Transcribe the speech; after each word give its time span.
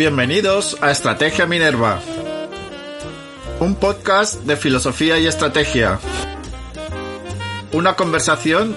Bienvenidos 0.00 0.78
a 0.80 0.90
Estrategia 0.90 1.44
Minerva, 1.44 2.00
un 3.58 3.74
podcast 3.74 4.44
de 4.44 4.56
filosofía 4.56 5.18
y 5.18 5.26
estrategia. 5.26 6.00
Una 7.74 7.96
conversación 7.96 8.74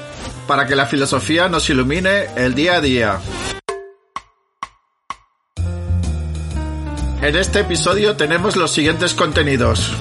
para 0.50 0.68
que 0.68 0.76
la 0.76 0.86
filosofía 0.86 1.48
nos 1.48 1.70
ilumine 1.70 2.26
el 2.36 2.56
día 2.56 2.76
a 2.76 2.82
día. 2.82 3.20
En 7.22 7.38
este 7.38 7.62
episodio 7.62 8.18
tenemos 8.18 8.58
los 8.58 8.72
siguientes 8.72 9.14
contenidos. 9.14 9.94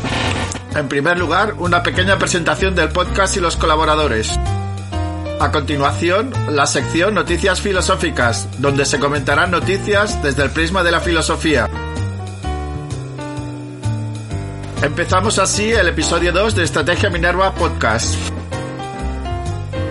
En 0.74 0.88
primer 0.88 1.18
lugar, 1.18 1.54
una 1.60 1.84
pequeña 1.84 2.18
presentación 2.18 2.74
del 2.74 2.88
podcast 2.88 3.36
y 3.36 3.40
los 3.40 3.54
colaboradores. 3.54 4.36
A 5.40 5.50
continuación, 5.50 6.32
la 6.50 6.66
sección 6.66 7.14
Noticias 7.14 7.60
Filosóficas, 7.60 8.48
donde 8.58 8.84
se 8.84 8.98
comentarán 8.98 9.50
noticias 9.50 10.22
desde 10.22 10.44
el 10.44 10.50
prisma 10.50 10.82
de 10.82 10.92
la 10.92 11.00
filosofía. 11.00 11.68
Empezamos 14.82 15.38
así 15.38 15.70
el 15.70 15.88
episodio 15.88 16.32
2 16.32 16.54
de 16.56 16.64
Estrategia 16.64 17.10
Minerva 17.10 17.54
Podcast. 17.54 18.14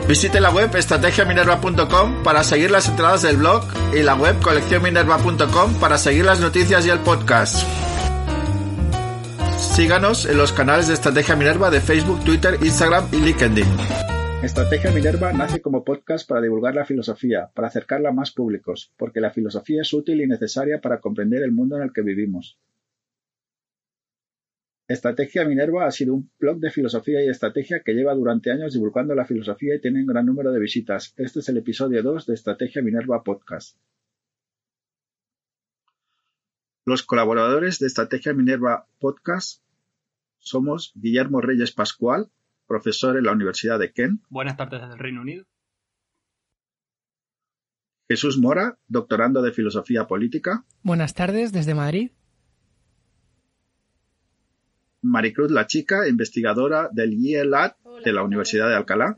Visite 0.07 0.41
la 0.41 0.49
web 0.49 0.75
estrategiaminerva.com 0.75 2.23
para 2.23 2.43
seguir 2.43 2.71
las 2.71 2.89
entradas 2.89 3.21
del 3.21 3.37
blog 3.37 3.63
y 3.93 4.01
la 4.03 4.15
web 4.15 4.39
coleccionminerva.com 4.41 5.75
para 5.75 5.97
seguir 5.97 6.25
las 6.25 6.41
noticias 6.41 6.85
y 6.85 6.89
el 6.89 6.99
podcast. 6.99 7.65
Síganos 9.57 10.25
en 10.25 10.37
los 10.37 10.51
canales 10.51 10.87
de 10.87 10.95
Estrategia 10.95 11.35
Minerva 11.35 11.69
de 11.69 11.79
Facebook, 11.79 12.23
Twitter, 12.25 12.59
Instagram 12.61 13.07
y 13.13 13.17
LinkedIn. 13.17 14.10
Estrategia 14.43 14.91
Minerva 14.91 15.31
nace 15.33 15.61
como 15.61 15.83
podcast 15.83 16.27
para 16.27 16.41
divulgar 16.41 16.73
la 16.73 16.83
filosofía, 16.83 17.51
para 17.53 17.67
acercarla 17.67 18.09
a 18.09 18.11
más 18.11 18.31
públicos, 18.31 18.91
porque 18.97 19.21
la 19.21 19.29
filosofía 19.29 19.83
es 19.83 19.93
útil 19.93 20.19
y 20.19 20.25
necesaria 20.25 20.81
para 20.81 20.99
comprender 20.99 21.43
el 21.43 21.51
mundo 21.51 21.77
en 21.77 21.83
el 21.83 21.93
que 21.93 22.01
vivimos. 22.01 22.57
Estrategia 24.87 25.45
Minerva 25.45 25.85
ha 25.85 25.91
sido 25.91 26.15
un 26.15 26.31
blog 26.39 26.57
de 26.57 26.71
filosofía 26.71 27.23
y 27.23 27.29
estrategia 27.29 27.83
que 27.85 27.93
lleva 27.93 28.15
durante 28.15 28.51
años 28.51 28.73
divulgando 28.73 29.13
la 29.13 29.25
filosofía 29.25 29.75
y 29.75 29.79
tiene 29.79 29.99
un 29.99 30.07
gran 30.07 30.25
número 30.25 30.51
de 30.51 30.59
visitas. 30.59 31.13
Este 31.17 31.39
es 31.39 31.49
el 31.49 31.57
episodio 31.57 32.01
2 32.01 32.25
de 32.25 32.33
Estrategia 32.33 32.81
Minerva 32.81 33.23
Podcast. 33.23 33.77
Los 36.83 37.03
colaboradores 37.03 37.77
de 37.77 37.85
Estrategia 37.85 38.33
Minerva 38.33 38.87
Podcast 38.99 39.61
somos 40.39 40.93
Guillermo 40.95 41.41
Reyes 41.41 41.71
Pascual, 41.71 42.31
profesor 42.71 43.17
en 43.17 43.25
la 43.25 43.33
Universidad 43.33 43.77
de 43.77 43.91
Kent. 43.91 44.21
Buenas 44.29 44.55
tardes 44.55 44.79
desde 44.79 44.93
el 44.93 44.99
Reino 44.99 45.19
Unido. 45.19 45.45
Jesús 48.07 48.37
Mora, 48.37 48.79
doctorando 48.87 49.41
de 49.41 49.51
Filosofía 49.51 50.07
Política. 50.07 50.63
Buenas 50.81 51.13
tardes 51.13 51.51
desde 51.51 51.75
Madrid. 51.75 52.11
Maricruz 55.01 55.51
La 55.51 55.67
Chica, 55.67 56.07
investigadora 56.07 56.87
del 56.93 57.13
IELAT 57.13 57.75
de 58.05 58.13
la 58.13 58.23
Universidad 58.23 58.69
de 58.69 58.75
Alcalá. 58.75 59.17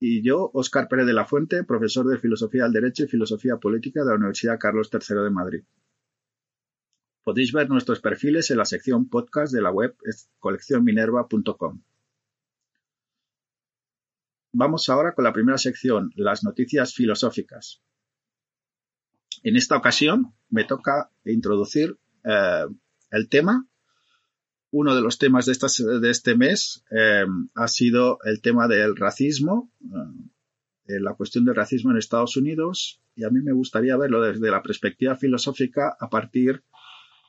Y 0.00 0.20
yo, 0.22 0.50
Óscar 0.52 0.88
Pérez 0.88 1.06
de 1.06 1.12
la 1.12 1.26
Fuente, 1.26 1.62
profesor 1.62 2.08
de 2.08 2.18
Filosofía 2.18 2.64
del 2.64 2.72
Derecho 2.72 3.04
y 3.04 3.06
Filosofía 3.06 3.56
Política 3.58 4.00
de 4.00 4.08
la 4.08 4.16
Universidad 4.16 4.58
Carlos 4.58 4.90
III 4.92 5.22
de 5.22 5.30
Madrid. 5.30 5.62
Podéis 7.24 7.52
ver 7.52 7.68
nuestros 7.68 8.00
perfiles 8.00 8.50
en 8.50 8.58
la 8.58 8.64
sección 8.64 9.08
podcast 9.08 9.52
de 9.52 9.62
la 9.62 9.70
web 9.70 9.96
coleccionminerva.com. 10.40 11.82
Vamos 14.54 14.88
ahora 14.88 15.14
con 15.14 15.24
la 15.24 15.32
primera 15.32 15.56
sección, 15.56 16.12
las 16.16 16.42
noticias 16.44 16.94
filosóficas. 16.94 17.80
En 19.42 19.56
esta 19.56 19.76
ocasión 19.76 20.34
me 20.50 20.64
toca 20.64 21.10
introducir 21.24 21.96
eh, 22.24 22.66
el 23.10 23.28
tema. 23.28 23.66
Uno 24.70 24.94
de 24.94 25.02
los 25.02 25.18
temas 25.18 25.46
de, 25.46 26.10
este 26.10 26.36
mes 26.36 26.84
eh, 26.90 27.24
ha 27.54 27.68
sido 27.68 28.18
el 28.24 28.40
tema 28.40 28.68
del 28.68 28.96
racismo, 28.96 29.70
eh, 30.86 31.00
la 31.00 31.14
cuestión 31.14 31.44
del 31.44 31.54
racismo 31.54 31.90
en 31.90 31.98
Estados 31.98 32.36
Unidos, 32.36 33.00
y 33.14 33.24
a 33.24 33.30
mí 33.30 33.40
me 33.40 33.52
gustaría 33.52 33.96
verlo 33.96 34.22
desde 34.22 34.50
la 34.50 34.62
perspectiva 34.62 35.16
filosófica 35.16 35.96
a 35.98 36.08
partir 36.08 36.62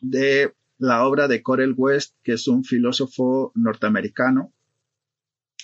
de 0.03 0.53
la 0.78 1.06
obra 1.06 1.28
de 1.28 1.41
Corel 1.41 1.74
West, 1.75 2.16
que 2.24 2.34
es 2.34 2.47
un 2.47 2.64
filósofo 2.64 3.52
norteamericano. 3.56 4.53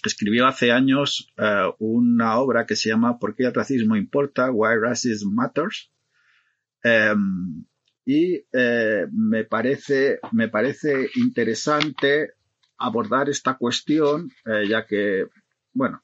Escribió 0.03 0.47
hace 0.47 0.71
años 0.71 1.31
uh, 1.37 1.73
una 1.77 2.39
obra 2.39 2.65
que 2.65 2.75
se 2.75 2.89
llama 2.89 3.19
¿Por 3.19 3.35
qué 3.35 3.43
el 3.43 3.53
racismo 3.53 3.97
importa? 3.97 4.49
Why 4.49 4.77
Racism 4.81 5.33
Matters. 5.33 5.91
Um, 6.83 7.65
y 8.05 8.43
eh, 8.53 9.05
me, 9.11 9.43
parece, 9.43 10.19
me 10.31 10.47
parece 10.47 11.09
interesante 11.15 12.31
abordar 12.77 13.29
esta 13.29 13.55
cuestión, 13.55 14.31
eh, 14.45 14.67
ya 14.67 14.85
que, 14.85 15.27
bueno, 15.73 16.01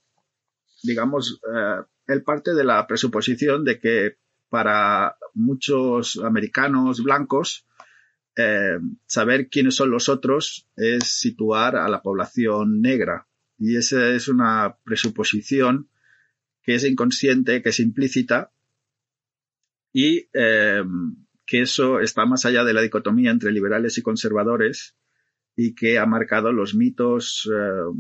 digamos, 0.84 1.40
eh, 1.52 1.84
él 2.07 2.23
parte 2.23 2.53
de 2.53 2.63
la 2.63 2.85
presuposición 2.85 3.63
de 3.63 3.79
que 3.79 4.17
para 4.50 5.17
muchos 5.34 6.17
americanos 6.23 7.02
blancos, 7.02 7.65
eh, 8.38 8.79
saber 9.06 9.47
quiénes 9.47 9.75
son 9.75 9.91
los 9.91 10.09
otros 10.09 10.68
es 10.75 11.07
situar 11.19 11.78
a 11.78 11.88
la 11.88 12.01
población 12.01 12.81
negra. 12.81 13.28
Y 13.57 13.78
esa 13.78 14.09
es 14.09 14.28
una 14.28 14.78
presuposición 14.84 15.90
que 16.62 16.75
es 16.75 16.84
inconsciente, 16.84 17.62
que 17.62 17.69
es 17.69 17.79
implícita 17.79 18.51
y 19.94 20.28
eh, 20.34 20.84
que 21.46 21.62
eso 21.62 22.01
está 22.01 22.25
más 22.25 22.46
allá 22.46 22.66
de 22.66 22.73
la 22.73 22.81
dicotomía 22.81 23.31
entre 23.31 23.53
liberales 23.53 23.97
y 23.97 24.01
conservadores 24.01 24.97
y 25.56 25.73
que 25.73 25.97
ha 25.97 26.06
marcado 26.06 26.52
los 26.52 26.75
mitos 26.75 27.50
eh, 27.50 27.96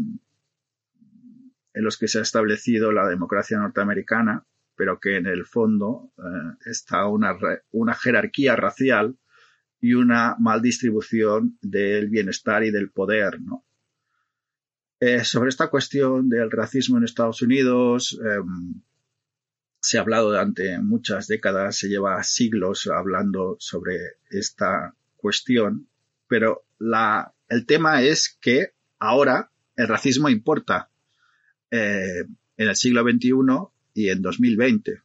en 1.73 1.83
los 1.83 1.97
que 1.97 2.09
se 2.09 2.19
ha 2.19 2.23
establecido 2.23 2.91
la 2.91 3.07
democracia 3.07 3.57
norteamericana, 3.57 4.45
pero 4.75 4.99
que 4.99 5.15
en 5.15 5.27
el 5.27 5.45
fondo 5.45 6.11
está 6.65 7.07
una, 7.07 7.37
una 7.71 7.93
jerarquía 7.93 8.57
racial 8.57 9.17
y 9.85 9.93
una 9.93 10.35
mal 10.39 10.63
distribución 10.63 11.59
del 11.61 12.09
bienestar 12.09 12.63
y 12.63 12.71
del 12.71 12.89
poder, 12.89 13.39
¿no? 13.39 13.63
Eh, 14.99 15.23
sobre 15.23 15.49
esta 15.49 15.67
cuestión 15.69 16.27
del 16.27 16.49
racismo 16.49 16.97
en 16.97 17.03
Estados 17.03 17.43
Unidos, 17.43 18.19
eh, 18.19 18.41
se 19.79 19.99
ha 19.99 20.01
hablado 20.01 20.29
durante 20.29 20.79
muchas 20.79 21.27
décadas, 21.27 21.77
se 21.77 21.87
lleva 21.87 22.23
siglos 22.23 22.87
hablando 22.87 23.57
sobre 23.59 23.97
esta 24.31 24.95
cuestión, 25.17 25.87
pero 26.27 26.65
la, 26.79 27.35
el 27.47 27.67
tema 27.67 28.01
es 28.01 28.35
que 28.41 28.73
ahora 28.97 29.51
el 29.75 29.87
racismo 29.87 30.29
importa 30.29 30.89
eh, 31.69 32.25
en 32.57 32.67
el 32.67 32.75
siglo 32.75 33.03
XXI 33.03 33.33
y 33.93 34.09
en 34.09 34.23
2020. 34.23 35.03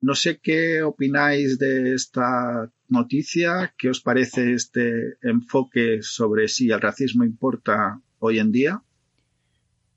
No 0.00 0.14
sé 0.14 0.38
qué 0.38 0.82
opináis 0.82 1.58
de 1.58 1.94
esta 1.94 2.70
noticia, 2.92 3.74
qué 3.76 3.90
os 3.90 4.00
parece 4.00 4.52
este 4.52 5.16
enfoque 5.22 5.98
sobre 6.02 6.48
si 6.48 6.70
el 6.70 6.80
racismo 6.80 7.24
importa 7.24 8.00
hoy 8.18 8.38
en 8.38 8.52
día. 8.52 8.82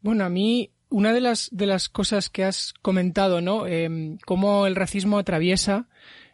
Bueno, 0.02 0.24
a 0.24 0.30
mí 0.30 0.72
una 0.90 1.14
de 1.14 1.22
las, 1.22 1.50
de 1.52 1.66
las 1.66 1.90
cosas 1.90 2.30
que 2.30 2.44
has 2.44 2.74
comentado, 2.82 3.42
¿no? 3.42 3.68
Eh, 3.68 4.18
cómo 4.26 4.66
el 4.66 4.76
racismo 4.76 5.18
atraviesa 5.18 5.88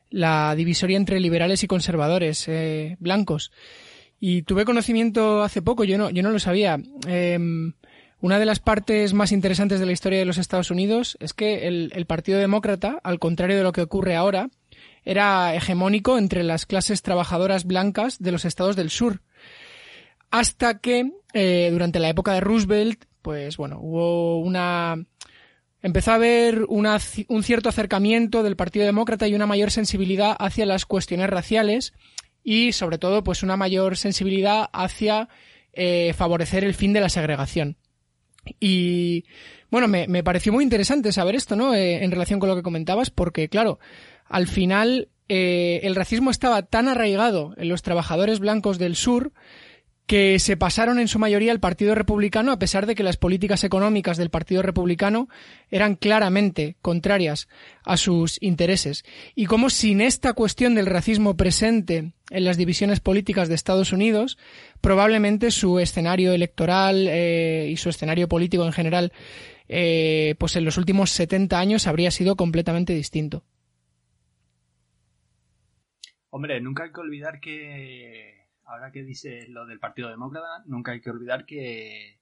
la 0.10 0.56
divisoria 0.56 0.98
entre 0.98 1.20
liberales 1.20 1.64
y 1.64 1.68
conservadores 1.68 2.48
eh, 2.48 2.98
blancos. 3.00 3.52
Y 4.20 4.44
tuve 4.44 4.66
conocimiento 4.66 5.42
hace 5.42 5.62
poco, 5.62 5.84
yo 5.84 5.98
no, 5.98 6.10
yo 6.10 6.22
no 6.22 6.30
lo 6.30 6.40
sabía. 6.40 6.80
Eh, 7.08 7.40
una 8.22 8.38
de 8.38 8.46
las 8.46 8.60
partes 8.60 9.14
más 9.14 9.32
interesantes 9.32 9.80
de 9.80 9.88
la 9.88 9.94
historia 9.94 10.20
de 10.20 10.26
los 10.26 10.38
Estados 10.38 10.70
Unidos 10.70 11.18
es 11.20 11.34
que 11.34 11.68
el, 11.68 12.06
Partido 12.06 12.38
Demócrata, 12.38 13.00
al 13.04 13.18
contrario 13.18 13.58
de 13.58 13.64
lo 13.64 13.72
que 13.72 13.82
ocurre 13.82 14.16
ahora, 14.16 14.50
era 15.04 15.56
hegemónico 15.56 16.18
entre 16.18 16.44
las 16.44 16.66
clases 16.66 17.02
trabajadoras 17.02 17.66
blancas 17.66 18.20
de 18.20 18.32
los 18.32 18.46
estados 18.46 18.76
del 18.76 18.90
sur. 18.90 19.22
Hasta 20.30 20.80
que, 20.80 21.12
eh, 21.34 21.70
durante 21.72 22.00
la 22.00 22.10
época 22.10 22.34
de 22.34 22.42
Roosevelt, 22.42 23.06
pues 23.22 23.58
bueno, 23.58 23.80
hubo 23.82 24.40
una... 24.40 25.06
Empezó 25.84 26.12
a 26.12 26.16
haber 26.16 26.66
una, 26.70 27.00
un 27.28 27.44
cierto 27.44 27.70
acercamiento 27.70 28.44
del 28.44 28.56
Partido 28.56 28.86
Demócrata 28.86 29.28
y 29.28 29.34
una 29.34 29.48
mayor 29.48 29.72
sensibilidad 29.72 30.36
hacia 30.38 30.68
las 30.68 30.86
cuestiones 30.86 31.28
raciales 31.28 31.94
y, 32.44 32.72
sobre 32.74 33.00
todo, 33.00 33.24
pues 33.24 33.42
una 33.42 33.58
mayor 33.58 33.98
sensibilidad 33.98 34.70
hacia 34.74 35.28
eh, 35.74 36.14
favorecer 36.16 36.64
el 36.64 36.76
fin 36.76 36.94
de 36.94 37.02
la 37.02 37.10
segregación. 37.10 37.78
Y 38.60 39.26
bueno, 39.70 39.88
me, 39.88 40.24
pareció 40.24 40.52
muy 40.52 40.64
interesante 40.64 41.12
saber 41.12 41.36
esto, 41.36 41.56
¿no? 41.56 41.74
Eh, 41.74 42.04
en 42.04 42.12
relación 42.12 42.40
con 42.40 42.50
lo 42.50 42.56
que 42.56 42.64
comentabas, 42.64 43.10
porque 43.10 43.50
claro, 43.50 43.80
al 44.32 44.48
final 44.48 45.10
eh, 45.28 45.82
el 45.84 45.96
racismo 45.96 46.32
estaba 46.32 46.64
tan 46.64 46.88
arraigado 46.88 47.54
en 47.58 47.70
los 47.70 47.82
trabajadores 47.82 48.40
blancos 48.40 48.80
del 48.80 48.96
sur 48.96 49.34
que 50.06 50.40
se 50.40 50.58
pasaron 50.58 51.00
en 51.00 51.08
su 51.08 51.20
mayoría 51.20 51.52
al 51.52 51.60
Partido 51.60 51.96
Republicano 51.96 52.52
a 52.52 52.60
pesar 52.60 52.86
de 52.86 52.96
que 52.96 53.04
las 53.04 53.18
políticas 53.18 53.64
económicas 53.64 54.18
del 54.18 54.30
Partido 54.30 54.62
Republicano 54.62 55.30
eran 55.70 55.96
claramente 55.96 56.76
contrarias 56.82 57.48
a 57.86 57.96
sus 57.98 58.38
intereses. 58.42 59.04
Y 59.36 59.46
como 59.46 59.70
sin 59.70 60.02
esta 60.02 60.34
cuestión 60.34 60.76
del 60.76 60.86
racismo 60.86 61.38
presente 61.38 62.12
en 62.30 62.44
las 62.44 62.58
divisiones 62.58 63.00
políticas 63.00 63.48
de 63.48 63.56
Estados 63.56 63.94
Unidos, 63.94 64.38
probablemente 64.82 65.52
su 65.52 65.80
escenario 65.80 66.34
electoral 66.34 67.08
eh, 67.10 67.70
y 67.72 67.78
su 67.78 67.90
escenario 67.90 68.28
político 68.28 68.66
en 68.66 68.74
general, 68.74 69.14
eh, 69.70 70.36
pues 70.40 70.56
en 70.58 70.66
los 70.66 70.78
últimos 70.78 71.12
70 71.12 71.58
años 71.58 71.88
habría 71.88 72.12
sido 72.12 72.36
completamente 72.36 72.94
distinto. 72.94 73.44
Hombre, 76.34 76.62
nunca 76.62 76.86
hay 76.86 76.94
que 76.94 77.02
olvidar 77.02 77.42
que, 77.42 78.48
ahora 78.64 78.92
que 78.92 79.04
dice 79.04 79.48
lo 79.50 79.66
del 79.66 79.80
Partido 79.80 80.10
Demócrata, 80.10 80.64
nunca 80.66 80.94
hay 80.94 81.02
que 81.02 81.10
olvidar 81.10 81.46
que 81.46 82.22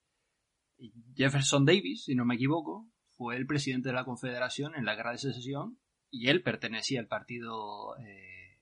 Jefferson 1.15 1.63
Davis, 1.63 2.06
si 2.06 2.15
no 2.15 2.25
me 2.25 2.33
equivoco, 2.33 2.89
fue 3.11 3.35
el 3.35 3.45
presidente 3.45 3.89
de 3.89 3.94
la 3.94 4.06
Confederación 4.06 4.73
en 4.75 4.85
la 4.85 4.95
Guerra 4.95 5.11
de 5.11 5.19
Secesión 5.19 5.77
y 6.09 6.29
él 6.29 6.41
pertenecía 6.41 7.00
al 7.00 7.07
Partido 7.07 7.95
eh, 8.00 8.59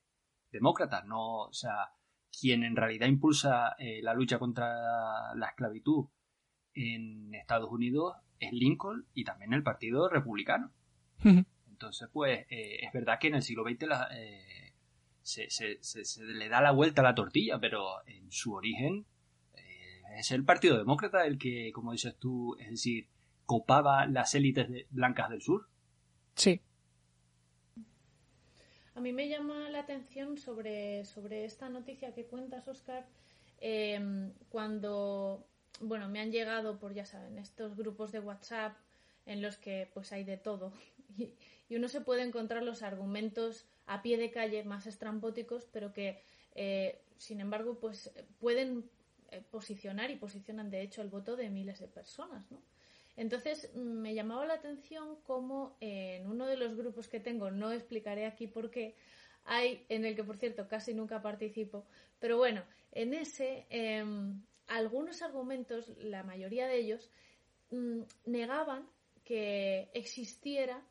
Demócrata, 0.52 1.04
no, 1.04 1.44
o 1.44 1.54
sea, 1.54 1.92
quien 2.30 2.66
en 2.66 2.76
realidad 2.76 3.08
impulsa 3.08 3.74
eh, 3.80 4.02
la 4.04 4.14
lucha 4.14 4.40
contra 4.40 5.34
la 5.34 5.48
esclavitud 5.48 6.08
en 6.74 7.34
Estados 7.36 7.72
Unidos 7.72 8.18
es 8.38 8.52
Lincoln 8.52 9.08
y 9.14 9.24
también 9.24 9.54
el 9.54 9.64
Partido 9.64 10.10
Republicano. 10.10 10.74
Entonces, 11.24 12.10
pues, 12.12 12.46
eh, 12.50 12.80
es 12.86 12.92
verdad 12.92 13.18
que 13.18 13.28
en 13.28 13.36
el 13.36 13.44
siglo 13.44 13.64
XX 13.64 13.84
la, 13.84 14.10
se, 15.28 15.50
se, 15.50 15.78
se, 15.82 16.24
le 16.24 16.48
da 16.48 16.62
la 16.62 16.72
vuelta 16.72 17.02
a 17.02 17.04
la 17.04 17.14
tortilla, 17.14 17.60
pero 17.60 17.98
en 18.08 18.32
su 18.32 18.54
origen 18.54 19.06
eh, 19.56 20.02
es 20.20 20.32
el 20.32 20.46
Partido 20.46 20.78
Demócrata 20.78 21.26
el 21.26 21.38
que, 21.38 21.74
como 21.74 21.92
dices 21.92 22.16
tú, 22.18 22.56
es 22.60 22.70
decir, 22.70 23.10
copaba 23.46 24.06
las 24.06 24.36
élites 24.36 24.70
blancas 24.90 25.30
del 25.30 25.42
sur. 25.42 25.68
Sí. 26.36 26.62
A 28.96 29.02
mí 29.02 29.12
me 29.12 29.28
llama 29.28 29.70
la 29.70 29.80
atención 29.80 30.38
sobre, 30.38 31.04
sobre 31.04 31.44
esta 31.44 31.68
noticia 31.68 32.14
que 32.14 32.26
cuentas, 32.26 32.66
Oscar, 32.70 33.06
em, 33.60 34.32
cuando, 34.48 35.46
bueno, 35.82 36.08
me 36.08 36.22
han 36.22 36.32
llegado 36.32 36.80
por, 36.80 36.94
ya 36.94 37.06
saben, 37.06 37.38
estos 37.38 37.76
grupos 37.76 38.14
de 38.14 38.22
WhatsApp 38.22 38.78
en 39.26 39.42
los 39.42 39.58
que 39.58 39.92
pues 39.94 40.14
hay 40.14 40.24
de 40.24 40.38
todo 40.38 40.72
y, 41.18 41.34
y 41.68 41.76
uno 41.76 41.90
se 41.90 42.00
puede 42.00 42.24
encontrar 42.24 42.64
los 42.64 42.82
argumentos 42.82 43.68
a 43.88 44.02
pie 44.02 44.18
de 44.18 44.32
calle 44.32 44.64
más 44.64 44.86
estrambóticos, 44.86 45.66
pero 45.72 45.92
que, 45.94 46.22
eh, 46.56 47.02
sin 47.18 47.42
embargo, 47.42 47.80
pues 47.80 48.12
pueden 48.40 48.90
eh, 49.32 49.42
posicionar 49.50 50.12
y 50.12 50.16
posicionan, 50.16 50.70
de 50.70 50.82
hecho, 50.82 51.02
el 51.02 51.10
voto 51.10 51.36
de 51.36 51.50
miles 51.50 51.80
de 51.80 51.88
personas, 51.88 52.50
¿no? 52.52 52.62
Entonces, 53.16 53.74
me 53.74 54.14
llamaba 54.14 54.46
la 54.46 54.54
atención 54.54 55.18
cómo 55.24 55.76
en 55.80 56.28
uno 56.28 56.46
de 56.46 56.56
los 56.56 56.76
grupos 56.76 57.08
que 57.08 57.20
tengo, 57.20 57.50
no 57.50 57.72
explicaré 57.72 58.28
aquí 58.28 58.46
por 58.46 58.70
qué, 58.70 58.96
hay, 59.46 59.86
en 59.90 60.06
el 60.06 60.16
que, 60.16 60.24
por 60.24 60.38
cierto, 60.38 60.68
casi 60.68 60.94
nunca 60.94 61.22
participo, 61.22 61.86
pero 62.20 62.38
bueno, 62.38 62.64
en 62.92 63.14
ese, 63.14 63.66
em, 63.70 64.42
algunos 64.68 65.22
argumentos, 65.22 65.90
la 65.98 66.24
mayoría 66.24 66.68
de 66.68 66.78
ellos, 66.78 67.10
mm, 67.72 68.02
negaban 68.26 68.88
que 69.24 69.90
existiera 69.94 70.84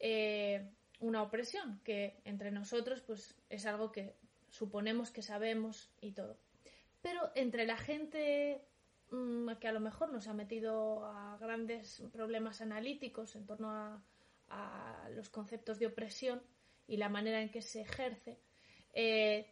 eh, 0.00 0.66
una 1.00 1.22
opresión, 1.22 1.80
que 1.82 2.20
entre 2.24 2.50
nosotros 2.50 3.00
pues 3.00 3.34
es 3.48 3.66
algo 3.66 3.90
que 3.90 4.14
suponemos 4.50 5.10
que 5.10 5.22
sabemos 5.22 5.90
y 6.00 6.12
todo. 6.12 6.38
Pero 7.02 7.30
entre 7.34 7.66
la 7.66 7.76
gente 7.76 8.62
mm, 9.10 9.52
que 9.60 9.68
a 9.68 9.72
lo 9.72 9.80
mejor 9.80 10.12
nos 10.12 10.28
ha 10.28 10.34
metido 10.34 11.04
a 11.06 11.38
grandes 11.38 12.02
problemas 12.12 12.60
analíticos 12.60 13.34
en 13.36 13.46
torno 13.46 13.70
a, 13.70 14.02
los 15.14 15.28
conceptos 15.28 15.78
de 15.78 15.86
opresión 15.86 16.42
y 16.88 16.96
la 16.96 17.08
manera 17.08 17.40
en 17.40 17.50
que 17.50 17.62
se 17.62 17.82
ejerce, 17.82 18.40
eh, 18.92 19.46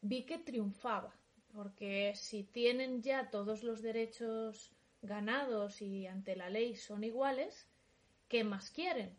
vi 0.00 0.24
que 0.24 0.38
triunfaba, 0.38 1.12
porque 1.52 2.12
si 2.14 2.44
tienen 2.44 3.02
ya 3.02 3.30
todos 3.30 3.64
los 3.64 3.82
derechos 3.82 4.70
ganados 5.02 5.82
y 5.82 6.06
ante 6.06 6.36
la 6.36 6.50
ley 6.50 6.76
son 6.76 7.02
iguales, 7.02 7.68
¿qué 8.28 8.44
más 8.44 8.70
quieren? 8.70 9.16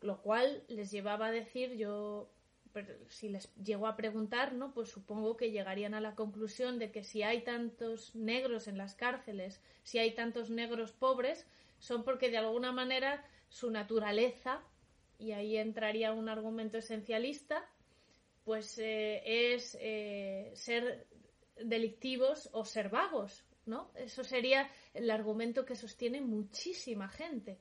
Lo 0.00 0.20
cual 0.22 0.64
les 0.68 0.90
llevaba 0.90 1.26
a 1.26 1.32
decir 1.32 1.76
yo 1.76 2.30
si 3.08 3.28
les 3.28 3.52
llego 3.56 3.86
a 3.86 3.96
preguntar, 3.96 4.52
¿no? 4.52 4.72
Pues 4.72 4.90
supongo 4.90 5.36
que 5.36 5.50
llegarían 5.50 5.94
a 5.94 6.00
la 6.00 6.14
conclusión 6.14 6.78
de 6.78 6.90
que 6.90 7.02
si 7.02 7.22
hay 7.22 7.42
tantos 7.42 8.14
negros 8.14 8.68
en 8.68 8.78
las 8.78 8.94
cárceles, 8.94 9.60
si 9.82 9.98
hay 9.98 10.14
tantos 10.14 10.50
negros 10.50 10.92
pobres, 10.92 11.46
son 11.78 12.04
porque 12.04 12.30
de 12.30 12.38
alguna 12.38 12.72
manera 12.72 13.24
su 13.48 13.70
naturaleza, 13.70 14.62
y 15.18 15.32
ahí 15.32 15.56
entraría 15.56 16.12
un 16.12 16.28
argumento 16.28 16.78
esencialista, 16.78 17.64
pues 18.44 18.78
eh, 18.78 19.54
es 19.54 19.76
eh, 19.80 20.52
ser 20.54 21.06
delictivos 21.56 22.48
o 22.52 22.64
ser 22.64 22.88
vagos, 22.88 23.44
¿no? 23.66 23.90
Eso 23.96 24.22
sería 24.22 24.70
el 24.94 25.10
argumento 25.10 25.64
que 25.64 25.74
sostiene 25.74 26.20
muchísima 26.20 27.08
gente 27.08 27.58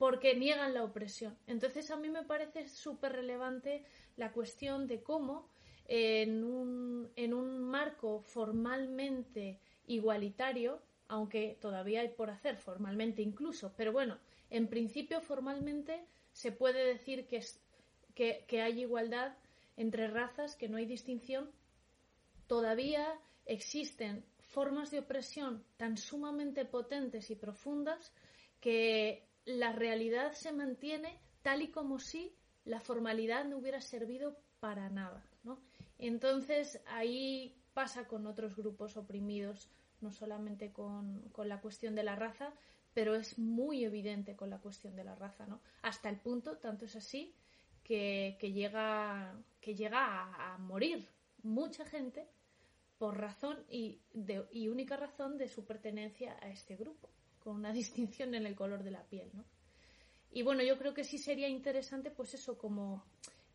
porque 0.00 0.34
niegan 0.34 0.72
la 0.72 0.82
opresión. 0.82 1.36
Entonces 1.46 1.90
a 1.90 1.96
mí 1.96 2.08
me 2.08 2.22
parece 2.22 2.66
súper 2.66 3.12
relevante 3.12 3.84
la 4.16 4.32
cuestión 4.32 4.86
de 4.86 5.02
cómo 5.02 5.46
en 5.88 6.42
un, 6.42 7.12
en 7.16 7.34
un 7.34 7.60
marco 7.60 8.22
formalmente 8.22 9.60
igualitario, 9.86 10.80
aunque 11.08 11.58
todavía 11.60 12.00
hay 12.00 12.08
por 12.08 12.30
hacer 12.30 12.56
formalmente 12.56 13.20
incluso, 13.20 13.74
pero 13.76 13.92
bueno, 13.92 14.16
en 14.48 14.68
principio 14.68 15.20
formalmente 15.20 16.06
se 16.32 16.50
puede 16.50 16.82
decir 16.82 17.26
que, 17.26 17.36
es, 17.36 17.60
que, 18.14 18.46
que 18.48 18.62
hay 18.62 18.80
igualdad 18.80 19.36
entre 19.76 20.08
razas, 20.08 20.56
que 20.56 20.70
no 20.70 20.78
hay 20.78 20.86
distinción, 20.86 21.50
todavía 22.46 23.20
existen 23.44 24.24
formas 24.38 24.90
de 24.90 25.00
opresión 25.00 25.62
tan 25.76 25.98
sumamente 25.98 26.64
potentes 26.64 27.30
y 27.30 27.34
profundas 27.34 28.14
que 28.62 29.29
la 29.44 29.72
realidad 29.72 30.32
se 30.32 30.52
mantiene 30.52 31.18
tal 31.42 31.62
y 31.62 31.70
como 31.70 31.98
si 31.98 32.34
la 32.64 32.80
formalidad 32.80 33.44
no 33.44 33.58
hubiera 33.58 33.80
servido 33.80 34.36
para 34.60 34.88
nada. 34.90 35.24
¿no? 35.42 35.58
Entonces 35.98 36.80
ahí 36.86 37.56
pasa 37.74 38.06
con 38.06 38.26
otros 38.26 38.56
grupos 38.56 38.96
oprimidos, 38.96 39.70
no 40.00 40.10
solamente 40.10 40.72
con, 40.72 41.30
la 41.44 41.60
cuestión 41.60 41.94
de 41.94 42.02
la 42.02 42.16
raza, 42.16 42.52
pero 42.94 43.14
es 43.14 43.38
muy 43.38 43.84
evidente 43.84 44.36
con 44.36 44.50
la 44.50 44.58
cuestión 44.58 44.96
de 44.96 45.04
la 45.04 45.14
raza, 45.14 45.46
¿no? 45.46 45.60
Hasta 45.82 46.08
el 46.08 46.18
punto, 46.18 46.56
tanto 46.56 46.86
es 46.86 46.96
así, 46.96 47.34
que, 47.84 48.36
llega, 48.40 49.34
que 49.60 49.74
llega 49.74 50.52
a, 50.52 50.58
morir 50.58 51.08
mucha 51.42 51.84
gente 51.84 52.28
por 52.98 53.18
razón 53.18 53.64
y, 53.68 54.00
de, 54.12 54.46
y 54.52 54.68
única 54.68 54.96
razón 54.96 55.38
de 55.38 55.48
su 55.48 55.64
pertenencia 55.64 56.36
a 56.40 56.48
este 56.48 56.76
grupo 56.76 57.08
con 57.40 57.56
una 57.56 57.72
distinción 57.72 58.34
en 58.34 58.46
el 58.46 58.54
color 58.54 58.84
de 58.84 58.90
la 58.92 59.02
piel, 59.04 59.28
¿no? 59.34 59.44
Y 60.32 60.42
bueno, 60.42 60.62
yo 60.62 60.78
creo 60.78 60.94
que 60.94 61.04
sí 61.04 61.18
sería 61.18 61.48
interesante, 61.48 62.10
pues 62.10 62.34
eso, 62.34 62.56
como 62.56 63.04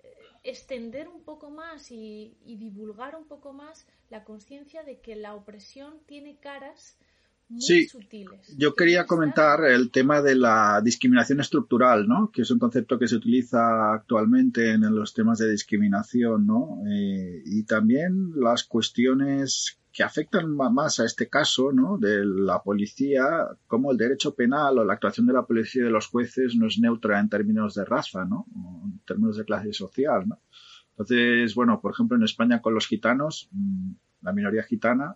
eh, 0.04 0.14
extender 0.44 1.08
un 1.08 1.24
poco 1.24 1.50
más 1.50 1.90
y, 1.90 2.38
divulgar 2.44 3.16
un 3.16 3.28
poco 3.28 3.54
más 3.54 3.88
la 4.10 4.24
conciencia 4.24 4.84
de 4.84 5.00
que 5.00 5.16
la 5.16 5.36
opresión 5.36 6.00
tiene 6.06 6.38
caras 6.38 6.98
muy 7.48 7.62
sí, 7.62 7.88
sutiles. 7.88 8.58
Yo 8.58 8.76
quería 8.76 9.06
comentar 9.06 9.64
el 9.66 9.92
tema 9.92 10.22
de 10.22 10.36
la 10.36 10.82
discriminación 10.84 11.40
estructural, 11.40 12.08
¿no? 12.08 12.32
Que 12.32 12.42
es 12.42 12.52
un 12.52 12.60
concepto 12.60 13.00
que 13.00 13.08
se 13.08 13.16
utiliza 13.16 13.94
actualmente 13.94 14.72
en 14.72 14.82
los 14.94 15.14
temas 15.14 15.38
de 15.38 15.52
discriminación, 15.52 16.46
¿no? 16.46 16.82
Eh, 16.90 17.42
y 17.46 17.64
también 17.64 18.32
las 18.36 18.64
cuestiones 18.64 19.80
que 19.96 20.04
afectan 20.04 20.54
más 20.54 21.00
a 21.00 21.06
este 21.06 21.30
caso 21.30 21.72
¿no? 21.72 21.98
de 21.98 22.26
la 22.26 22.62
policía, 22.62 23.48
como 23.66 23.94
el 23.94 23.98
derecho 23.98 24.36
penal 24.36 24.78
o 24.78 24.84
la 24.84 24.96
actuación 24.96 25.26
de 25.26 25.32
la 25.32 25.46
policía 25.46 25.84
y 25.84 25.86
de 25.86 25.92
los 25.92 26.08
jueces 26.08 26.54
no 26.58 26.68
es 26.68 26.78
neutra 26.80 27.18
en 27.18 27.30
términos 27.30 27.76
de 27.76 27.86
raza, 27.86 28.26
¿no? 28.26 28.46
en 28.84 29.00
términos 29.06 29.38
de 29.38 29.46
clase 29.46 29.72
social. 29.72 30.28
¿no? 30.28 30.42
Entonces, 30.90 31.56
bueno, 31.56 31.80
por 31.80 31.94
ejemplo, 31.94 32.18
en 32.18 32.24
España 32.24 32.62
con 32.62 32.74
los 32.74 32.88
gitanos, 32.88 33.48
mm, 33.54 33.92
la 34.24 34.34
minoría 34.34 34.64
gitana, 34.64 35.16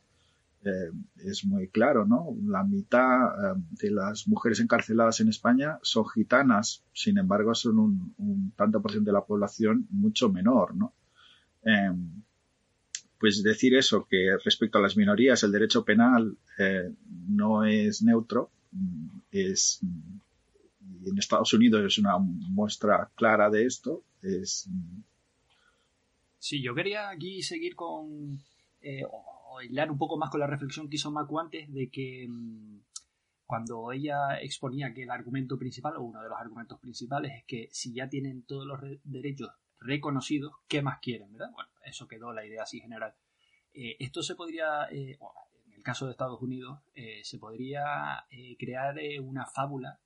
eh, 0.63 0.91
es 1.25 1.43
muy 1.43 1.67
claro, 1.67 2.05
¿no? 2.05 2.36
La 2.45 2.63
mitad 2.63 3.27
eh, 3.31 3.62
de 3.81 3.91
las 3.91 4.27
mujeres 4.27 4.62
encarceladas 4.62 5.19
en 5.19 5.29
España 5.29 5.79
son 5.81 6.05
gitanas, 6.07 6.83
sin 6.93 7.17
embargo, 7.17 7.53
son 7.53 7.79
un, 7.79 8.53
tanto 8.57 8.81
por 8.81 8.91
ciento 8.91 9.09
de 9.09 9.13
la 9.13 9.25
población 9.25 9.88
mucho 9.89 10.29
menor, 10.29 10.75
¿no? 10.75 10.93
Em, 11.63 12.24
pues 13.19 13.43
decir 13.43 13.75
eso, 13.75 14.07
que 14.09 14.38
respecto 14.43 14.77
a 14.77 14.81
las 14.81 14.95
minorías 14.95 15.43
el 15.43 15.51
derecho 15.51 15.83
penal 15.83 16.38
eh, 16.57 16.89
no 17.27 17.65
es 17.65 18.01
neutro, 18.01 18.51
mm, 18.71 19.19
es 19.31 19.81
y 21.01 21.09
en 21.09 21.17
Estados 21.17 21.53
Unidos 21.53 21.83
es 21.85 21.97
una 21.97 22.17
muestra 22.17 23.11
clara 23.15 23.49
de 23.49 23.65
esto. 23.65 24.03
Es... 24.21 24.69
Sí, 26.38 26.61
yo 26.61 26.73
quería 26.75 27.09
aquí 27.09 27.41
seguir 27.41 27.75
con, 27.75 28.39
eh, 28.81 29.03
o 29.05 29.61
hilar 29.61 29.91
un 29.91 29.97
poco 29.97 30.17
más 30.17 30.29
con 30.29 30.39
la 30.39 30.47
reflexión 30.47 30.89
que 30.89 30.95
hizo 30.95 31.11
Macu 31.11 31.39
antes 31.39 31.71
de 31.73 31.89
que 31.89 32.27
mm, 32.27 32.79
cuando 33.45 33.91
ella 33.91 34.39
exponía 34.41 34.93
que 34.93 35.03
el 35.03 35.11
argumento 35.11 35.57
principal, 35.57 35.95
o 35.97 36.03
uno 36.03 36.21
de 36.21 36.29
los 36.29 36.38
argumentos 36.38 36.79
principales, 36.79 37.33
es 37.35 37.43
que 37.45 37.69
si 37.71 37.93
ya 37.93 38.07
tienen 38.09 38.43
todos 38.43 38.65
los 38.65 38.79
derechos 39.03 39.49
reconocidos, 39.79 40.53
¿qué 40.67 40.81
más 40.81 41.00
quieren? 41.00 41.31
¿verdad? 41.31 41.51
Bueno, 41.53 41.69
eso 41.83 42.07
quedó 42.07 42.33
la 42.33 42.45
idea 42.45 42.63
así 42.63 42.79
general. 42.79 43.15
Eh, 43.74 43.98
esto 44.00 44.24
se 44.24 44.36
podría, 44.36 44.86
eh, 44.91 45.17
en 45.67 45.74
el 45.74 45.83
caso 45.83 46.05
de 46.05 46.12
Estados 46.12 46.41
Unidos, 46.41 46.79
eh, 46.95 47.21
se 47.24 47.38
podría 47.38 48.25
crear 48.57 48.95
una 49.21 49.45
fábula 49.45 50.00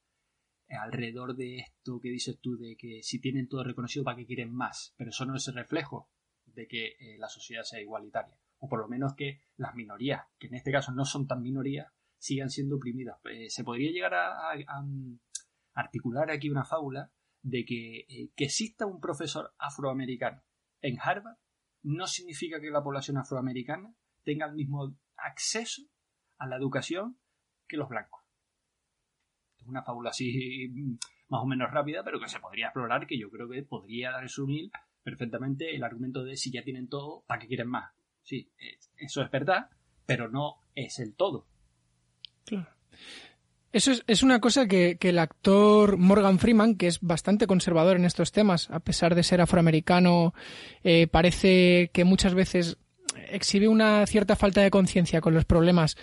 alrededor 0.68 1.36
de 1.36 1.58
esto 1.58 2.00
que 2.00 2.10
dices 2.10 2.40
tú, 2.40 2.58
de 2.58 2.76
que 2.76 3.02
si 3.04 3.20
tienen 3.20 3.48
todo 3.48 3.64
reconocido, 3.64 4.04
¿para 4.04 4.18
qué 4.18 4.26
quieren 4.26 4.54
más? 4.54 4.94
Pero 4.98 5.12
eso 5.12 5.26
no 5.26 5.36
es 5.36 5.48
el 5.48 5.56
reflejo 5.56 6.10
de 6.46 6.68
que 6.68 6.96
la 7.18 7.30
sociedad 7.30 7.64
sea 7.64 7.82
igualitaria. 7.82 8.38
O 8.60 8.70
por 8.70 8.80
lo 8.80 8.88
menos 8.88 9.14
que 9.16 9.42
las 9.58 9.76
minorías, 9.76 10.26
que 10.40 10.48
en 10.48 10.56
este 10.56 10.72
caso 10.72 10.92
no 10.92 11.06
son 11.06 11.28
tan 11.28 11.42
minorías, 11.42 11.92
sigan 12.18 12.50
siendo 12.50 12.78
oprimidas. 12.78 13.20
Se 13.50 13.64
podría 13.64 13.92
llegar 13.92 14.14
a, 14.14 14.82
mm, 14.82 15.20
articular 15.74 16.32
aquí 16.32 16.50
una 16.50 16.64
fábula 16.64 17.12
de 17.44 17.66
que, 17.66 18.00
eh, 18.10 18.32
que 18.36 18.46
exista 18.46 18.86
un 18.86 19.00
profesor 19.00 19.54
afroamericano 19.60 20.42
en 20.82 20.98
Harvard 21.00 21.38
no 21.84 22.08
significa 22.08 22.60
que 22.60 22.72
la 22.72 22.82
población 22.82 23.18
afroamericana 23.18 23.94
tenga 24.24 24.48
el 24.48 24.54
mismo 24.54 24.96
acceso 25.18 25.84
a 26.38 26.48
la 26.48 26.56
educación 26.56 27.20
que 27.68 27.78
los 27.78 27.90
blancos. 27.90 28.22
Es 29.58 29.68
una 29.68 29.84
fábula 29.84 30.10
así 30.10 30.70
mm, 30.70 30.98
más 31.30 31.42
o 31.42 31.46
menos 31.46 31.72
rápida, 31.72 32.04
pero 32.04 32.20
que 32.20 32.30
se 32.30 32.40
podría 32.40 32.68
explorar, 32.68 33.06
que 33.06 33.20
yo 33.20 33.30
creo 33.30 33.50
que 33.50 33.64
podría 33.64 34.20
resumir 34.20 34.72
perfectamente 35.04 35.76
el 35.76 35.84
argumento 35.84 36.24
de 36.24 36.38
si 36.38 36.52
ya 36.52 36.64
tienen 36.64 36.88
todo, 36.88 37.24
¿para 37.28 37.42
qué 37.42 37.48
quieren 37.48 37.68
más? 37.68 37.94
Sí, 38.22 38.52
eh, 38.58 38.78
eso 38.98 39.22
es 39.22 39.30
verdad, 39.30 39.70
pero 40.06 40.30
no 40.30 40.62
es 40.76 41.00
el 41.00 41.16
todo. 41.16 41.48
Claro. 42.46 42.70
Eso 43.74 43.92
es, 44.06 44.22
una 44.22 44.40
cosa 44.40 44.68
que, 44.68 44.98
el 45.02 45.18
actor 45.18 45.98
Morgan 45.98 46.38
Freeman, 46.38 46.76
que 46.76 46.86
es 46.86 47.00
bastante 47.02 47.48
conservador 47.48 47.98
en 47.98 48.06
estos 48.06 48.32
temas, 48.32 48.70
a 48.70 48.80
pesar 48.80 49.16
de 49.16 49.24
ser 49.24 49.42
afroamericano, 49.42 50.36
eh, 50.84 51.08
parece 51.08 51.90
que 51.92 52.04
muchas 52.04 52.36
veces 52.36 52.78
exhibe 53.32 53.68
una 53.68 54.06
cierta 54.06 54.36
falta 54.36 54.62
de 54.62 54.70
conciencia 54.70 55.22
con 55.22 55.34
los 55.34 55.46
problemas 55.46 55.98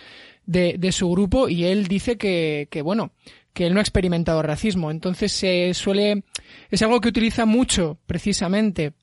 de, 0.47 0.91
su 0.91 1.09
grupo 1.11 1.49
y 1.49 1.65
él 1.65 1.87
dice 1.87 2.19
que, 2.19 2.67
que, 2.73 2.83
bueno, 2.83 3.13
que 3.53 3.69
él 3.69 3.75
no 3.75 3.79
ha 3.79 3.83
experimentado 3.83 4.43
racismo. 4.43 4.91
Entonces 4.91 5.31
se 5.31 5.73
suele, 5.73 6.25
es 6.71 6.83
algo 6.83 7.01
que 7.01 7.09
utiliza 7.09 7.47
mucho 7.47 7.99
precisamente 8.05 8.95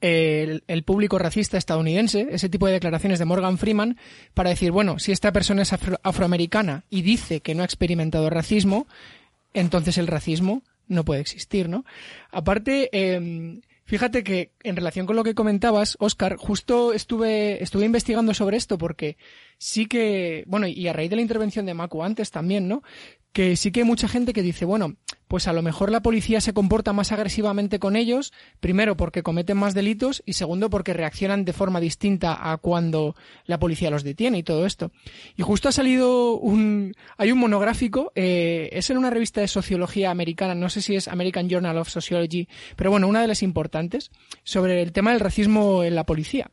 el, 0.00 0.82
público 0.84 1.18
racista 1.18 1.58
estadounidense, 1.58 2.28
ese 2.30 2.48
tipo 2.48 2.66
de 2.66 2.72
declaraciones 2.72 3.18
de 3.18 3.24
Morgan 3.24 3.58
Freeman, 3.58 3.98
para 4.34 4.50
decir, 4.50 4.70
bueno, 4.72 4.98
si 4.98 5.12
esta 5.12 5.32
persona 5.32 5.62
es 5.62 5.72
afroamericana 5.72 6.84
y 6.90 7.02
dice 7.02 7.40
que 7.40 7.54
no 7.54 7.62
ha 7.62 7.66
experimentado 7.66 8.30
racismo, 8.30 8.86
entonces 9.54 9.98
el 9.98 10.06
racismo 10.06 10.62
no 10.86 11.04
puede 11.04 11.20
existir, 11.20 11.68
¿no? 11.68 11.84
Aparte, 12.30 12.88
em, 12.92 13.60
fíjate 13.84 14.24
que 14.24 14.52
en 14.62 14.76
relación 14.76 15.06
con 15.06 15.16
lo 15.16 15.24
que 15.24 15.34
comentabas, 15.34 15.96
Oscar, 16.00 16.36
justo 16.36 16.92
estuve, 16.92 17.62
estuve 17.62 17.84
investigando 17.84 18.32
sobre 18.34 18.56
esto 18.56 18.78
porque 18.78 19.16
sí 19.58 19.86
que, 19.86 20.44
bueno, 20.46 20.66
y 20.66 20.86
a 20.88 20.92
raíz 20.92 21.10
de 21.10 21.16
la 21.16 21.22
intervención 21.22 21.66
de 21.66 21.74
Mako 21.74 22.04
antes 22.04 22.30
también, 22.30 22.68
¿no? 22.68 22.82
Que 23.32 23.56
sí 23.56 23.70
que 23.70 23.80
hay 23.80 23.86
mucha 23.86 24.08
gente 24.08 24.32
que 24.32 24.42
dice, 24.42 24.64
bueno, 24.64 24.96
pues 25.28 25.46
a 25.46 25.52
lo 25.52 25.62
mejor 25.62 25.90
la 25.90 26.00
policía 26.00 26.40
se 26.40 26.54
comporta 26.54 26.92
más 26.92 27.12
agresivamente 27.12 27.78
con 27.78 27.96
ellos, 27.96 28.32
primero 28.60 28.96
porque 28.96 29.22
cometen 29.22 29.58
más 29.58 29.74
delitos 29.74 30.22
y 30.26 30.32
segundo 30.32 30.70
porque 30.70 30.94
reaccionan 30.94 31.44
de 31.44 31.52
forma 31.52 31.80
distinta 31.80 32.50
a 32.50 32.56
cuando 32.56 33.14
la 33.44 33.58
policía 33.58 33.90
los 33.90 34.02
detiene 34.02 34.38
y 34.38 34.42
todo 34.42 34.66
esto. 34.66 34.90
Y 35.36 35.42
justo 35.42 35.68
ha 35.68 35.72
salido 35.72 36.36
un, 36.36 36.94
hay 37.16 37.30
un 37.30 37.38
monográfico, 37.38 38.10
eh, 38.14 38.70
es 38.72 38.90
en 38.90 38.96
una 38.96 39.10
revista 39.10 39.40
de 39.40 39.48
sociología 39.48 40.10
americana, 40.10 40.54
no 40.54 40.70
sé 40.70 40.80
si 40.80 40.96
es 40.96 41.08
American 41.08 41.48
Journal 41.48 41.76
of 41.76 41.90
Sociology, 41.90 42.48
pero 42.76 42.90
bueno, 42.90 43.06
una 43.06 43.20
de 43.20 43.28
las 43.28 43.42
importantes, 43.42 44.10
sobre 44.44 44.82
el 44.82 44.92
tema 44.92 45.12
del 45.12 45.20
racismo 45.20 45.84
en 45.84 45.94
la 45.94 46.04
policía. 46.04 46.50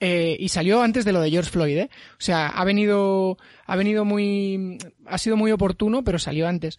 Eh, 0.00 0.36
y 0.38 0.48
salió 0.48 0.82
antes 0.82 1.04
de 1.04 1.12
lo 1.12 1.20
de 1.20 1.30
George 1.30 1.50
Floyd, 1.50 1.78
¿eh? 1.78 1.90
O 2.12 2.20
sea, 2.20 2.48
ha 2.48 2.64
venido, 2.64 3.38
ha 3.66 3.76
venido 3.76 4.04
muy, 4.04 4.78
ha 5.06 5.18
sido 5.18 5.36
muy 5.36 5.52
oportuno, 5.52 6.02
pero 6.04 6.18
salió 6.18 6.48
antes. 6.48 6.78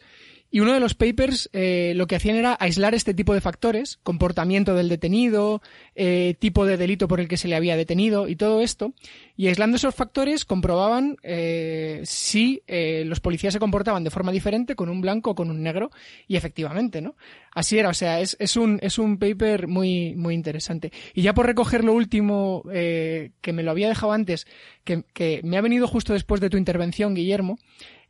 Y 0.49 0.61
uno 0.61 0.73
de 0.73 0.79
los 0.79 0.93
papers 0.93 1.49
eh, 1.51 1.93
lo 1.95 2.07
que 2.07 2.15
hacían 2.15 2.37
era 2.37 2.55
aislar 2.59 2.95
este 2.95 3.13
tipo 3.13 3.33
de 3.33 3.41
factores, 3.41 3.99
comportamiento 4.03 4.75
del 4.75 4.87
detenido, 4.87 5.61
eh, 5.95 6.35
tipo 6.39 6.65
de 6.65 6.77
delito 6.77 7.07
por 7.07 7.19
el 7.19 7.27
que 7.27 7.37
se 7.37 7.47
le 7.47 7.55
había 7.55 7.75
detenido 7.75 8.27
y 8.27 8.35
todo 8.35 8.61
esto. 8.61 8.93
Y 9.35 9.47
aislando 9.47 9.77
esos 9.77 9.93
factores 9.93 10.45
comprobaban 10.45 11.17
eh, 11.21 12.01
si 12.05 12.63
eh, 12.67 13.03
los 13.05 13.19
policías 13.19 13.53
se 13.53 13.59
comportaban 13.59 14.03
de 14.03 14.09
forma 14.09 14.31
diferente 14.31 14.75
con 14.75 14.89
un 14.89 15.01
blanco 15.01 15.31
o 15.31 15.35
con 15.35 15.49
un 15.49 15.61
negro. 15.61 15.91
Y 16.27 16.37
efectivamente, 16.37 17.01
¿no? 17.01 17.15
Así 17.53 17.77
era, 17.77 17.89
o 17.89 17.93
sea, 17.93 18.21
es, 18.21 18.37
es, 18.39 18.55
un, 18.55 18.79
es 18.81 18.99
un 18.99 19.17
paper 19.17 19.67
muy, 19.67 20.15
muy 20.15 20.33
interesante. 20.33 20.91
Y 21.13 21.23
ya 21.23 21.33
por 21.33 21.45
recoger 21.45 21.83
lo 21.83 21.93
último, 21.93 22.63
eh, 22.71 23.31
que 23.41 23.51
me 23.51 23.63
lo 23.63 23.71
había 23.71 23.89
dejado 23.89 24.13
antes, 24.13 24.47
que, 24.83 25.03
que 25.13 25.41
me 25.43 25.57
ha 25.57 25.61
venido 25.61 25.87
justo 25.87 26.13
después 26.13 26.39
de 26.39 26.49
tu 26.49 26.57
intervención, 26.57 27.15
Guillermo, 27.15 27.57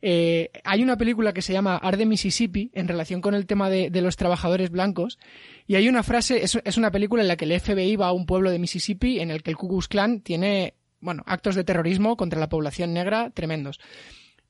eh, 0.00 0.50
hay 0.64 0.82
una 0.82 0.96
película 0.96 1.32
que 1.32 1.42
se 1.42 1.52
llama 1.52 1.76
Arde 1.76 2.06
Mississippi 2.06 2.70
en 2.74 2.86
relación 2.86 3.20
con 3.20 3.34
el 3.34 3.46
tema 3.46 3.68
de, 3.68 3.90
los 4.00 4.16
trabajadores 4.16 4.70
blancos 4.70 5.18
y 5.66 5.74
hay 5.74 5.88
una 5.88 6.02
frase, 6.02 6.42
es, 6.42 6.76
una 6.76 6.92
película 6.92 7.22
en 7.22 7.28
la 7.28 7.36
que 7.36 7.44
el 7.44 7.60
FBI 7.60 7.96
va 7.96 8.08
a 8.08 8.12
un 8.12 8.26
pueblo 8.26 8.50
de 8.50 8.58
Mississippi 8.60 9.18
en 9.18 9.30
el 9.30 9.42
que 9.42 9.50
el 9.50 9.56
Ku 9.56 9.68
Klux 9.68 9.88
Klan 9.88 10.20
tiene, 10.20 10.74
bueno, 11.00 11.24
actos 11.26 11.56
de 11.56 11.64
terrorismo 11.64 12.16
contra 12.16 12.38
la 12.38 12.48
población 12.48 12.92
negra 12.92 13.30
tremendos. 13.30 13.80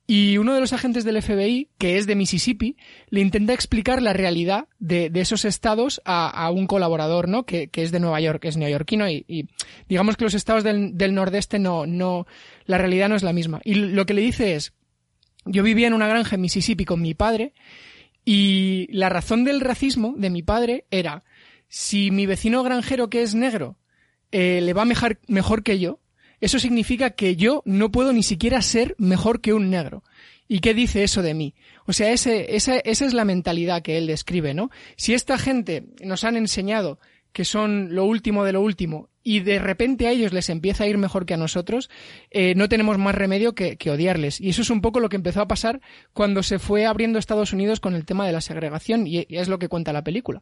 Y 0.05 0.39
uno 0.39 0.55
de 0.55 0.59
los 0.59 0.73
agentes 0.73 1.03
del 1.03 1.21
FBI, 1.21 1.69
que 1.77 1.99
es 1.99 2.07
de 2.07 2.15
Mississippi, 2.15 2.77
le 3.09 3.21
intenta 3.21 3.53
explicar 3.53 4.01
la 4.01 4.11
realidad 4.11 4.67
de, 4.79 5.11
esos 5.13 5.45
estados 5.45 6.01
a, 6.03 6.49
un 6.49 6.65
colaborador, 6.65 7.27
¿no? 7.27 7.45
Que, 7.45 7.69
es 7.71 7.91
de 7.91 7.99
Nueva 7.99 8.19
York, 8.19 8.41
que 8.41 8.47
es 8.47 8.57
neoyorquino 8.57 9.07
y, 9.07 9.47
digamos 9.87 10.17
que 10.17 10.23
los 10.23 10.33
estados 10.33 10.63
del, 10.63 10.97
del, 10.97 11.13
nordeste 11.13 11.59
no, 11.59 11.85
no, 11.85 12.25
la 12.65 12.79
realidad 12.79 13.07
no 13.07 13.15
es 13.15 13.21
la 13.21 13.33
misma. 13.33 13.61
Y 13.63 13.75
lo 13.75 14.07
que 14.07 14.15
le 14.15 14.21
dice 14.21 14.55
es, 14.55 14.73
yo 15.45 15.63
vivía 15.63 15.87
en 15.87 15.93
una 15.93 16.07
granja 16.07 16.35
en 16.35 16.41
Mississippi 16.41 16.85
con 16.85 17.01
mi 17.01 17.13
padre 17.13 17.53
y 18.25 18.87
la 18.91 19.09
razón 19.09 19.43
del 19.43 19.61
racismo 19.61 20.13
de 20.17 20.29
mi 20.29 20.43
padre 20.43 20.85
era 20.91 21.23
si 21.67 22.11
mi 22.11 22.25
vecino 22.25 22.63
granjero 22.63 23.09
que 23.09 23.21
es 23.21 23.35
negro 23.35 23.77
eh, 24.31 24.61
le 24.61 24.73
va 24.73 24.85
mejor, 24.85 25.19
mejor 25.27 25.63
que 25.63 25.79
yo, 25.79 25.99
eso 26.41 26.59
significa 26.59 27.11
que 27.11 27.35
yo 27.35 27.63
no 27.65 27.91
puedo 27.91 28.13
ni 28.13 28.23
siquiera 28.23 28.61
ser 28.61 28.95
mejor 28.97 29.41
que 29.41 29.53
un 29.53 29.69
negro. 29.69 30.03
¿Y 30.47 30.59
qué 30.59 30.73
dice 30.73 31.03
eso 31.03 31.21
de 31.21 31.33
mí? 31.33 31.53
O 31.85 31.93
sea, 31.93 32.11
ese, 32.11 32.55
esa, 32.55 32.77
esa 32.77 33.05
es 33.05 33.13
la 33.13 33.25
mentalidad 33.25 33.81
que 33.81 33.97
él 33.97 34.07
describe, 34.07 34.53
¿no? 34.53 34.71
Si 34.95 35.13
esta 35.13 35.37
gente 35.37 35.85
nos 36.03 36.23
han 36.23 36.37
enseñado 36.37 36.99
que 37.33 37.45
son 37.45 37.93
lo 37.93 38.05
último 38.05 38.43
de 38.43 38.53
lo 38.53 38.61
último 38.61 39.09
y 39.29 39.41
de 39.41 39.59
repente 39.59 40.07
a 40.07 40.11
ellos 40.11 40.33
les 40.33 40.49
empieza 40.49 40.85
a 40.85 40.87
ir 40.87 40.97
mejor 40.97 41.27
que 41.27 41.35
a 41.35 41.37
nosotros, 41.37 41.91
eh, 42.31 42.55
no 42.55 42.67
tenemos 42.67 42.97
más 42.97 43.13
remedio 43.13 43.53
que, 43.53 43.77
odiarles. 43.91 44.41
Y 44.41 44.49
eso 44.49 44.63
es 44.63 44.71
un 44.71 44.81
poco 44.81 44.99
lo 44.99 45.07
que 45.07 45.17
empezó 45.17 45.39
a 45.39 45.47
pasar 45.47 45.81
cuando 46.13 46.41
se 46.41 46.57
fue 46.57 46.87
abriendo 46.87 47.19
Estados 47.19 47.53
Unidos 47.53 47.79
con 47.79 47.93
el 47.93 48.05
tema 48.05 48.25
de 48.25 48.33
la 48.33 48.41
segregación 48.41 49.05
y, 49.05 49.27
es 49.29 49.47
lo 49.47 49.59
que 49.59 49.67
cuenta 49.67 49.93
la 49.93 50.03
película. 50.03 50.41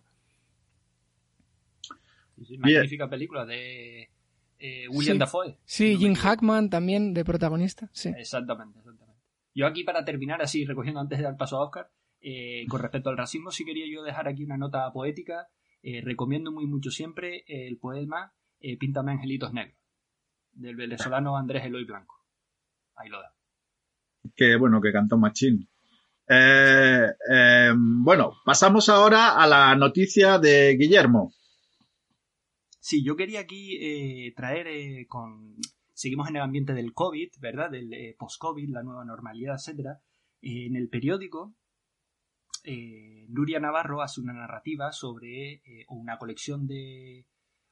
magnífica 2.60 3.10
película 3.10 3.46
de 3.46 4.10
eh, 4.58 4.88
William 4.88 5.18
Dafoe. 5.18 5.58
Sí, 5.66 5.98
Jim 5.98 6.16
Hackman 6.16 6.70
también 6.70 7.14
de 7.14 7.26
protagonista. 7.26 7.90
Sí. 7.92 8.14
Exactamente, 8.18 8.80
exactamente. 8.80 9.22
Yo 9.54 9.68
aquí 9.68 9.84
para 9.84 10.06
terminar, 10.06 10.42
así 10.42 10.64
recogiendo 10.64 11.02
antes 11.02 11.18
de 11.18 11.26
dar 11.26 11.36
paso 11.36 11.58
a 11.58 11.66
Oscar, 11.66 11.90
eh, 12.22 12.66
con 12.70 12.82
respecto 12.82 13.10
al 13.10 13.18
racismo, 13.18 13.52
sí 13.52 13.66
quería 13.66 13.86
yo 13.86 14.02
dejar 14.02 14.30
aquí 14.30 14.46
una 14.46 14.56
nota 14.56 14.90
poética. 14.94 15.50
recomiendo 15.84 16.54
muy 16.54 16.68
mucho 16.68 16.90
siempre 16.90 17.44
el 17.48 17.78
poema 17.78 18.32
eh, 18.60 18.78
Píntame 18.78 19.12
Angelitos 19.12 19.54
Negros, 19.54 19.78
del 20.52 20.76
venezolano 20.76 21.38
Andrés 21.38 21.66
Eloy 21.66 21.86
Blanco. 21.86 22.16
Ahí 22.96 23.10
lo 23.10 23.20
da. 23.20 23.34
Qué 24.36 24.56
bueno 24.56 24.82
que 24.82 24.92
cantó 24.92 25.18
Machín. 25.18 25.70
Eh, 26.28 27.08
eh, 27.32 27.72
bueno, 27.76 28.34
pasamos 28.44 28.90
ahora 28.90 29.42
a 29.42 29.48
la 29.48 29.76
noticia 29.76 30.40
de 30.40 30.76
Guillermo. 30.76 31.34
Sí, 32.80 33.04
yo 33.04 33.16
quería 33.16 33.42
aquí 33.42 34.34
traer 34.36 35.08
con... 35.08 35.56
Seguimos 35.94 36.30
en 36.30 36.38
el 36.38 36.42
ambiente 36.42 36.74
del 36.74 36.94
COVID, 36.94 37.30
¿verdad? 37.40 37.72
Del 37.72 38.16
post-COVID, 38.18 38.70
la 38.70 38.84
nueva 38.84 39.04
normalidad, 39.04 39.56
etcétera. 39.56 40.00
en 40.42 40.76
el 40.76 40.88
periódico, 40.90 41.56
Nuria 43.28 43.60
Navarro 43.60 44.02
hace 44.02 44.22
una 44.22 44.34
narrativa 44.34 44.92
sobre, 44.92 45.62
o 45.88 45.96
una 45.96 46.18
colección 46.18 46.68
de, 46.68 47.26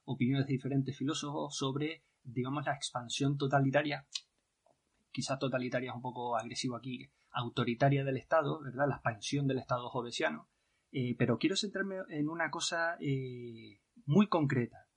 opiniones 0.06 0.46
de 0.46 0.54
diferentes 0.54 0.96
filósofos 0.96 1.54
sobre, 1.56 2.04
digamos, 2.22 2.64
la 2.64 2.74
expansión 2.74 3.36
totalitaria, 3.36 4.06
quizás 5.12 5.38
totalitaria 5.38 5.90
es 5.90 5.96
un 5.96 6.02
poco 6.02 6.36
agresivo 6.36 6.76
aquí, 6.76 7.10
autoritaria 7.30 8.04
del 8.04 8.16
Estado, 8.16 8.62
¿verdad? 8.62 8.88
La 8.88 8.94
expansión 8.94 9.46
del 9.46 9.58
Estado 9.58 9.88
jovesiano. 9.90 10.48
Eh, 10.92 11.14
pero 11.18 11.38
quiero 11.38 11.56
centrarme 11.56 11.96
en 12.08 12.28
una 12.28 12.50
cosa 12.50 12.96
eh, 13.00 13.80
muy 14.06 14.28
concreta. 14.28 14.88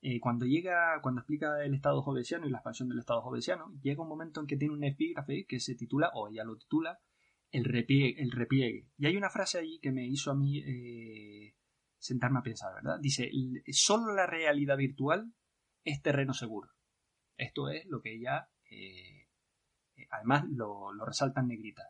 eh, 0.00 0.20
cuando 0.20 0.46
llega, 0.46 1.00
cuando 1.02 1.20
explica 1.20 1.64
el 1.64 1.74
estado 1.74 2.02
jovesiano 2.02 2.46
y 2.46 2.50
la 2.50 2.58
expansión 2.58 2.88
del 2.88 3.00
estado 3.00 3.20
jovesiano, 3.22 3.72
llega 3.82 4.02
un 4.02 4.08
momento 4.08 4.40
en 4.40 4.46
que 4.46 4.56
tiene 4.56 4.74
un 4.74 4.84
epígrafe 4.84 5.44
que 5.48 5.58
se 5.58 5.74
titula, 5.74 6.10
o 6.14 6.30
ya 6.30 6.44
lo 6.44 6.56
titula, 6.56 7.00
el 7.50 7.64
repliegue, 7.64 8.22
el 8.22 8.30
repliegue. 8.30 8.86
Y 8.96 9.06
hay 9.06 9.16
una 9.16 9.30
frase 9.30 9.58
allí 9.58 9.80
que 9.80 9.90
me 9.90 10.06
hizo 10.06 10.30
a 10.30 10.36
mí 10.36 10.62
sentarme 11.98 12.38
a 12.38 12.42
pensar, 12.42 12.74
¿verdad? 12.74 12.98
Dice, 13.00 13.30
solo 13.72 14.14
la 14.14 14.26
realidad 14.26 14.76
virtual 14.76 15.32
es 15.84 16.02
terreno 16.02 16.32
seguro. 16.32 16.70
Esto 17.36 17.68
es 17.68 17.86
lo 17.86 18.00
que 18.00 18.14
ella, 18.14 18.50
eh, 18.70 19.28
además, 20.10 20.44
lo, 20.50 20.92
resalta 21.04 21.40
en 21.40 21.48
negrita. 21.48 21.82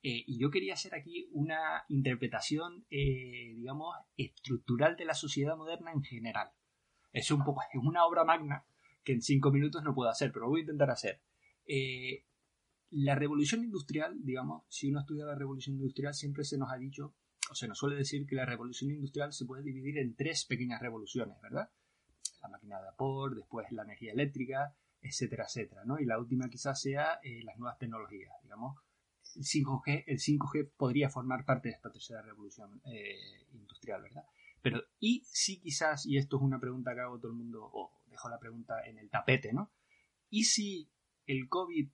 y 0.00 0.38
yo 0.38 0.50
quería 0.50 0.74
hacer 0.74 0.94
aquí 0.94 1.28
una 1.32 1.84
interpretación, 1.88 2.84
digamos, 2.88 3.94
estructural 4.16 4.96
de 4.96 5.04
la 5.04 5.14
sociedad 5.14 5.56
moderna 5.56 5.92
en 5.92 6.02
general 6.02 6.52
es 7.12 7.30
un 7.30 7.44
poco, 7.44 7.60
es 7.72 7.80
una 7.82 8.04
obra 8.04 8.24
magna 8.24 8.64
que 9.04 9.12
en 9.12 9.22
cinco 9.22 9.50
minutos 9.50 9.82
no 9.82 9.94
puedo 9.94 10.10
hacer, 10.10 10.32
pero 10.32 10.48
voy 10.48 10.60
a 10.60 10.62
intentar 10.62 10.90
hacer. 10.90 11.20
Eh, 11.66 12.24
la 12.90 13.14
revolución 13.14 13.64
industrial, 13.64 14.16
digamos, 14.22 14.64
si 14.68 14.90
uno 14.90 15.00
estudia 15.00 15.24
la 15.24 15.34
revolución 15.34 15.76
industrial, 15.76 16.14
siempre 16.14 16.44
se 16.44 16.58
nos 16.58 16.70
ha 16.70 16.76
dicho, 16.76 17.14
o 17.50 17.54
se 17.54 17.68
nos 17.68 17.78
suele 17.78 17.96
decir 17.96 18.26
que 18.26 18.36
la 18.36 18.46
revolución 18.46 18.90
industrial 18.90 19.32
se 19.32 19.44
puede 19.44 19.62
dividir 19.62 19.98
en 19.98 20.14
tres 20.14 20.44
pequeñas 20.44 20.80
revoluciones, 20.80 21.40
¿verdad? 21.40 21.70
La 22.42 22.48
máquina 22.48 22.78
de 22.78 22.84
vapor, 22.84 23.34
después 23.34 23.70
la 23.72 23.82
energía 23.82 24.12
eléctrica, 24.12 24.74
etcétera, 25.00 25.44
etcétera, 25.44 25.84
¿no? 25.84 25.98
Y 25.98 26.04
la 26.04 26.18
última 26.18 26.48
quizás 26.48 26.80
sea 26.80 27.18
eh, 27.22 27.42
las 27.44 27.58
nuevas 27.58 27.78
tecnologías, 27.78 28.32
digamos. 28.42 28.80
El 29.34 29.44
5G, 29.44 30.04
el 30.06 30.18
5G 30.18 30.70
podría 30.76 31.08
formar 31.08 31.44
parte 31.44 31.68
de 31.68 31.74
esta 31.74 31.90
tercera 31.90 32.22
revolución 32.22 32.80
eh, 32.84 33.46
industrial, 33.52 34.02
¿verdad? 34.02 34.24
Pero, 34.60 34.82
¿y 35.00 35.22
si 35.24 35.60
quizás, 35.60 36.06
y 36.06 36.18
esto 36.18 36.36
es 36.36 36.42
una 36.42 36.60
pregunta 36.60 36.94
que 36.94 37.00
hago 37.00 37.18
todo 37.18 37.32
el 37.32 37.38
mundo, 37.38 37.68
o 37.72 38.00
dejo 38.06 38.28
la 38.28 38.38
pregunta 38.38 38.84
en 38.86 38.98
el 38.98 39.10
tapete, 39.10 39.52
¿no? 39.52 39.72
¿Y 40.30 40.44
si 40.44 40.90
el 41.26 41.48
COVID, 41.48 41.90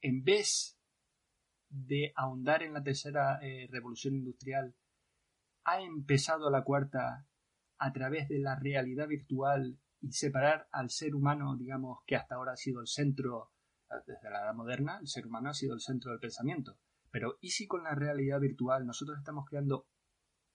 en 0.00 0.24
vez 0.24 0.78
de 1.72 2.12
ahondar 2.16 2.62
en 2.62 2.74
la 2.74 2.82
tercera 2.82 3.38
eh, 3.42 3.66
revolución 3.70 4.14
industrial, 4.14 4.74
ha 5.64 5.80
empezado 5.80 6.50
la 6.50 6.64
cuarta 6.64 7.26
a 7.78 7.92
través 7.92 8.28
de 8.28 8.38
la 8.38 8.56
realidad 8.56 9.08
virtual 9.08 9.78
y 10.00 10.12
separar 10.12 10.68
al 10.70 10.90
ser 10.90 11.14
humano, 11.14 11.56
digamos, 11.56 12.00
que 12.06 12.16
hasta 12.16 12.34
ahora 12.34 12.52
ha 12.52 12.56
sido 12.56 12.80
el 12.80 12.88
centro, 12.88 13.52
desde 14.06 14.30
la 14.30 14.42
edad 14.42 14.54
moderna, 14.54 14.98
el 15.00 15.08
ser 15.08 15.26
humano 15.26 15.50
ha 15.50 15.54
sido 15.54 15.74
el 15.74 15.80
centro 15.80 16.10
del 16.10 16.20
pensamiento. 16.20 16.78
Pero 17.10 17.38
¿y 17.40 17.50
si 17.50 17.66
con 17.66 17.84
la 17.84 17.94
realidad 17.94 18.40
virtual 18.40 18.86
nosotros 18.86 19.18
estamos 19.18 19.44
creando 19.48 19.86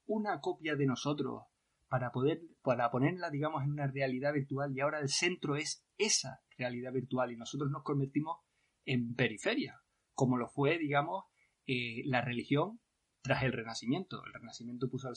una 0.06 0.40
copia 0.40 0.76
de 0.76 0.86
nosotros 0.86 1.44
para 1.88 2.12
poder 2.12 2.42
para 2.62 2.90
ponerla 2.92 3.30
digamos 3.30 3.64
en 3.64 3.72
una 3.72 3.88
realidad 3.88 4.34
virtual 4.34 4.76
y 4.76 4.82
ahora 4.82 5.00
el 5.00 5.10
centro 5.10 5.56
es 5.56 5.86
esa 5.98 6.42
realidad 6.58 6.92
virtual 6.92 7.32
y 7.32 7.38
nosotros 7.38 7.70
nos 7.72 7.84
convertimos 7.84 8.40
en 8.86 9.14
periferia 9.16 9.82
como 10.18 10.36
lo 10.38 10.50
fue 10.50 10.80
digamos 10.80 11.26
eh, 11.68 12.02
la 12.06 12.22
religión 12.22 12.80
tras 13.22 13.44
el 13.44 13.54
renacimiento. 13.54 14.24
El 14.26 14.34
renacimiento 14.34 14.90
puso 14.90 15.10
al, 15.10 15.16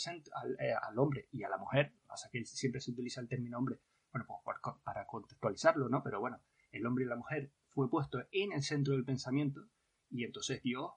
eh, 0.58 0.74
hombre 0.96 1.28
y 1.30 1.44
a 1.44 1.48
la 1.48 1.58
mujer. 1.58 1.94
Hasta 2.08 2.28
que 2.28 2.44
siempre 2.44 2.80
se 2.80 2.90
utiliza 2.90 3.20
el 3.20 3.28
término 3.28 3.58
hombre 3.58 3.78
bueno 4.12 4.26
pues 4.44 4.58
para 4.82 5.06
contextualizarlo 5.06 5.88
no 5.88 6.02
pero 6.02 6.18
bueno 6.18 6.40
el 6.72 6.84
hombre 6.84 7.04
y 7.04 7.08
la 7.08 7.16
mujer 7.16 7.52
fue 7.68 7.88
puesto 7.88 8.26
en 8.32 8.52
el 8.52 8.62
centro 8.62 8.94
del 8.94 9.04
pensamiento 9.04 9.68
y 10.10 10.24
entonces 10.24 10.62
Dios 10.62 10.90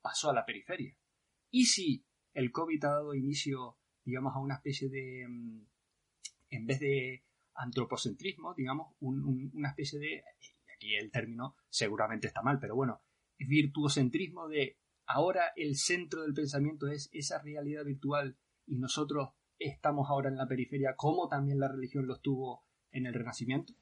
pasó 0.00 0.30
a 0.30 0.34
la 0.34 0.44
periferia. 0.44 0.96
Y 1.50 1.66
si 1.66 2.04
el 2.32 2.52
COVID 2.52 2.84
ha 2.84 2.90
dado 2.90 3.14
inicio, 3.14 3.78
digamos, 4.04 4.34
a 4.34 4.40
una 4.40 4.56
especie 4.56 4.88
de, 4.88 5.26
mm, 5.28 5.66
en 6.50 6.66
vez 6.66 6.80
de 6.80 7.24
antropocentrismo, 7.54 8.54
digamos, 8.54 8.94
una 9.00 9.68
especie 9.68 9.98
de, 9.98 10.22
aquí 10.74 10.94
el 10.94 11.10
término 11.10 11.56
seguramente 11.68 12.26
está 12.26 12.42
mal, 12.42 12.58
pero 12.60 12.74
bueno, 12.74 13.02
virtuocentrismo 13.38 14.48
de 14.48 14.76
ahora 15.06 15.52
el 15.56 15.76
centro 15.76 16.22
del 16.22 16.34
pensamiento 16.34 16.88
es 16.88 17.08
esa 17.12 17.40
realidad 17.40 17.84
virtual 17.84 18.36
y 18.66 18.78
nosotros 18.78 19.30
estamos 19.58 20.08
ahora 20.10 20.28
en 20.28 20.36
la 20.36 20.46
periferia, 20.46 20.96
como 20.96 21.28
también 21.28 21.60
la 21.60 21.68
religión 21.68 22.06
lo 22.06 22.14
estuvo 22.14 22.62
en 22.92 23.06
el 23.06 23.14
Renacimiento. 23.14 23.72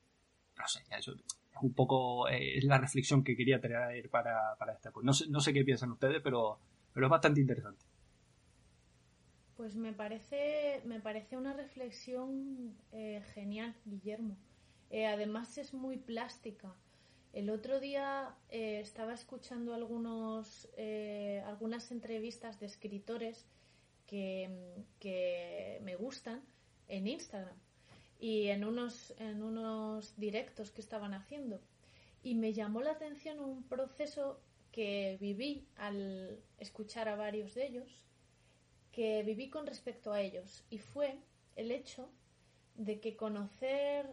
No 0.56 0.66
sé, 0.66 0.80
eso 0.96 1.12
es 1.12 1.62
un 1.62 1.72
poco 1.72 2.28
eh, 2.28 2.58
es 2.58 2.64
la 2.64 2.78
reflexión 2.78 3.24
que 3.24 3.36
quería 3.36 3.60
traer 3.60 4.10
para, 4.10 4.56
para 4.58 4.74
esta. 4.74 4.92
No 5.02 5.12
sé, 5.12 5.28
no 5.28 5.40
sé 5.40 5.52
qué 5.52 5.64
piensan 5.64 5.92
ustedes, 5.92 6.20
pero, 6.22 6.58
pero 6.92 7.06
es 7.06 7.10
bastante 7.10 7.40
interesante. 7.40 7.84
Pues 9.56 9.76
me 9.76 9.92
parece, 9.92 10.82
me 10.84 11.00
parece 11.00 11.36
una 11.36 11.52
reflexión 11.52 12.76
eh, 12.92 13.22
genial, 13.34 13.74
Guillermo. 13.84 14.36
Eh, 14.90 15.06
además 15.06 15.58
es 15.58 15.72
muy 15.72 15.96
plástica. 15.96 16.74
El 17.34 17.50
otro 17.50 17.80
día 17.80 18.34
eh, 18.48 18.80
estaba 18.80 19.12
escuchando 19.12 19.74
algunos, 19.74 20.68
algunas 21.44 21.90
entrevistas 21.90 22.60
de 22.60 22.66
escritores 22.66 23.44
que, 24.06 24.48
que, 25.00 25.80
me 25.82 25.96
gustan 25.96 26.42
en 26.88 27.06
Instagram 27.06 27.56
y 28.18 28.46
en 28.46 28.64
unos, 28.64 29.12
en 29.18 29.42
unos 29.42 30.16
directos 30.16 30.70
que 30.70 30.80
estaban 30.80 31.12
haciendo. 31.12 31.60
Y 32.22 32.36
me 32.36 32.52
llamó 32.52 32.80
la 32.80 32.92
atención 32.92 33.40
un 33.40 33.64
proceso 33.64 34.40
que 34.70 35.18
viví 35.20 35.66
al 35.76 36.40
escuchar 36.58 37.08
a 37.08 37.16
varios 37.16 37.54
de 37.54 37.66
ellos 37.66 38.04
que 38.94 39.24
viví 39.24 39.50
con 39.50 39.66
respecto 39.66 40.12
a 40.12 40.20
ellos 40.20 40.64
y 40.70 40.78
fue 40.78 41.18
el 41.56 41.72
hecho 41.72 42.08
de 42.76 43.00
que 43.00 43.16
conocer 43.16 44.08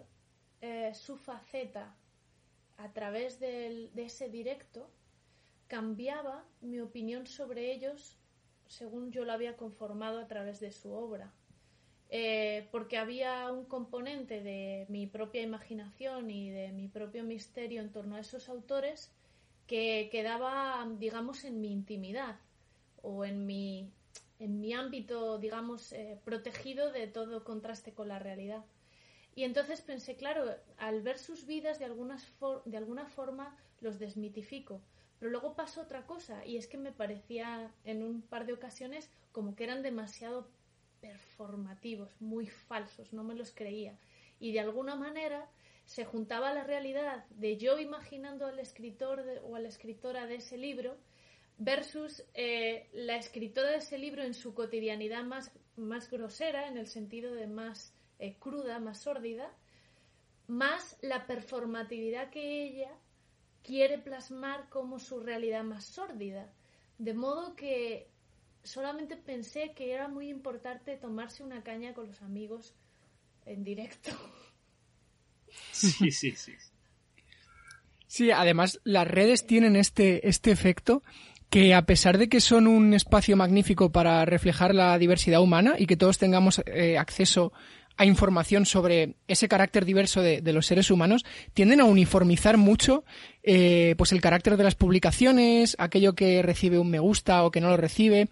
eh, 0.60 0.92
su 0.96 1.18
faceta 1.18 1.96
a 2.84 2.94
través 2.94 3.40
de 3.40 3.90
ese 3.96 4.30
directo 4.30 4.90
cambiaba 5.68 6.46
mi 6.62 6.80
opinión 6.80 7.28
sobre 7.28 7.72
ellos 7.72 8.18
según 8.72 9.12
yo 9.12 9.26
lo 9.26 9.34
había 9.34 9.58
conformado 9.58 10.20
a 10.20 10.28
través 10.28 10.60
de 10.60 10.72
su 10.72 10.94
obra. 10.94 11.34
Eh, 12.10 12.68
porque 12.72 12.98
había 12.98 13.52
un 13.52 13.66
componente 13.66 14.42
de 14.42 14.86
mi 14.90 15.08
propia 15.08 15.42
imaginación 15.42 16.30
y 16.30 16.50
de 16.50 16.72
mi 16.72 16.88
propio 16.88 17.24
misterio 17.24 17.82
en 17.82 17.92
torno 17.92 18.16
a 18.16 18.20
esos 18.20 18.50
autores 18.50 19.12
que 19.68 20.10
quedaba, 20.12 20.86
digamos, 20.98 21.46
en 21.46 21.62
mi 21.62 21.72
intimidad 21.72 22.38
o 23.02 23.24
en 23.24 23.46
mi 23.46 23.90
en 24.40 24.60
mi 24.60 24.74
ámbito, 24.74 25.38
digamos, 25.38 25.94
eh, 25.94 26.20
protegido 26.26 26.92
de 26.92 27.06
todo 27.06 27.44
contraste 27.44 27.94
con 27.94 28.08
la 28.08 28.18
realidad. 28.18 28.66
Y 29.36 29.44
entonces 29.44 29.82
pensé, 29.82 30.16
claro, 30.16 30.56
al 30.78 31.02
ver 31.02 31.18
sus 31.18 31.46
vidas 31.46 31.80
de, 31.80 31.86
de 31.86 32.78
alguna 32.78 33.06
forma 33.08 33.58
los 33.80 34.00
desmitifico. 34.00 34.82
Pero 35.20 35.32
luego 35.32 35.56
pasó 35.56 35.82
otra 35.82 36.06
cosa 36.06 36.46
y 36.46 36.58
es 36.58 36.68
que 36.68 36.78
me 36.78 36.92
parecía 36.92 37.72
en 37.84 38.04
un 38.04 38.22
par 38.22 38.46
de 38.46 38.54
ocasiones 38.54 39.10
como 39.32 39.56
que 39.56 39.64
eran 39.64 39.84
demasiado 39.84 40.50
performativos, 41.00 42.10
muy 42.20 42.48
falsos, 42.48 43.14
no 43.14 43.24
me 43.24 43.36
los 43.36 43.52
creía. 43.52 43.98
Y 44.40 44.52
de 44.52 44.60
alguna 44.60 44.96
manera 44.96 45.48
se 45.86 46.06
juntaba 46.06 46.54
la 46.54 46.64
realidad 46.64 47.26
de 47.30 47.58
yo 47.58 47.80
imaginando 47.80 48.46
al 48.46 48.60
escritor 48.60 49.24
o 49.44 49.56
a 49.56 49.60
la 49.60 49.68
escritora 49.68 50.26
de 50.26 50.36
ese 50.36 50.58
libro 50.58 50.98
versus 51.58 52.24
eh, 52.34 52.90
la 52.94 53.18
escritora 53.18 53.70
de 53.70 53.78
ese 53.78 53.98
libro 53.98 54.24
en 54.24 54.34
su 54.34 54.54
cotidianidad 54.54 55.24
más, 55.24 55.52
más 55.76 56.10
grosera, 56.10 56.68
en 56.68 56.78
el 56.78 56.88
sentido 56.88 57.36
de 57.36 57.48
más 57.48 57.94
eh, 58.22 58.36
cruda, 58.40 58.80
más 58.80 59.00
sórdida, 59.00 59.52
más 60.48 60.98
la 61.02 61.26
performatividad 61.28 62.30
que 62.30 62.64
ella 62.64 62.92
quiere 63.64 63.98
plasmar 63.98 64.70
como 64.70 65.00
su 65.00 65.20
realidad 65.20 65.64
más 65.64 65.86
sórdida. 65.86 66.54
De 66.98 67.14
modo 67.14 67.56
que 67.56 68.08
solamente 68.64 69.18
pensé 69.18 69.74
que 69.74 69.92
era 69.92 70.08
muy 70.08 70.30
importante 70.30 70.98
tomarse 70.98 71.44
una 71.44 71.64
caña 71.64 71.94
con 71.94 72.08
los 72.08 72.22
amigos 72.22 72.76
en 73.46 73.64
directo. 73.64 74.12
Sí, 75.72 76.12
sí, 76.12 76.32
sí. 76.32 76.54
Sí, 78.08 78.32
además 78.32 78.80
las 78.84 79.08
redes 79.08 79.46
tienen 79.48 79.76
este, 79.76 80.28
este 80.28 80.52
efecto 80.52 81.02
que 81.50 81.74
a 81.74 81.86
pesar 81.86 82.18
de 82.18 82.30
que 82.30 82.40
son 82.40 82.66
un 82.66 82.94
espacio 82.94 83.36
magnífico 83.36 83.92
para 83.92 84.24
reflejar 84.24 84.74
la 84.74 84.98
diversidad 84.98 85.42
humana 85.42 85.76
y 85.78 85.86
que 85.86 85.98
todos 85.98 86.18
tengamos 86.18 86.62
eh, 86.66 86.98
acceso 86.98 87.52
a 87.98 88.06
información 88.06 88.66
sobre 88.66 89.16
ese 89.28 89.48
carácter 89.48 89.86
diverso 89.86 90.22
de, 90.22 90.42
los 90.54 90.66
seres 90.66 90.92
humanos, 90.92 91.26
tienden 91.54 91.82
a 91.82 91.86
uniformizar 91.86 92.58
mucho 92.58 93.04
eh, 93.44 93.96
pues 93.98 94.12
el 94.12 94.22
carácter 94.22 94.58
de 94.58 94.64
las 94.64 94.76
publicaciones, 94.76 95.76
aquello 95.80 96.14
que 96.14 96.42
recibe 96.42 96.80
un 96.80 96.90
me 96.90 97.00
gusta 97.00 97.44
o 97.44 97.52
que 97.52 97.62
no 97.62 97.70
lo 97.70 97.78
recibe. 97.78 98.30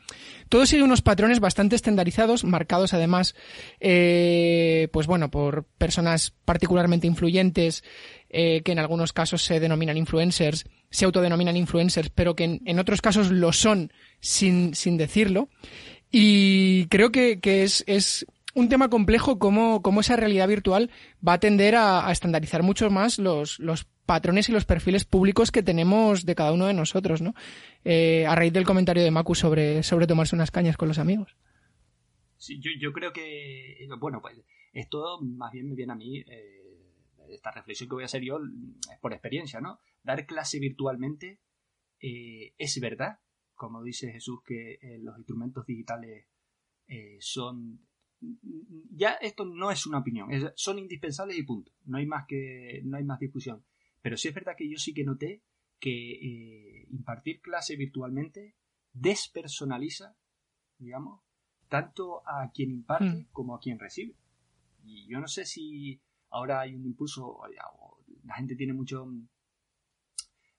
Todo 0.50 0.66
sigue 0.66 0.84
unos 0.84 1.02
patrones 1.02 1.40
bastante 1.40 1.76
estandarizados, 1.76 2.44
marcados 2.44 2.94
además, 2.94 3.36
eh, 3.80 4.88
pues 4.92 5.08
bueno, 5.08 5.30
por 5.32 5.66
personas 5.78 6.34
particularmente 6.46 7.08
influyentes 7.08 7.84
eh, 8.30 8.62
que 8.64 8.72
en 8.72 8.80
algunos 8.80 9.12
casos 9.12 9.44
se 9.44 9.60
denominan 9.60 9.98
influencers, 9.98 10.66
se 10.92 11.06
autodenominan 11.06 11.58
influencers, 11.58 12.10
pero 12.10 12.36
que 12.36 12.60
en, 12.64 12.80
otros 12.80 13.02
casos 13.02 13.32
lo 13.32 13.52
son 13.54 13.92
sin, 14.20 14.76
sin 14.76 14.98
decirlo. 14.98 15.50
Y 16.12 16.86
creo 16.88 17.12
que, 17.12 17.40
que 17.40 17.64
es, 17.64 17.84
es 17.88 18.26
un 18.60 18.70
tema 18.70 18.90
complejo 18.90 19.40
cómo, 19.40 19.82
cómo 19.82 20.02
esa 20.02 20.16
realidad 20.16 20.48
virtual 20.48 20.92
va 21.26 21.34
a 21.34 21.40
tender 21.40 21.76
a, 21.76 22.12
estandarizar 22.12 22.62
mucho 22.62 22.90
más 22.90 23.18
los, 23.18 23.58
los 23.60 23.86
patrones 24.06 24.50
y 24.50 24.52
los 24.52 24.66
perfiles 24.66 25.06
públicos 25.06 25.52
que 25.52 25.64
tenemos 25.64 26.26
de 26.26 26.36
cada 26.36 26.52
uno 26.52 26.68
de 26.68 26.74
nosotros, 26.74 27.22
¿no? 27.22 27.34
Eh, 27.86 28.26
a 28.26 28.36
raíz 28.36 28.52
del 28.52 28.66
comentario 28.66 29.04
de 29.04 29.12
Macu 29.12 29.36
sobre, 29.36 29.84
sobre 29.84 30.08
tomarse 30.08 30.36
unas 30.36 30.52
cañas 30.52 30.78
con 30.78 30.88
los 30.88 31.00
amigos. 31.00 31.36
Sí, 32.38 32.60
yo, 32.60 32.72
yo 32.80 32.92
creo 32.92 33.14
que, 33.14 33.88
bueno, 34.00 34.22
pues 34.22 34.36
esto 34.74 35.20
más 35.22 35.52
bien 35.52 35.70
me 35.70 35.76
viene 35.76 35.94
a 35.94 35.96
mí, 35.96 36.20
eh, 36.20 36.96
esta 37.30 37.52
reflexión 37.52 37.88
que 37.88 37.96
voy 37.96 38.04
a 38.04 38.08
hacer 38.08 38.24
yo 38.24 38.40
es 38.92 39.00
por 39.00 39.14
experiencia, 39.14 39.62
¿no? 39.62 39.80
Dar 40.04 40.26
clase 40.26 40.60
virtualmente 40.60 41.40
eh, 42.02 42.54
es 42.58 42.80
verdad, 42.80 43.20
como 43.54 43.84
dice 43.84 44.12
Jesús, 44.12 44.40
que 44.46 44.80
los 45.02 45.18
instrumentos 45.18 45.66
digitales 45.66 46.26
son 47.20 47.89
ya 48.92 49.14
esto 49.14 49.46
no 49.46 49.72
es 49.72 49.86
una 49.86 50.00
opinión, 50.00 50.30
son 50.56 50.80
indispensables 50.80 51.38
y 51.38 51.44
punto. 51.44 51.72
No 51.86 51.98
hay 51.98 52.06
más 52.06 52.26
que 52.28 52.82
no 52.84 52.98
hay 52.98 53.04
más 53.04 53.20
discusión. 53.20 53.64
Pero 54.02 54.18
sí 54.18 54.30
es 54.30 54.34
verdad 54.34 54.56
que 54.58 54.70
yo 54.70 54.78
sí 54.78 54.94
que 54.94 55.04
noté 55.04 55.44
que 55.80 56.12
eh, 56.12 56.88
impartir 56.92 57.42
clase 57.42 57.76
virtualmente 57.76 58.56
despersonaliza, 58.92 60.18
digamos, 60.78 61.22
tanto 61.68 62.28
a 62.28 62.52
quien 62.54 62.72
imparte 62.72 63.06
mm. 63.06 63.28
como 63.32 63.56
a 63.56 63.60
quien 63.60 63.80
recibe. 63.80 64.16
Y 64.84 65.08
yo 65.08 65.20
no 65.20 65.28
sé 65.28 65.46
si 65.46 66.02
ahora 66.30 66.62
hay 66.62 66.76
un 66.76 66.86
impulso, 66.86 67.40
la 68.24 68.36
gente 68.36 68.56
tiene 68.56 68.74
mucho 68.74 69.08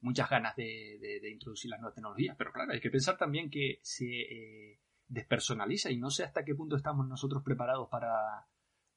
muchas 0.03 0.31
ganas 0.31 0.57
de, 0.57 1.20
introducir 1.31 1.70
las 1.70 1.81
nuevas 1.81 1.94
tecnologías, 1.94 2.37
pero 2.37 2.53
claro, 2.53 2.73
hay 2.73 2.81
que 2.81 2.90
pensar 2.90 3.18
también 3.18 3.51
que 3.51 3.81
se 3.83 4.07
eh, 4.07 4.81
despersonaliza 5.11 5.90
y 5.90 5.99
no 5.99 6.11
sé 6.11 6.25
hasta 6.25 6.44
qué 6.44 6.55
punto 6.55 6.77
estamos 6.77 7.07
nosotros 7.07 7.42
preparados 7.42 7.88
para, 7.88 8.46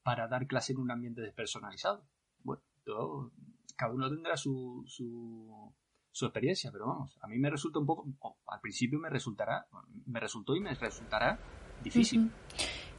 para 0.04 0.28
dar 0.28 0.47
clase 0.47 0.71
en 0.71 0.80
un 0.80 0.91
ambiente 0.91 1.21
despersonalizado. 1.21 2.06
Bueno, 2.43 2.62
todo, 2.86 3.32
cada 3.76 3.93
uno 3.93 4.10
tendrá 4.10 4.38
su, 4.38 4.84
su, 4.88 5.73
su, 6.12 6.26
experiencia, 6.26 6.71
pero 6.71 6.88
vamos, 6.88 7.17
a 7.21 7.28
mí 7.28 7.39
me 7.39 7.49
resulta 7.49 7.80
un 7.80 7.88
poco, 7.88 8.08
al 8.47 8.62
principio 8.62 8.99
me 8.99 9.10
resultará, 9.10 9.65
me 10.06 10.19
resultó 10.19 10.56
y 10.56 10.62
me 10.62 10.73
resultará 10.76 11.39
difícil. 11.84 12.32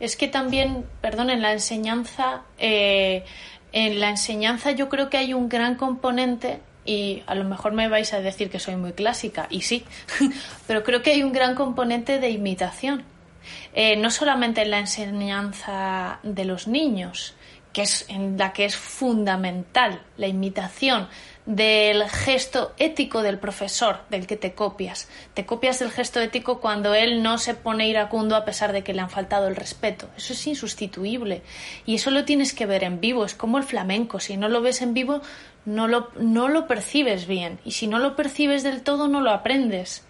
Es 0.01 0.17
que 0.17 0.27
también, 0.27 0.85
perdón, 1.01 1.31
en 1.31 1.41
la 1.41 1.53
enseñanza, 1.53 2.45
eh, 2.59 3.25
en 3.71 4.01
la 4.01 4.11
enseñanza 4.11 4.73
yo 4.73 4.89
creo 4.89 5.09
que 5.09 5.19
hay 5.19 5.35
un 5.35 5.49
gran 5.49 5.77
componente 5.77 6.61
y 6.85 7.23
a 7.27 7.35
lo 7.35 7.45
mejor 7.45 7.73
me 7.73 7.89
vais 7.89 8.13
a 8.13 8.21
decir 8.21 8.51
que 8.51 8.59
soy 8.59 8.77
muy 8.77 8.93
clásica, 8.93 9.47
y 9.51 9.63
sí, 9.63 9.85
pero 10.67 10.83
creo 10.83 11.03
que 11.03 11.13
hay 11.13 11.23
un 11.23 11.33
gran 11.33 11.55
componente 11.55 12.19
de 12.19 12.31
imitación. 12.31 13.05
Eh, 13.75 13.97
no 13.97 14.11
solamente 14.11 14.63
en 14.63 14.71
la 14.71 14.79
enseñanza 14.79 16.19
de 16.23 16.45
los 16.45 16.67
niños, 16.67 17.35
que 17.75 17.83
es 17.83 18.07
en 18.09 18.39
la 18.39 18.53
que 18.53 18.65
es 18.65 18.77
fundamental 18.77 20.01
la 20.17 20.29
imitación 20.29 21.09
del 21.45 22.09
gesto 22.09 22.73
ético 22.79 23.23
del 23.23 23.39
profesor 23.39 24.01
del 24.09 24.27
que 24.27 24.37
te 24.37 24.55
copias. 24.55 25.09
Te 25.35 25.45
copias 25.45 25.81
del 25.81 25.91
gesto 25.91 26.21
ético 26.21 26.61
cuando 26.61 26.95
él 26.95 27.23
no 27.23 27.37
se 27.37 27.55
pone 27.55 27.89
iracundo 27.89 28.37
a 28.37 28.45
pesar 28.45 28.73
de 28.73 28.83
que 28.83 28.95
le 28.95 29.01
han 29.01 29.11
faltado 29.11 29.49
el 29.49 29.57
respeto. 29.57 30.09
Eso 30.17 30.33
es 30.33 30.47
insustituible. 30.47 31.43
Y 31.85 31.97
eso 31.97 32.11
lo 32.11 32.25
tienes 32.25 32.55
que 32.55 32.65
ver 32.65 32.85
en 32.85 33.01
vivo. 33.01 33.27
Es 33.27 33.35
como 33.35 33.59
el 33.59 33.65
flamenco. 33.65 34.21
Si 34.21 34.37
no 34.37 34.49
lo 34.49 34.63
ves 34.63 34.81
en 34.81 34.95
vivo, 34.95 35.21
no 35.65 35.89
lo, 35.89 36.11
no 36.19 36.49
lo 36.49 36.67
percibes 36.67 37.27
bien. 37.27 37.59
Y 37.65 37.73
si 37.73 37.87
no 37.87 37.99
lo 37.99 38.17
percibes 38.17 38.63
del 38.63 38.83
todo, 38.83 39.09
no 39.09 39.21
lo 39.21 39.31
aprendes. 39.31 40.05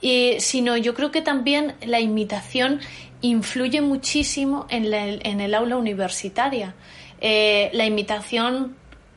Y, 0.00 0.36
sino 0.40 0.76
yo 0.76 0.94
creo 0.94 1.10
que 1.10 1.22
también 1.22 1.74
la 1.84 2.00
imitación 2.00 2.80
influye 3.20 3.80
muchísimo 3.80 4.66
en, 4.68 4.92
en 4.92 5.40
el 5.40 5.54
aula 5.54 5.76
universitaria. 5.76 6.74
Eh, 7.20 7.70
la 7.72 7.86
imitación 7.86 8.76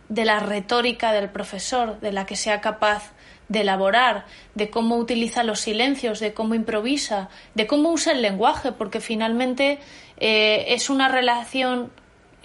de 0.10 0.26
la 0.26 0.40
retórica 0.40 1.12
del 1.12 1.30
profesor, 1.30 2.00
de 2.00 2.12
la 2.12 2.26
que 2.26 2.36
sea 2.36 2.62
capaz 2.62 3.14
de 3.50 3.62
elaborar, 3.62 4.26
de 4.54 4.70
cómo 4.70 4.98
utiliza 4.98 5.44
los 5.44 5.60
silencios, 5.60 6.20
de 6.20 6.34
cómo 6.34 6.56
improvisa, 6.56 7.30
de 7.54 7.68
cómo 7.68 7.92
usa 7.92 8.14
el 8.14 8.22
lenguaje, 8.22 8.72
porque 8.72 9.00
finalmente 9.00 9.80
eh, 10.18 10.66
es 10.70 10.90
una 10.90 11.10
relación 11.10 11.92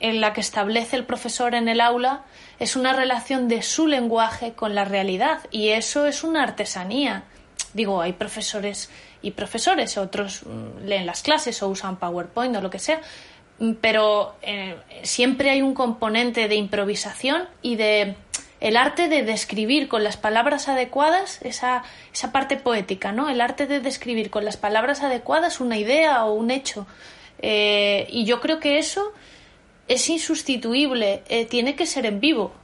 en 0.01 0.21
la 0.21 0.33
que 0.33 0.41
establece 0.41 0.97
el 0.97 1.05
profesor 1.05 1.55
en 1.55 1.69
el 1.69 1.81
aula, 1.81 2.25
es 2.59 2.77
una 2.77 2.93
relación 2.93 3.49
de 3.49 3.63
su 3.63 3.87
lenguaje 3.87 4.53
con 4.53 4.75
la 4.75 4.85
realidad 4.85 5.41
y 5.51 5.69
eso 5.69 6.07
es 6.07 6.25
una 6.25 6.43
artesanía. 6.43 7.25
Digo, 7.75 8.01
hay 8.01 8.15
profesores 8.15 8.91
y 9.23 9.33
profesores, 9.33 9.97
otros 9.99 10.43
mm, 10.45 10.87
leen 10.87 11.07
las 11.07 11.23
clases 11.23 11.63
o 11.63 11.69
usan 11.69 11.99
PowerPoint 11.99 12.57
o 12.57 12.61
lo 12.61 12.71
que 12.71 12.79
sea, 12.79 13.01
mm, 13.59 13.73
pero 13.81 14.35
eh, 14.43 14.77
siempre 15.03 15.51
hay 15.51 15.63
un 15.63 15.75
componente 15.75 16.49
de 16.49 16.57
improvisación 16.57 17.49
y 17.63 17.77
de 17.77 18.17
el 18.61 18.77
arte 18.77 19.09
de 19.09 19.23
describir 19.23 19.89
con 19.89 20.05
las 20.05 20.17
palabras 20.17 20.69
adecuadas 20.69 21.41
esa, 21.43 21.83
esa 22.13 22.31
parte 22.31 22.57
poética, 22.57 23.11
¿no? 23.11 23.31
El 23.31 23.41
arte 23.41 23.67
de 23.67 23.81
describir 23.81 24.31
con 24.31 24.45
las 24.45 24.59
palabras 24.59 25.03
adecuadas 25.03 25.61
una 25.61 25.79
idea 25.79 26.25
o 26.27 26.35
un 26.35 26.51
hecho. 26.51 26.87
Eh, 27.41 28.07
y 28.11 28.27
yo 28.27 28.41
creo 28.41 28.61
que 28.61 28.79
eso 28.79 29.13
es 29.93 30.09
insustituible, 30.09 31.23
eh, 31.29 31.47
tiene 31.47 31.77
que 31.77 31.85
ser 31.85 32.07
en 32.07 32.21
vivo. 32.21 32.55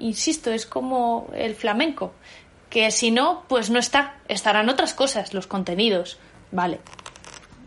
insisto, 0.00 0.52
es 0.52 0.66
como 0.66 1.30
el 1.34 1.54
flamenco 1.54 2.12
que 2.72 2.90
si 2.90 3.10
no, 3.10 3.44
pues 3.48 3.68
no 3.68 3.78
está. 3.78 4.22
Estarán 4.28 4.70
otras 4.70 4.94
cosas, 4.94 5.34
los 5.34 5.46
contenidos, 5.46 6.18
vale. 6.50 6.80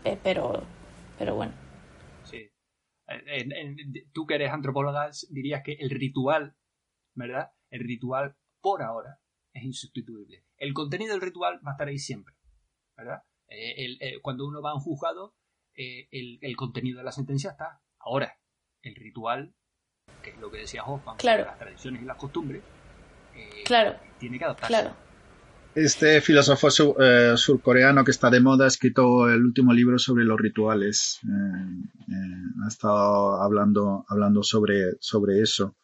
Eh, 0.04 0.18
pero, 0.20 0.64
pero 1.16 1.36
bueno. 1.36 1.54
Sí. 2.24 2.50
tú 4.12 4.26
que 4.26 4.34
eres 4.34 4.50
antropóloga 4.50 5.08
dirías 5.30 5.62
que 5.64 5.74
el 5.74 5.90
ritual, 5.90 6.56
¿verdad? 7.14 7.52
El 7.70 7.84
ritual 7.86 8.36
por 8.60 8.82
ahora 8.82 9.20
es 9.52 9.62
insustituible. 9.62 10.44
El 10.56 10.74
contenido 10.74 11.12
del 11.12 11.22
ritual 11.22 11.60
va 11.64 11.70
a 11.70 11.74
estar 11.74 11.86
ahí 11.86 11.98
siempre, 11.98 12.34
¿verdad? 12.96 13.22
Eh, 13.46 13.96
eh, 14.00 14.20
cuando 14.22 14.44
uno 14.44 14.60
va 14.60 14.72
a 14.72 14.74
un 14.74 14.80
juzgado, 14.80 15.36
el, 15.76 16.56
contenido 16.56 16.98
de 16.98 17.04
la 17.04 17.12
sentencia 17.12 17.50
está. 17.50 17.80
Ahora, 18.00 18.40
el 18.86 18.94
ritual, 18.94 19.52
que 20.22 20.30
es 20.30 20.38
lo 20.38 20.50
que 20.50 20.58
decía 20.58 20.84
Hoffman, 20.84 21.16
las 21.22 21.58
tradiciones 21.58 22.02
y 22.02 22.04
las 22.04 22.16
costumbres, 22.16 22.62
claro. 23.64 23.96
tiene 24.18 24.38
que 24.38 24.44
adaptarse. 24.44 24.72
Claro. 24.72 25.06
Este 25.74 26.22
filósofo 26.22 26.68
eh, 26.98 27.34
surcoreano 27.36 28.02
que 28.02 28.10
está 28.10 28.30
de 28.30 28.40
moda 28.40 28.64
ha 28.64 28.68
escrito 28.68 29.28
el 29.28 29.44
último 29.44 29.74
libro 29.74 29.98
sobre 29.98 30.24
los 30.24 30.40
rituales. 30.40 31.18
Eh, 31.22 32.08
eh, 32.08 32.62
ha 32.64 32.68
estado 32.68 33.42
hablando, 33.42 34.06
hablando 34.08 34.42
sobre, 34.42 34.92
sobre 35.00 35.42
eso. 35.42 35.76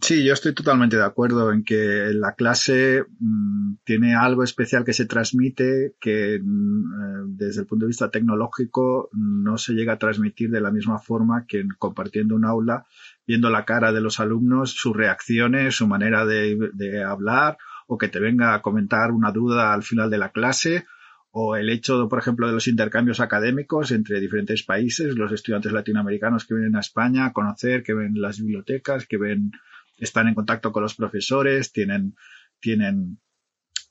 Sí, 0.00 0.24
yo 0.24 0.32
estoy 0.32 0.52
totalmente 0.52 0.96
de 0.96 1.04
acuerdo 1.04 1.52
en 1.52 1.62
que 1.62 2.10
la 2.12 2.34
clase 2.34 3.04
mm, 3.20 3.74
tiene 3.84 4.16
algo 4.16 4.42
especial 4.42 4.84
que 4.84 4.92
se 4.92 5.06
transmite 5.06 5.94
que 6.00 6.40
mm, 6.42 7.36
desde 7.36 7.60
el 7.60 7.66
punto 7.66 7.84
de 7.84 7.90
vista 7.90 8.10
tecnológico 8.10 9.10
no 9.12 9.58
se 9.58 9.74
llega 9.74 9.92
a 9.92 9.98
transmitir 9.98 10.50
de 10.50 10.60
la 10.60 10.72
misma 10.72 10.98
forma 10.98 11.46
que 11.46 11.64
compartiendo 11.78 12.34
un 12.34 12.44
aula 12.44 12.84
viendo 13.26 13.50
la 13.50 13.64
cara 13.64 13.92
de 13.92 14.00
los 14.00 14.18
alumnos, 14.20 14.72
sus 14.72 14.96
reacciones, 14.96 15.76
su 15.76 15.86
manera 15.86 16.26
de, 16.26 17.04
hablar, 17.06 17.58
o 17.86 17.98
que 17.98 18.08
te 18.08 18.18
venga 18.18 18.54
a 18.54 18.62
comentar 18.62 19.12
una 19.12 19.30
duda 19.30 19.72
al 19.72 19.82
final 19.82 20.10
de 20.10 20.18
la 20.18 20.30
clase, 20.30 20.86
o 21.32 21.56
el 21.56 21.70
hecho, 21.70 22.08
por 22.08 22.18
ejemplo, 22.18 22.46
de 22.46 22.52
los 22.52 22.68
intercambios 22.68 23.20
académicos 23.20 23.90
entre 23.90 24.20
diferentes 24.20 24.62
países, 24.62 25.16
los 25.16 25.32
estudiantes 25.32 25.72
latinoamericanos 25.72 26.46
que 26.46 26.54
vienen 26.54 26.76
a 26.76 26.80
España 26.80 27.26
a 27.26 27.32
conocer, 27.32 27.82
que 27.82 27.94
ven 27.94 28.20
las 28.20 28.38
bibliotecas, 28.38 29.06
que 29.06 29.16
ven, 29.16 29.52
están 29.98 30.28
en 30.28 30.34
contacto 30.34 30.72
con 30.72 30.82
los 30.82 30.94
profesores, 30.94 31.72
tienen, 31.72 32.14
tienen, 32.60 33.18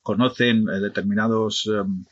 conocen 0.02 0.68
eh, 0.70 0.80
determinados 0.80 1.68
em, 1.68 2.06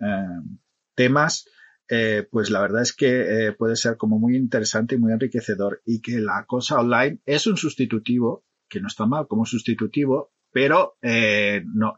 em, 0.00 0.58
temas 0.94 1.46
eh, 1.94 2.26
pues 2.30 2.48
la 2.48 2.62
verdad 2.62 2.80
es 2.80 2.94
que 2.94 3.48
eh, 3.48 3.52
puede 3.52 3.76
ser 3.76 3.98
como 3.98 4.18
muy 4.18 4.34
interesante 4.34 4.94
y 4.94 4.98
muy 4.98 5.12
enriquecedor 5.12 5.82
y 5.84 6.00
que 6.00 6.20
la 6.20 6.46
cosa 6.46 6.80
online 6.80 7.18
es 7.26 7.46
un 7.46 7.58
sustitutivo, 7.58 8.46
que 8.66 8.80
no 8.80 8.86
está 8.86 9.04
mal 9.04 9.26
como 9.28 9.44
sustitutivo, 9.44 10.32
pero 10.50 10.96
eh, 11.02 11.62
no, 11.66 11.94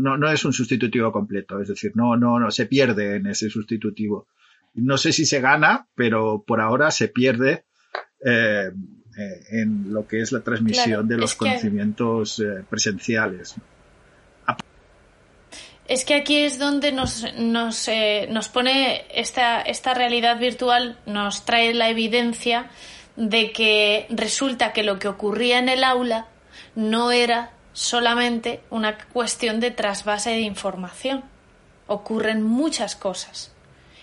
no, 0.00 0.16
no 0.16 0.30
es 0.30 0.44
un 0.44 0.52
sustitutivo 0.52 1.12
completo, 1.12 1.60
es 1.60 1.68
decir, 1.68 1.92
no, 1.94 2.16
no, 2.16 2.38
no 2.38 2.50
se 2.50 2.66
pierde 2.66 3.16
en 3.16 3.26
ese 3.26 3.48
sustitutivo. 3.50 4.28
No 4.74 4.96
sé 4.96 5.12
si 5.12 5.26
se 5.26 5.40
gana, 5.40 5.88
pero 5.94 6.44
por 6.46 6.60
ahora 6.60 6.90
se 6.90 7.08
pierde 7.08 7.64
en 8.22 9.92
lo 9.92 10.06
que 10.06 10.20
es 10.20 10.32
la 10.32 10.40
transmisión 10.40 11.08
de 11.08 11.16
los 11.16 11.34
conocimientos 11.34 12.42
presenciales 12.68 13.56
es 15.90 16.04
que 16.04 16.14
aquí 16.14 16.36
es 16.36 16.60
donde 16.60 16.92
nos, 16.92 17.26
nos, 17.36 17.88
eh, 17.88 18.28
nos 18.30 18.48
pone 18.48 19.06
esta, 19.12 19.60
esta 19.60 19.92
realidad 19.92 20.38
virtual, 20.38 20.96
nos 21.04 21.44
trae 21.44 21.74
la 21.74 21.88
evidencia 21.88 22.70
de 23.16 23.50
que 23.50 24.06
resulta 24.08 24.72
que 24.72 24.84
lo 24.84 25.00
que 25.00 25.08
ocurría 25.08 25.58
en 25.58 25.68
el 25.68 25.82
aula 25.82 26.28
no 26.76 27.10
era 27.10 27.50
solamente 27.72 28.60
una 28.70 28.98
cuestión 28.98 29.60
de 29.60 29.70
trasvase 29.70 30.30
de 30.30 30.40
información. 30.40 31.24
Ocurren 31.86 32.42
muchas 32.42 32.96
cosas. 32.96 33.52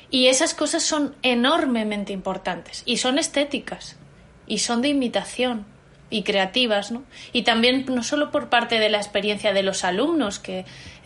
Y 0.10 0.28
esas 0.28 0.54
cosas 0.54 0.84
son 0.84 1.16
enormemente 1.22 2.14
importantes 2.14 2.84
y 2.86 2.98
son 2.98 3.20
estéticas 3.20 3.98
y 4.46 4.60
son 4.60 4.82
de 4.82 4.90
imitación 4.90 5.66
y 6.10 6.24
creativas, 6.24 6.92
¿no? 6.92 7.04
Y 7.34 7.42
también 7.42 7.86
no 7.90 8.02
solo 8.02 8.32
por 8.32 8.48
parte 8.48 8.80
de 8.80 8.90
la 8.90 8.98
experiencia 8.98 9.52
de 9.52 9.64
los 9.64 9.84
alumnos 9.84 10.40
que 10.40 10.66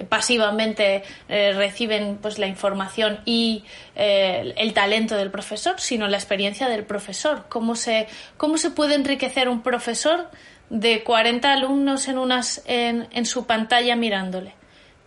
pasivamente 0.10 1.04
eh, 1.28 1.54
reciben 1.54 2.20
pues 2.22 2.38
la 2.38 2.46
información 2.46 3.20
y 3.26 3.64
eh, 3.96 4.54
el 4.58 4.74
talento 4.74 5.16
del 5.18 5.32
profesor, 5.32 5.80
sino 5.80 6.08
la 6.08 6.18
experiencia 6.18 6.70
del 6.70 6.84
profesor, 6.84 7.46
cómo 7.50 7.76
se 7.76 8.08
cómo 8.38 8.58
se 8.58 8.70
puede 8.70 8.94
enriquecer 8.94 9.50
un 9.50 9.64
profesor 9.64 10.30
de 10.72 11.04
40 11.04 11.54
alumnos 11.54 12.08
en 12.08 12.18
unas 12.18 12.64
en, 12.66 13.08
en 13.12 13.26
su 13.26 13.46
pantalla 13.46 13.96
mirándole. 13.96 14.56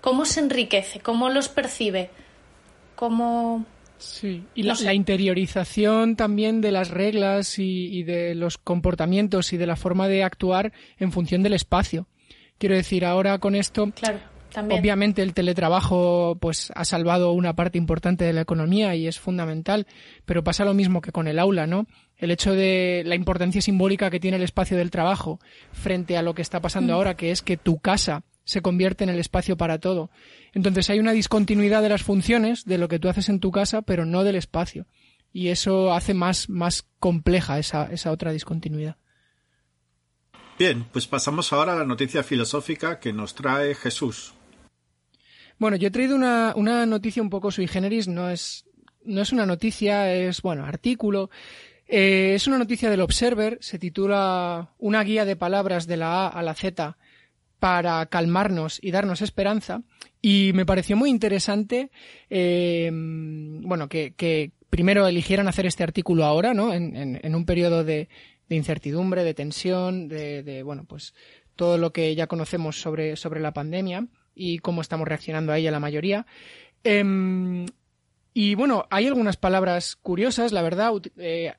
¿Cómo 0.00 0.27
se 0.27 0.40
enriquece? 0.40 1.00
¿Cómo 1.00 1.31
los 1.31 1.48
percibe? 1.48 2.11
¿Cómo 2.94 3.64
Sí, 3.96 4.44
y 4.55 4.64
la, 4.64 4.92
interiorización 4.92 6.16
también 6.16 6.61
de 6.61 6.72
las 6.72 6.90
reglas 6.90 7.59
y, 7.59 8.03
de 8.03 8.35
los 8.35 8.59
comportamientos 8.59 9.53
y 9.53 9.57
de 9.57 9.66
la 9.66 9.77
forma 9.77 10.09
de 10.09 10.24
actuar 10.24 10.72
en 10.98 11.11
función 11.11 11.42
del 11.42 11.55
espacio. 11.55 12.07
Quiero 12.59 12.74
decir, 12.74 13.05
ahora 13.05 13.38
con 13.38 13.55
esto, 13.55 13.90
claro, 13.92 14.18
también. 14.53 14.81
obviamente 14.81 15.22
el 15.22 15.33
teletrabajo 15.33 16.37
pues 16.40 16.70
ha 16.74 16.85
salvado 16.85 17.33
una 17.33 17.55
parte 17.55 17.79
importante 17.79 18.24
de 18.24 18.33
la 18.33 18.42
economía 18.42 18.94
y 18.94 19.07
es 19.07 19.18
fundamental, 19.18 19.87
pero 20.27 20.44
pasa 20.44 20.64
lo 20.64 20.74
mismo 20.74 21.00
que 21.00 21.12
con 21.12 21.27
el 21.27 21.38
aula, 21.38 21.66
¿no? 21.66 21.87
El 22.24 22.30
hecho 22.30 22.54
de 22.54 23.02
la 23.04 23.14
importancia 23.14 23.60
simbólica 23.60 24.10
que 24.10 24.18
tiene 24.18 24.38
el 24.38 24.42
espacio 24.42 24.76
del 24.76 24.90
trabajo 24.90 25.40
frente 25.72 26.16
a 26.16 26.22
lo 26.22 26.34
que 26.34 26.42
está 26.42 26.60
pasando 26.60 26.92
mm. 26.92 26.96
ahora, 26.96 27.16
que 27.16 27.30
es 27.30 27.42
que 27.42 27.56
tu 27.56 27.78
casa 27.78 28.24
se 28.44 28.62
convierte 28.62 29.04
en 29.04 29.10
el 29.10 29.18
espacio 29.18 29.56
para 29.56 29.78
todo. 29.78 30.10
Entonces 30.52 30.88
hay 30.90 31.00
una 31.00 31.12
discontinuidad 31.12 31.82
de 31.82 31.90
las 31.90 32.02
funciones 32.02 32.64
de 32.64 32.78
lo 32.78 32.88
que 32.88 32.98
tú 32.98 33.08
haces 33.08 33.28
en 33.28 33.40
tu 33.40 33.50
casa, 33.50 33.82
pero 33.82 34.06
no 34.06 34.24
del 34.24 34.37
espacio. 34.37 34.87
Y 35.32 35.48
eso 35.48 35.92
hace 35.92 36.14
más, 36.14 36.48
más 36.48 36.87
compleja 36.98 37.58
esa, 37.58 37.92
esa 37.92 38.10
otra 38.10 38.32
discontinuidad. 38.32 38.96
Bien, 40.58 40.87
pues 40.92 41.06
pasamos 41.06 41.52
ahora 41.52 41.72
a 41.72 41.76
la 41.76 41.84
noticia 41.84 42.22
filosófica 42.22 43.00
que 43.00 43.12
nos 43.12 43.34
trae 43.34 43.74
Jesús. 43.74 44.34
Bueno, 45.58 45.76
yo 45.76 45.88
he 45.88 45.90
traído 45.90 46.16
una, 46.16 46.52
una 46.56 46.87
noticia 46.87 47.22
un 47.22 47.30
poco 47.30 47.50
sui 47.50 47.66
generis, 47.66 48.08
no 48.08 48.30
es, 48.30 48.64
no 49.04 49.20
es 49.22 49.32
una 49.32 49.46
noticia, 49.46 50.12
es, 50.12 50.42
bueno, 50.42 50.64
artículo. 50.64 51.30
Eh, 51.87 52.33
es 52.35 52.47
una 52.47 52.59
noticia 52.59 52.90
del 52.90 53.01
Observer, 53.01 53.59
se 53.61 53.79
titula 53.79 54.70
Una 54.79 55.03
guía 55.05 55.25
de 55.25 55.37
palabras 55.37 55.87
de 55.87 55.97
la 55.97 56.27
A 56.27 56.29
a 56.29 56.42
la 56.42 56.55
Z 56.55 56.97
para 57.59 58.05
calmarnos 58.07 58.79
y 58.83 58.90
darnos 58.90 59.23
esperanza. 59.23 59.83
Y 60.20 60.53
me 60.55 60.66
pareció 60.66 60.97
muy 60.97 61.11
interesante, 61.11 61.90
eh, 62.29 62.90
bueno, 62.92 63.88
que, 63.88 64.53
primero 64.70 65.07
eligieran 65.07 65.49
hacer 65.49 65.66
este 65.66 65.83
artículo 65.83 66.25
ahora, 66.25 66.53
¿no? 66.53 66.75
En, 66.75 67.35
un 67.35 67.47
periodo 67.47 67.85
de, 67.85 68.09
incertidumbre, 68.49 69.25
de 69.25 69.35
tensión, 69.35 70.09
de, 70.09 70.62
bueno, 70.64 70.85
pues 70.85 71.14
todo 71.57 71.79
lo 71.79 71.92
que 71.92 72.14
ya 72.14 72.27
conocemos 72.27 72.81
sobre, 72.81 73.16
sobre 73.16 73.40
la 73.40 73.53
pandemia 73.53 74.09
y 74.35 74.59
cómo 74.59 74.81
estamos 74.81 75.07
reaccionando 75.07 75.53
a 75.53 75.59
ella 75.59 75.70
la 75.70 75.81
mayoría. 75.81 76.27
Em, 76.83 77.66
y 78.35 78.57
bueno, 78.57 78.87
hay 78.90 79.07
algunas 79.07 79.37
palabras 79.37 79.97
curiosas, 79.97 80.53
la 80.53 80.62
verdad. 80.62 80.92
Eh, 81.16 81.55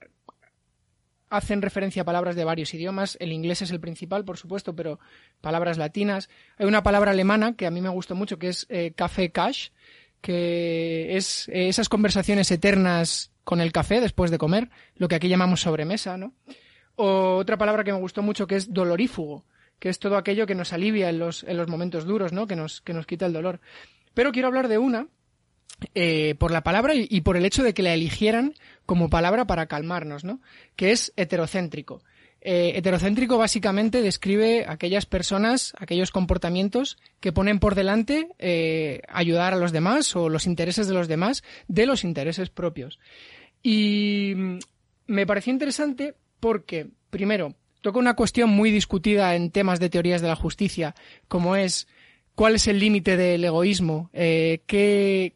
hacen 1.35 1.61
referencia 1.61 2.01
a 2.01 2.05
palabras 2.05 2.35
de 2.35 2.43
varios 2.43 2.73
idiomas. 2.73 3.17
El 3.19 3.31
inglés 3.31 3.61
es 3.61 3.71
el 3.71 3.79
principal, 3.79 4.25
por 4.25 4.37
supuesto, 4.37 4.75
pero 4.75 4.99
palabras 5.41 5.77
latinas. 5.77 6.29
Hay 6.57 6.65
una 6.65 6.83
palabra 6.83 7.11
alemana 7.11 7.55
que 7.55 7.65
a 7.65 7.71
mí 7.71 7.81
me 7.81 7.89
gustó 7.89 8.15
mucho, 8.15 8.39
que 8.39 8.49
es 8.49 8.65
eh, 8.69 8.93
café 8.95 9.31
cash, 9.31 9.69
que 10.21 11.15
es 11.15 11.47
eh, 11.49 11.69
esas 11.69 11.89
conversaciones 11.89 12.49
eternas 12.51 13.31
con 13.43 13.61
el 13.61 13.71
café 13.71 14.01
después 14.01 14.31
de 14.31 14.37
comer, 14.37 14.69
lo 14.95 15.07
que 15.07 15.15
aquí 15.15 15.29
llamamos 15.29 15.61
sobremesa, 15.61 16.17
¿no? 16.17 16.33
O 16.95 17.35
otra 17.35 17.57
palabra 17.57 17.83
que 17.83 17.93
me 17.93 17.99
gustó 17.99 18.23
mucho 18.23 18.47
que 18.47 18.55
es 18.55 18.73
dolorífugo, 18.73 19.45
que 19.79 19.89
es 19.89 19.99
todo 19.99 20.17
aquello 20.17 20.47
que 20.47 20.55
nos 20.55 20.73
alivia 20.73 21.09
en 21.09 21.19
los, 21.19 21.43
en 21.43 21.57
los 21.57 21.67
momentos 21.67 22.05
duros, 22.05 22.33
¿no? 22.33 22.47
Que 22.47 22.55
nos, 22.55 22.81
que 22.81 22.93
nos 22.93 23.05
quita 23.05 23.25
el 23.27 23.33
dolor. 23.33 23.59
Pero 24.13 24.31
quiero 24.31 24.47
hablar 24.47 24.67
de 24.67 24.77
una 24.77 25.07
eh, 25.93 26.35
por 26.37 26.51
la 26.51 26.63
palabra 26.63 26.93
y, 26.95 27.21
por 27.21 27.37
el 27.37 27.45
hecho 27.45 27.63
de 27.63 27.73
que 27.73 27.83
la 27.83 27.93
eligieran 27.93 28.53
como 28.85 29.09
palabra 29.09 29.45
para 29.45 29.67
calmarnos, 29.67 30.23
¿no? 30.23 30.41
Que 30.75 30.91
es 30.91 31.13
heterocéntrico. 31.15 32.01
Eh, 32.41 32.73
heterocéntrico 32.75 33.37
básicamente 33.37 34.01
describe 34.01 34.65
aquellas 34.67 35.05
personas, 35.05 35.73
aquellos 35.79 36.11
comportamientos 36.11 36.97
que 37.19 37.31
ponen 37.33 37.59
por 37.59 37.73
delante 37.73 38.29
eh, 38.37 39.01
ayudar 39.07 39.53
a 39.53 39.57
los 39.57 39.71
demás 39.71 40.15
o 40.15 40.29
los 40.29 40.45
intereses 40.45 40.87
de 40.87 40.93
los 40.93 41.07
demás 41.07 41.43
de 41.67 41.87
los 41.87 42.03
intereses 42.03 42.49
propios. 42.49 42.99
Y 43.63 44.33
me 45.07 45.25
pareció 45.25 45.51
interesante 45.51 46.13
porque, 46.39 46.87
primero, 47.09 47.55
toca 47.81 47.99
una 47.99 48.15
cuestión 48.15 48.49
muy 48.49 48.71
discutida 48.71 49.35
en 49.35 49.51
temas 49.51 49.79
de 49.79 49.89
teorías 49.89 50.21
de 50.21 50.27
la 50.27 50.35
justicia, 50.35 50.93
como 51.27 51.55
es 51.55 51.87
cuál 52.35 52.55
es 52.55 52.67
el 52.67 52.79
límite 52.79 53.17
del 53.17 53.43
egoísmo, 53.43 54.09
eh, 54.13 54.61
qué, 54.67 55.33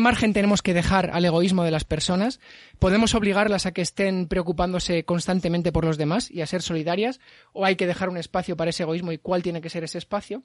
margen 0.00 0.32
tenemos 0.32 0.62
que 0.62 0.74
dejar 0.74 1.10
al 1.12 1.24
egoísmo 1.24 1.64
de 1.64 1.72
las 1.72 1.84
personas. 1.84 2.38
¿Podemos 2.78 3.14
obligarlas 3.14 3.66
a 3.66 3.72
que 3.72 3.82
estén 3.82 4.28
preocupándose 4.28 5.04
constantemente 5.04 5.72
por 5.72 5.84
los 5.84 5.98
demás 5.98 6.30
y 6.30 6.42
a 6.42 6.46
ser 6.46 6.62
solidarias? 6.62 7.18
¿O 7.52 7.64
hay 7.64 7.74
que 7.74 7.88
dejar 7.88 8.08
un 8.08 8.16
espacio 8.16 8.56
para 8.56 8.70
ese 8.70 8.84
egoísmo 8.84 9.10
y 9.10 9.18
cuál 9.18 9.42
tiene 9.42 9.60
que 9.60 9.70
ser 9.70 9.82
ese 9.82 9.98
espacio? 9.98 10.44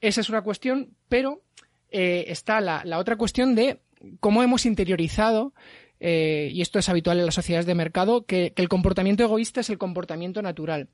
Esa 0.00 0.20
es 0.20 0.28
una 0.28 0.42
cuestión, 0.42 0.90
pero 1.08 1.42
eh, 1.90 2.26
está 2.28 2.60
la, 2.60 2.98
otra 2.98 3.16
cuestión 3.16 3.54
de 3.54 3.80
cómo 4.20 4.42
hemos 4.42 4.64
interiorizado 4.66 5.52
eh, 5.98 6.50
y 6.52 6.62
esto 6.62 6.78
es 6.78 6.88
habitual 6.88 7.18
en 7.18 7.26
las 7.26 7.34
sociedades 7.34 7.66
de 7.66 7.74
mercado, 7.74 8.24
que, 8.24 8.52
el 8.56 8.68
comportamiento 8.68 9.22
egoísta 9.22 9.60
es 9.60 9.70
el 9.70 9.78
comportamiento 9.78 10.40
natural. 10.42 10.88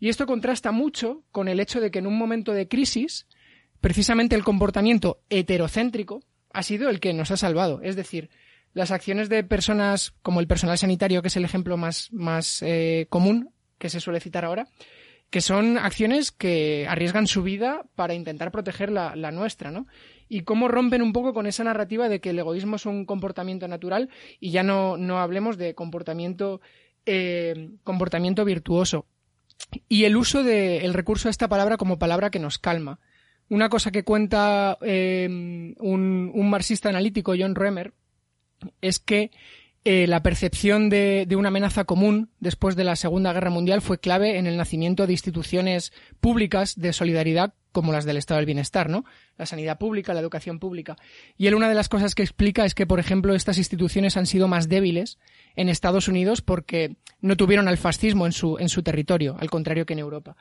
Y 0.00 0.08
esto 0.08 0.26
contrasta 0.26 0.72
mucho 0.72 1.24
con 1.30 1.48
el 1.48 1.60
hecho 1.60 1.80
de 1.80 1.90
que 1.90 2.00
en 2.00 2.06
un 2.06 2.18
momento 2.18 2.52
de 2.52 2.68
crisis, 2.68 3.26
precisamente 3.80 4.36
el 4.36 4.44
comportamiento 4.44 5.20
heterocéntrico 5.30 6.22
ha 6.52 6.62
sido 6.62 6.90
el 6.90 7.00
que 7.00 7.12
nos 7.12 7.30
ha 7.30 7.36
salvado. 7.36 7.80
Es 7.82 7.96
decir, 7.96 8.30
las 8.74 8.90
acciones 8.90 9.28
de 9.28 9.44
personas 9.44 10.14
como 10.22 10.40
el 10.40 10.46
personal 10.46 10.78
sanitario, 10.78 11.22
que 11.22 11.28
es 11.28 11.36
el 11.36 11.44
ejemplo 11.44 11.76
más, 11.76 12.12
más 12.12 12.62
eh, 12.62 13.06
común 13.10 13.50
que 13.78 13.90
se 13.90 14.00
suele 14.00 14.20
citar 14.20 14.44
ahora, 14.44 14.68
que 15.30 15.40
son 15.40 15.78
acciones 15.78 16.30
que 16.30 16.86
arriesgan 16.88 17.26
su 17.26 17.42
vida 17.42 17.84
para 17.94 18.14
intentar 18.14 18.52
proteger 18.52 18.92
la, 18.92 19.14
nuestra, 19.32 19.70
¿no? 19.70 19.86
Y 20.28 20.42
cómo 20.42 20.68
rompen 20.68 21.02
un 21.02 21.12
poco 21.12 21.32
con 21.32 21.46
esa 21.46 21.64
narrativa 21.64 22.08
de 22.08 22.20
que 22.20 22.30
el 22.30 22.38
egoísmo 22.38 22.76
es 22.76 22.86
un 22.86 23.06
comportamiento 23.06 23.66
natural 23.66 24.10
y 24.40 24.50
ya 24.50 24.62
no, 24.62 24.96
no 24.96 25.20
hablemos 25.20 25.56
de 25.56 25.74
comportamiento, 25.74 26.60
eh, 27.06 27.70
comportamiento 27.82 28.44
virtuoso 28.44 29.06
y 29.88 30.04
el 30.04 30.16
uso 30.16 30.42
del 30.42 30.94
recurso 30.94 31.28
de 31.28 31.32
esta 31.32 31.48
palabra 31.48 31.76
como 31.76 31.98
palabra 31.98 32.30
que 32.30 32.38
nos 32.38 32.58
calma. 32.58 33.00
Una 33.48 33.68
cosa 33.68 33.90
que 33.90 34.04
cuenta 34.04 34.78
em, 34.80 35.74
un, 35.78 36.50
marxista 36.50 36.88
analítico, 36.88 37.34
John 37.38 37.54
Remer, 37.54 37.92
es 38.80 38.98
que 38.98 39.30
eh, 39.84 40.06
la 40.06 40.22
percepción 40.22 40.90
de, 40.90 41.26
una 41.36 41.48
amenaza 41.48 41.84
común 41.84 42.30
después 42.38 42.76
de 42.76 42.84
la 42.84 42.94
Segunda 42.94 43.32
Guerra 43.32 43.50
Mundial 43.50 43.82
fue 43.82 43.98
clave 43.98 44.38
en 44.38 44.46
el 44.46 44.56
nacimiento 44.56 45.06
de 45.06 45.12
instituciones 45.12 45.92
públicas 46.20 46.76
de 46.76 46.92
solidaridad 46.92 47.54
como 47.72 47.90
las 47.90 48.04
del 48.04 48.16
Estado 48.16 48.38
del 48.38 48.46
Bienestar, 48.46 48.88
¿no? 48.88 49.04
La 49.38 49.46
sanidad 49.46 49.78
pública, 49.78 50.14
la 50.14 50.20
educación 50.20 50.60
pública. 50.60 50.96
Y 51.36 51.48
él 51.48 51.56
una 51.56 51.68
de 51.68 51.74
las 51.74 51.88
cosas 51.88 52.14
que 52.14 52.22
explica 52.22 52.64
es 52.64 52.74
que, 52.74 52.86
por 52.86 53.00
ejemplo, 53.00 53.34
estas 53.34 53.58
instituciones 53.58 54.16
han 54.16 54.26
sido 54.26 54.46
más 54.46 54.68
débiles 54.68 55.18
en 55.56 55.68
Estados 55.68 56.06
Unidos 56.06 56.42
porque 56.42 56.96
no 57.20 57.36
tuvieron 57.36 57.66
al 57.66 57.78
fascismo 57.78 58.26
en 58.26 58.32
su, 58.32 58.58
en 58.58 58.68
su 58.68 58.84
territorio, 58.84 59.36
al 59.40 59.50
contrario 59.50 59.84
que 59.84 59.94
en 59.94 59.98
Europa. 59.98 60.36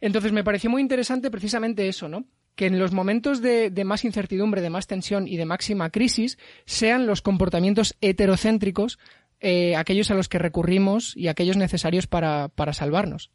Entonces 0.00 0.30
me 0.30 0.44
pareció 0.44 0.70
muy 0.70 0.82
interesante 0.82 1.30
precisamente 1.30 1.88
eso, 1.88 2.08
¿no? 2.08 2.26
Que 2.58 2.66
en 2.66 2.80
los 2.80 2.90
momentos 2.90 3.40
de, 3.40 3.70
más 3.84 4.04
incertidumbre, 4.04 4.60
de 4.60 4.68
más 4.68 4.88
tensión 4.88 5.28
y 5.28 5.36
de 5.36 5.46
máxima 5.46 5.90
crisis 5.90 6.38
sean 6.64 7.06
los 7.06 7.22
comportamientos 7.22 7.96
heterocéntricos 8.00 8.98
eh, 9.38 9.76
aquellos 9.76 10.10
a 10.10 10.14
los 10.14 10.28
que 10.28 10.40
recurrimos 10.40 11.16
y 11.16 11.28
aquellos 11.28 11.56
necesarios 11.56 12.08
para, 12.08 12.48
para 12.48 12.72
salvarnos. 12.72 13.30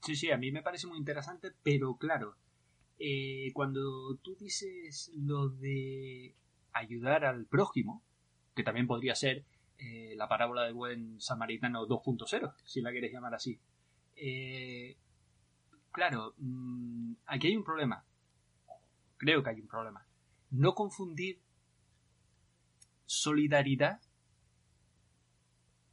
Sí, 0.00 0.16
sí, 0.16 0.32
a 0.32 0.36
mí 0.36 0.50
me 0.50 0.62
parece 0.62 0.88
muy 0.88 0.98
interesante, 0.98 1.52
pero 1.62 1.96
claro, 1.96 2.34
eh, 2.98 3.52
cuando 3.54 4.16
tú 4.16 4.34
dices 4.34 5.12
lo 5.14 5.48
de 5.48 6.34
ayudar 6.72 7.24
al 7.24 7.46
prójimo, 7.46 8.02
que 8.56 8.64
también 8.64 8.88
podría 8.88 9.14
ser 9.14 9.44
eh, 9.78 10.14
la 10.16 10.26
parábola 10.26 10.64
del 10.64 10.74
buen 10.74 11.20
samaritano 11.20 11.86
2.0, 11.86 12.52
si 12.64 12.80
la 12.80 12.90
quieres 12.90 13.12
llamar 13.12 13.36
así. 13.36 13.60
Eh, 14.16 14.96
claro, 15.96 16.34
mm, 16.36 17.14
aquí 17.24 17.46
hay 17.46 17.56
un 17.56 17.64
problema. 17.64 18.04
Creo 19.16 19.42
que 19.42 19.48
hay 19.48 19.60
un 19.62 19.66
problema. 19.66 20.06
No 20.50 20.74
confundir 20.74 21.40
solidaridad 23.06 24.02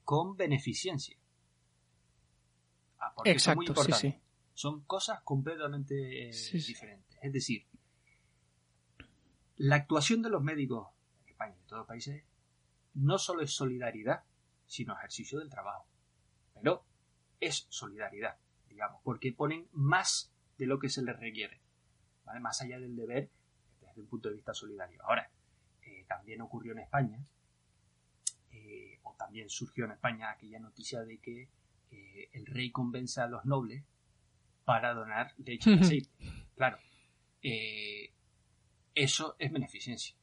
con 0.03 0.35
beneficencia. 0.35 1.17
Ah, 2.99 3.13
Exacto, 3.23 3.73
sí, 3.81 3.93
sí. 3.93 4.21
Son 4.53 4.81
cosas 4.81 5.21
completamente 5.23 5.95
diferentes. 6.51 7.17
Es 7.21 7.31
decir, 7.31 7.65
la 9.55 9.77
actuación 9.77 10.21
de 10.21 10.29
los 10.29 10.43
médicos 10.43 10.89
España 11.25 11.55
y 11.55 11.61
en 11.61 11.65
todos 11.65 11.79
los 11.79 11.87
países, 11.87 12.25
no 12.95 13.17
solo 13.17 13.41
es 13.41 13.51
solidaridad, 13.55 14.25
sino 14.65 14.93
ejercicio 14.97 15.39
del 15.39 15.49
trabajo. 15.49 15.87
Pero 16.53 16.85
es 17.39 17.67
solidaridad, 17.69 18.37
digamos, 18.73 19.01
porque 19.03 19.31
ponen 19.31 19.67
más 19.71 20.33
de 20.57 20.65
lo 20.65 20.79
que 20.79 20.89
se 20.89 21.03
les 21.03 21.17
requiere, 21.17 21.61
¿vale? 22.25 22.39
Más 22.39 22.61
allá 22.61 22.79
del 22.79 22.95
deber 22.95 23.29
desde 23.81 24.01
un 24.01 24.07
punto 24.07 24.29
de 24.29 24.35
vista 24.35 24.53
solidario. 24.53 24.99
Ahora, 25.03 25.31
eh, 25.83 26.05
también 26.07 26.41
ocurrió 26.41 26.73
en 26.73 26.79
España, 26.79 27.23
eh, 28.51 28.99
o 29.03 29.15
también 29.15 29.49
surgió 29.49 29.85
en 29.85 29.91
España 29.91 30.31
aquella 30.31 30.59
noticia 30.59 31.01
de 31.01 31.19
que 31.19 31.49
eh, 31.91 32.29
el 32.33 32.45
rey 32.47 32.71
convence 32.71 33.21
a 33.21 33.27
los 33.27 33.45
nobles 33.45 33.83
para 34.65 34.93
donar 34.93 35.33
leche 35.37 35.71
y 35.71 35.73
aceite. 35.79 36.09
Claro, 36.55 36.77
eso 38.95 39.35
es 39.37 39.51
beneficencia. 39.51 40.15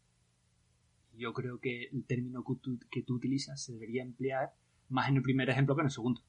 Yo 1.12 1.32
creo 1.34 1.60
que 1.60 1.84
el 1.84 2.04
término 2.06 2.42
que 2.42 2.54
tú, 2.60 2.78
que 2.90 3.02
tú 3.02 3.14
utilizas 3.14 3.62
se 3.62 3.72
debería 3.72 4.02
emplear 4.02 4.54
más 4.88 5.08
en 5.08 5.16
el 5.16 5.22
primer 5.22 5.50
ejemplo 5.50 5.76
que 5.76 5.82
en 5.82 5.86
el 5.86 5.92
segundo. 5.92 6.22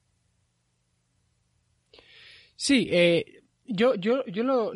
Sí, 2.63 2.89
eh, 2.91 3.41
yo, 3.65 3.95
yo, 3.95 4.23
yo 4.27 4.43
no, 4.43 4.71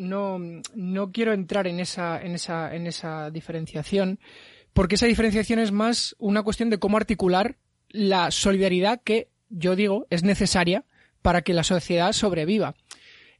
no, 0.74 1.12
quiero 1.12 1.32
entrar 1.32 1.68
en 1.68 1.78
esa, 1.78 2.20
en, 2.20 2.34
esa, 2.34 2.74
en 2.74 2.88
esa 2.88 3.30
diferenciación, 3.30 4.18
porque 4.72 4.96
esa 4.96 5.06
diferenciación 5.06 5.60
es 5.60 5.70
más 5.70 6.16
una 6.18 6.42
cuestión 6.42 6.68
de 6.68 6.80
cómo 6.80 6.96
articular 6.96 7.58
la 7.88 8.32
solidaridad 8.32 9.00
que 9.04 9.28
yo 9.50 9.76
digo 9.76 10.08
es 10.10 10.24
necesaria 10.24 10.84
para 11.22 11.42
que 11.42 11.54
la 11.54 11.62
sociedad 11.62 12.10
sobreviva. 12.10 12.74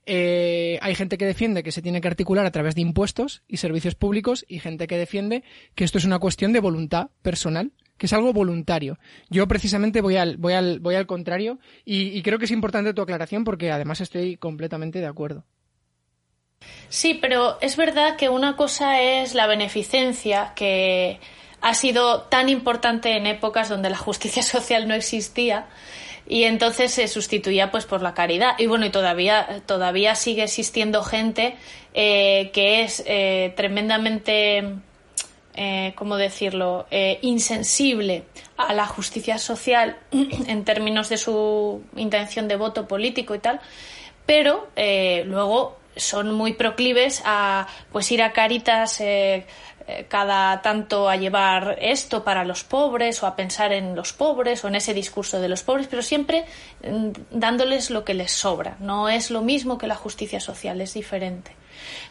Eh, 0.07 0.79
hay 0.81 0.95
gente 0.95 1.19
que 1.19 1.27
defiende 1.27 1.65
que 1.65 1.73
se 1.73 1.83
tiene 1.83 2.01
que 2.01 2.07
articular 2.07 2.47
a 2.47 2.53
través 2.53 2.77
de 2.77 2.83
impuestos 2.83 3.43
y 3.49 3.57
servicios 3.57 3.97
públicos 3.97 4.45
y 4.47 4.61
gente 4.61 4.87
que 4.87 4.97
defiende 4.97 5.43
que 5.75 5.83
esto 5.83 5.99
es 5.99 6.05
una 6.05 6.21
cuestión 6.21 6.53
de 6.53 6.61
voluntad 6.61 7.11
personal 7.21 7.73
que 7.99 8.07
es 8.07 8.13
algo 8.13 8.33
voluntario. 8.33 8.99
Yo 9.31 9.47
precisamente 9.49 10.01
voy 10.01 10.17
al, 10.17 10.37
voy 10.37 10.53
al, 10.53 10.81
voy 10.81 10.95
al 10.95 11.07
contrario 11.07 11.59
y, 11.85 12.23
creo 12.23 12.39
que 12.39 12.45
es 12.45 12.51
importante 12.51 12.95
tu 12.95 13.03
aclaración 13.03 13.45
porque 13.45 13.71
además 13.71 14.01
estoy 14.01 14.37
completamente 14.37 15.01
de 15.01 15.07
acuerdo. 15.07 15.45
Sí, 16.89 17.15
pero 17.21 17.59
es 17.61 17.77
verdad 17.77 18.17
que 18.17 18.29
una 18.29 18.57
cosa 18.57 19.01
es 19.01 19.35
la 19.35 19.47
beneficencia, 19.47 20.53
que 20.55 21.21
ha 21.61 21.75
sido 21.75 22.23
tan 22.23 22.49
importante 22.49 23.17
en 23.17 23.27
épocas 23.27 23.69
donde 23.69 23.91
la 23.91 23.97
justicia 23.97 24.43
social 24.55 24.89
no 24.89 24.95
existía 24.95 25.67
y 26.29 26.45
entonces 26.45 26.93
se 26.93 27.07
sustituía 27.09 27.71
pues 27.71 27.87
por 27.87 28.03
la 28.03 28.13
caridad 28.13 28.59
y 28.59 28.67
bueno 28.67 28.87
y 28.87 28.91
todavía 28.91 29.63
todavía 29.65 30.17
sigue 30.17 30.43
existiendo 30.43 31.05
gente 31.05 31.55
eh, 31.95 32.51
que 32.53 32.83
es 32.83 33.05
eh, 33.07 33.55
tremendamente 33.57 34.75
eh, 35.57 35.93
¿cómo 35.97 36.17
decirlo?, 36.17 36.87
eh, 36.91 37.19
insensible 37.23 38.25
a 38.57 38.73
la 38.73 38.87
justicia 38.87 39.39
social 39.39 39.97
en 40.11 40.65
términos 40.65 41.09
de 41.09 41.17
su 41.17 41.83
intención 41.97 42.49
de 42.49 42.57
voto 42.57 42.87
político 42.87 43.35
y 43.35 43.39
tal, 43.39 43.61
pero 44.27 44.69
eh, 44.77 45.25
luego 45.27 45.79
son 45.97 46.35
muy 46.35 46.53
proclives 46.53 47.23
a 47.25 47.67
pues 47.91 48.13
ir 48.13 48.23
a 48.23 48.33
Caritas 48.33 49.01
cada 50.09 50.63
tanto 50.63 51.09
a 51.09 51.15
llevar 51.17 51.79
esto 51.81 52.25
para 52.25 52.45
los 52.45 52.65
pobres 52.65 53.23
o 53.23 53.27
a 53.27 53.37
pensar 53.37 53.73
en 53.73 53.95
los 53.95 54.13
pobres 54.13 54.65
o 54.65 54.69
en 54.69 54.75
ese 54.75 54.93
discurso 54.95 55.41
de 55.41 55.49
los 55.49 55.63
pobres, 55.63 55.87
pero 55.89 56.03
siempre 56.03 56.45
mm, 56.83 57.11
dándoles 57.31 57.91
lo 57.91 58.05
que 58.05 58.13
les 58.13 58.33
sobra. 58.33 58.77
No 58.81 59.09
es 59.09 59.31
lo 59.31 59.43
mismo 59.43 59.79
que 59.79 59.87
la 59.87 59.95
justicia 59.95 60.41
social, 60.41 60.81
es 60.81 60.95
diferente. 60.95 61.53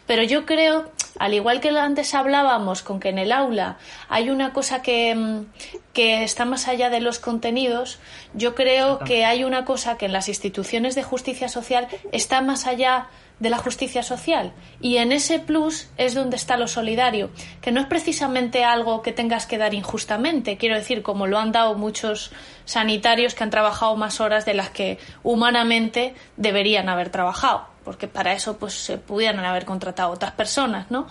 Pero 0.06 0.22
yo 0.22 0.46
creo, 0.46 0.90
al 1.18 1.34
igual 1.34 1.60
que 1.60 1.70
antes 1.70 2.14
hablábamos 2.14 2.82
con 2.82 3.00
que 3.00 3.08
en 3.08 3.18
el 3.18 3.32
aula 3.32 3.76
hay 4.08 4.30
una 4.30 4.52
cosa 4.52 4.82
que, 4.82 5.14
mm, 5.14 5.46
que 5.92 6.24
está 6.24 6.44
más 6.44 6.68
allá 6.68 6.90
de 6.90 7.00
los 7.00 7.18
contenidos, 7.18 7.98
yo 8.34 8.54
creo 8.54 8.98
que 9.00 9.24
hay 9.24 9.44
una 9.44 9.64
cosa 9.64 9.96
que 9.96 10.06
en 10.06 10.12
las 10.12 10.28
instituciones 10.28 10.94
de 10.94 11.02
justicia 11.02 11.48
social 11.48 11.88
está 12.12 12.40
más 12.40 12.66
allá 12.66 13.06
de 13.38 13.50
la 13.50 13.58
justicia 13.58 14.02
social. 14.02 14.52
Y 14.80 14.96
en 14.96 15.12
ese 15.12 15.38
plus 15.38 15.88
es 15.96 16.14
donde 16.14 16.36
está 16.36 16.56
lo 16.56 16.68
solidario, 16.68 17.30
que 17.60 17.72
no 17.72 17.80
es 17.80 17.86
precisamente 17.86 18.64
algo 18.64 19.02
que 19.02 19.12
tengas 19.12 19.46
que 19.46 19.58
dar 19.58 19.74
injustamente, 19.74 20.56
quiero 20.56 20.76
decir, 20.76 21.02
como 21.02 21.26
lo 21.26 21.38
han 21.38 21.52
dado 21.52 21.74
muchos 21.74 22.32
sanitarios 22.64 23.34
que 23.34 23.44
han 23.44 23.50
trabajado 23.50 23.96
más 23.96 24.20
horas 24.20 24.44
de 24.46 24.54
las 24.54 24.70
que 24.70 24.98
humanamente 25.22 26.14
deberían 26.36 26.88
haber 26.88 27.10
trabajado 27.10 27.76
porque 27.86 28.08
para 28.08 28.32
eso 28.32 28.58
pues 28.58 28.74
se 28.74 28.98
pudieran 28.98 29.44
haber 29.44 29.64
contratado 29.64 30.10
otras 30.10 30.32
personas, 30.32 30.90
¿no? 30.90 31.06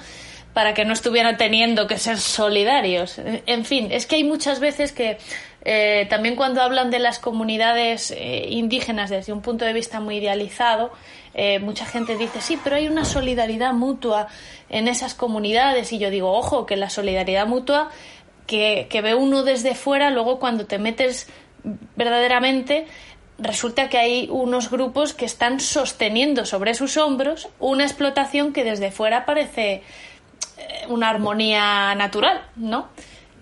Para 0.53 0.73
que 0.73 0.83
no 0.83 0.91
estuvieran 0.91 1.37
teniendo 1.37 1.87
que 1.87 1.97
ser 1.97 2.17
solidarios. 2.17 3.17
En 3.17 3.63
fin, 3.63 3.87
es 3.91 4.05
que 4.05 4.17
hay 4.17 4.25
muchas 4.25 4.59
veces 4.59 4.91
que 4.91 5.17
eh, 5.67 6.05
también 6.11 6.35
cuando 6.35 6.61
hablan 6.61 6.91
de 6.91 6.99
las 6.99 7.17
comunidades 7.17 8.11
eh, 8.11 8.45
indígenas 8.51 9.09
desde 9.09 9.33
un 9.33 9.41
punto 9.41 9.65
de 9.65 9.73
vista 9.73 9.99
muy 9.99 10.17
idealizado, 10.17 10.91
eh, 11.33 11.57
mucha 11.57 11.87
gente 11.87 12.15
dice, 12.15 12.39
sí, 12.39 12.59
pero 12.63 12.75
hay 12.75 12.87
una 12.87 13.03
solidaridad 13.03 13.73
mutua 13.73 14.27
en 14.69 14.87
esas 14.87 15.15
comunidades. 15.15 15.91
Y 15.91 15.97
yo 15.97 16.11
digo, 16.11 16.31
ojo, 16.31 16.67
que 16.67 16.77
la 16.77 16.91
solidaridad 16.91 17.47
mutua 17.47 17.89
que, 18.45 18.85
que 18.91 19.01
ve 19.01 19.15
uno 19.15 19.41
desde 19.41 19.73
fuera, 19.73 20.11
luego 20.11 20.39
cuando 20.39 20.67
te 20.67 20.77
metes 20.77 21.27
verdaderamente 21.95 22.85
resulta 23.39 23.89
que 23.89 23.97
hay 23.97 24.29
unos 24.31 24.69
grupos 24.69 25.13
que 25.15 25.25
están 25.25 25.59
sosteniendo 25.59 26.45
sobre 26.45 26.75
sus 26.75 26.95
hombros 26.95 27.49
una 27.59 27.83
explotación 27.83 28.53
que 28.53 28.63
desde 28.63 28.91
fuera 28.91 29.25
parece 29.25 29.81
una 30.87 31.09
armonía 31.09 31.95
natural, 31.95 32.43
¿no? 32.55 32.87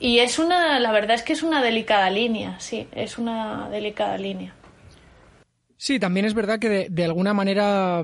Y 0.03 0.19
es 0.19 0.37
una, 0.37 0.81
la 0.81 0.91
verdad 0.91 1.15
es 1.15 1.23
que 1.23 1.31
es 1.31 1.43
una 1.43 1.63
delicada 1.63 2.09
línea, 2.09 2.59
sí, 2.59 2.89
es 2.91 3.17
una 3.17 3.69
delicada 3.69 4.17
línea. 4.17 4.53
Sí, 5.77 5.97
también 5.97 6.25
es 6.25 6.33
verdad 6.33 6.59
que 6.59 6.89
de, 6.89 7.05
alguna 7.05 7.33
manera, 7.33 8.03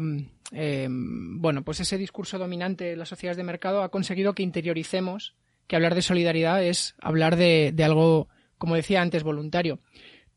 eh, 0.54 0.88
bueno, 0.90 1.62
pues 1.66 1.82
ese 1.82 1.98
discurso 1.98 2.38
dominante 2.38 2.86
de 2.86 2.96
las 2.96 3.10
sociedades 3.10 3.36
de 3.36 3.44
mercado 3.44 3.84
ha 3.84 3.92
conseguido 3.92 4.34
que 4.34 4.44
interioricemos 4.44 5.36
que 5.68 5.76
hablar 5.76 5.94
de 5.94 6.02
solidaridad 6.02 6.64
es 6.64 6.96
hablar 7.02 7.36
de, 7.36 7.74
de 7.74 7.84
algo, 7.84 8.30
como 8.58 8.76
decía 8.76 9.02
antes, 9.02 9.24
voluntario. 9.24 9.82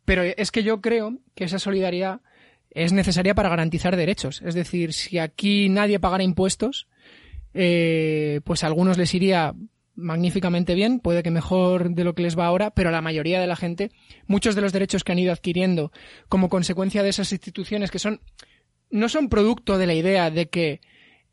Pero 0.05 0.25
es 0.25 0.51
que 0.51 0.64
yo 0.64 0.81
creo 0.81 1.20
que 1.37 1.44
esa 1.44 1.61
solidaridad 1.61 2.22
es 2.70 2.92
necesaria 2.92 3.37
para 3.37 3.51
garantizar 3.51 3.94
derechos. 3.94 4.42
Es 4.44 4.57
decir, 4.57 4.92
si 4.92 5.20
aquí 5.20 5.68
nadie 5.68 6.01
pagara 6.01 6.25
impuestos, 6.25 6.88
eh, 7.55 8.40
pues 8.42 8.64
a 8.64 8.66
algunos 8.66 8.98
les 8.98 9.14
iría 9.14 9.55
magníficamente 9.95 10.75
bien, 10.75 11.01
puede 11.01 11.23
que 11.23 11.31
mejor 11.31 11.95
de 11.95 12.05
lo 12.05 12.15
que 12.15 12.23
les 12.23 12.39
va 12.39 12.47
ahora, 12.47 12.71
pero 12.71 12.89
a 12.89 12.93
la 12.93 13.03
mayoría 13.03 13.41
de 13.41 13.47
la 13.47 13.57
gente, 13.57 13.91
muchos 14.27 14.55
de 14.55 14.63
los 14.63 14.73
derechos 14.73 15.05
que 15.05 15.13
han 15.13 15.19
ido 15.19 15.33
adquiriendo 15.33 15.93
como 16.29 16.49
consecuencia 16.49 17.03
de 17.03 17.11
esas 17.11 17.33
instituciones 17.33 17.91
que 17.91 17.99
son, 17.99 18.21
no 18.91 19.09
son 19.09 19.29
producto 19.29 19.79
de 19.79 19.87
la 19.87 19.95
idea 19.95 20.31
de 20.31 20.49
que 20.49 20.81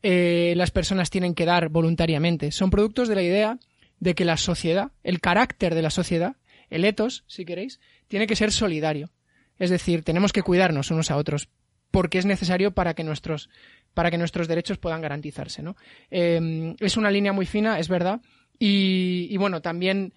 eh, 0.02 0.54
las 0.56 0.70
personas 0.70 1.10
tienen 1.10 1.34
que 1.34 1.46
dar 1.46 1.68
voluntariamente, 1.68 2.52
son 2.52 2.70
productos 2.70 3.08
de 3.08 3.14
la 3.14 3.22
idea 3.22 3.58
de 3.98 4.14
que 4.14 4.24
la 4.24 4.36
sociedad, 4.36 4.92
el 5.04 5.20
carácter 5.20 5.74
de 5.74 5.82
la 5.82 5.90
sociedad, 5.90 6.36
el 6.70 6.84
etos, 6.84 7.24
si 7.26 7.44
queréis, 7.44 7.80
tiene 8.08 8.26
que 8.26 8.36
ser 8.36 8.52
solidario. 8.52 9.10
Es 9.58 9.68
decir, 9.68 10.02
tenemos 10.02 10.32
que 10.32 10.42
cuidarnos 10.42 10.90
unos 10.90 11.10
a 11.10 11.16
otros 11.16 11.48
porque 11.90 12.18
es 12.18 12.26
necesario 12.26 12.72
para 12.72 12.94
que 12.94 13.04
nuestros, 13.04 13.50
para 13.94 14.10
que 14.10 14.18
nuestros 14.18 14.48
derechos 14.48 14.78
puedan 14.78 15.02
garantizarse. 15.02 15.62
¿no? 15.62 15.76
Em, 16.10 16.76
es 16.80 16.96
una 16.96 17.10
línea 17.10 17.32
muy 17.32 17.46
fina, 17.46 17.78
es 17.78 17.88
verdad. 17.88 18.20
Y, 18.62 19.34
bueno, 19.38 19.62
también 19.62 20.12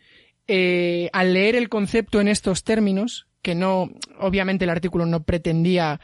eh, 0.50 1.10
al 1.14 1.34
leer 1.34 1.56
el 1.56 1.70
concepto 1.70 2.20
en 2.20 2.28
estos 2.28 2.66
términos, 2.66 3.28
que 3.42 3.56
no, 3.56 3.90
obviamente 4.20 4.66
el 4.66 4.70
artículo 4.70 5.06
no 5.06 5.24
pretendía 5.24 6.02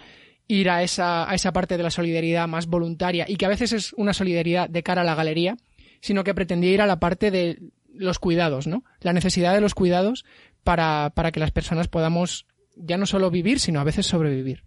ir 0.48 0.70
a 0.70 0.82
esa, 0.82 1.30
a 1.30 1.36
esa 1.36 1.52
parte 1.52 1.76
de 1.76 1.84
la 1.84 1.92
solidaridad 1.92 2.48
más 2.48 2.68
voluntaria 2.68 3.26
y 3.28 3.36
que 3.36 3.46
a 3.46 3.50
veces 3.50 3.74
es 3.74 3.94
una 3.94 4.14
solidaridad 4.14 4.70
de 4.70 4.84
cara 4.84 5.02
a 5.02 5.06
la 5.06 5.16
galería, 5.16 5.58
sino 6.00 6.24
que 6.24 6.34
pretendía 6.34 6.72
ir 6.72 6.82
a 6.82 6.88
la 6.88 7.00
parte 7.00 7.30
de 7.30 7.60
los 7.94 8.20
cuidados, 8.20 8.66
¿no? 8.66 8.86
La 9.02 9.12
necesidad 9.12 9.54
de 9.54 9.62
los 9.62 9.76
cuidados 9.76 10.24
para, 10.64 11.12
para 11.14 11.34
que 11.34 11.42
las 11.42 11.52
personas 11.52 11.90
podamos 11.90 12.46
ya 12.78 12.98
no 12.98 13.06
solo 13.06 13.30
vivir, 13.30 13.60
sino 13.60 13.82
a 13.82 13.84
veces 13.84 14.06
sobrevivir. 14.06 14.64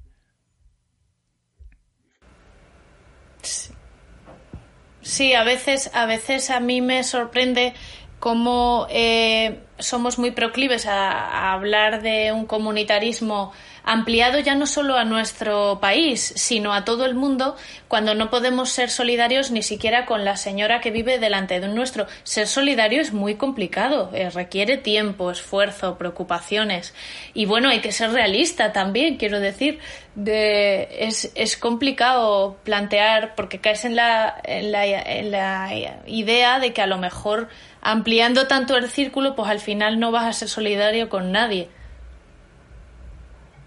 Sí, 5.13 5.35
a 5.35 5.45
veces, 5.45 5.91
a 5.93 6.07
veces 6.07 6.49
a 6.49 6.59
mí 6.59 6.81
me 6.81 7.05
sorprende 7.05 7.75
cómo 8.19 8.87
eh, 8.89 9.61
somos 9.79 10.19
muy 10.19 10.31
proclives 10.31 10.87
a, 10.87 11.53
hablar 11.53 12.01
de 12.01 12.33
un 12.33 12.47
comunitarismo 12.47 13.53
ampliado 13.85 14.39
ya 14.39 14.55
no 14.55 14.66
solo 14.66 14.97
a 14.97 15.05
nuestro 15.05 15.78
país, 15.80 16.33
sino 16.37 16.72
a 16.72 16.85
todo 16.85 17.05
el 17.05 17.14
mundo, 17.14 17.57
cuando 17.89 18.14
no 18.14 18.30
podemos 18.30 18.70
ser 18.70 18.91
solidarios 18.91 19.51
ni 19.51 19.62
siquiera 19.62 20.07
con 20.07 20.24
la 20.24 20.37
señora 20.37 20.80
que 20.80 20.91
vive 20.91 21.18
delante 21.18 21.61
de 21.61 21.68
nuestro. 21.68 22.07
Ser 22.22 22.47
solidario 22.47 23.01
es 23.01 23.12
muy 23.12 23.35
complicado, 23.35 24.11
eh, 24.14 24.30
requiere 24.30 24.76
tiempo, 24.76 25.30
esfuerzo, 25.30 25.99
preocupaciones. 25.99 26.95
Y 27.35 27.47
bueno, 27.47 27.68
hay 27.68 27.80
que 27.80 27.93
ser 27.93 28.12
realista 28.12 28.72
también, 28.72 29.16
quiero 29.16 29.41
decir. 29.41 29.78
De, 30.14 31.07
es, 31.07 31.33
es 31.35 31.57
complicado 31.57 32.59
plantear, 32.64 33.35
porque 33.35 33.61
caes 33.61 33.85
en 33.85 33.97
la, 33.97 34.41
en 34.45 34.70
la, 34.70 34.85
en 34.85 35.30
la 35.30 35.70
idea 36.07 36.59
de 36.59 36.72
que 36.74 36.83
a 36.83 36.87
lo 36.87 36.99
mejor 36.99 37.49
ampliando 37.80 38.47
tanto 38.47 38.76
el 38.76 38.89
círculo, 38.89 39.35
pues 39.35 39.51
al 39.51 39.61
final 39.61 39.99
no 39.99 40.11
vas 40.11 40.24
a 40.24 40.33
ser 40.33 40.49
solidario 40.49 41.09
con 41.09 41.33
nadie. 41.33 41.68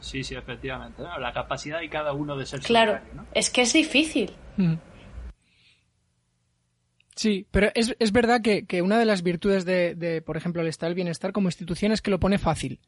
Sí, 0.05 0.23
sí, 0.23 0.35
efectivamente. 0.35 1.01
La 1.19 1.33
capacidad 1.33 1.79
de 1.79 1.89
cada 1.89 2.13
uno 2.13 2.37
de 2.37 2.45
ser 2.45 2.59
claro. 2.59 2.99
¿no? 3.15 3.25
es 3.33 3.49
que 3.49 3.63
es 3.63 3.73
difícil. 3.73 4.31
Mm. 4.55 4.75
Sí, 7.15 7.47
pero 7.49 7.71
es, 7.73 7.95
es 7.97 8.11
verdad 8.11 8.41
que, 8.41 8.67
que, 8.67 8.83
una 8.83 8.99
de 8.99 9.05
las 9.05 9.23
virtudes 9.23 9.65
de, 9.65 9.95
de, 9.95 10.21
por 10.21 10.37
ejemplo, 10.37 10.61
el 10.61 10.67
Estado 10.67 10.89
del 10.89 10.95
Bienestar 10.95 11.31
como 11.31 11.47
institución 11.47 11.91
es 11.91 12.03
que 12.03 12.11
lo 12.11 12.19
pone 12.19 12.37
fácil. 12.37 12.81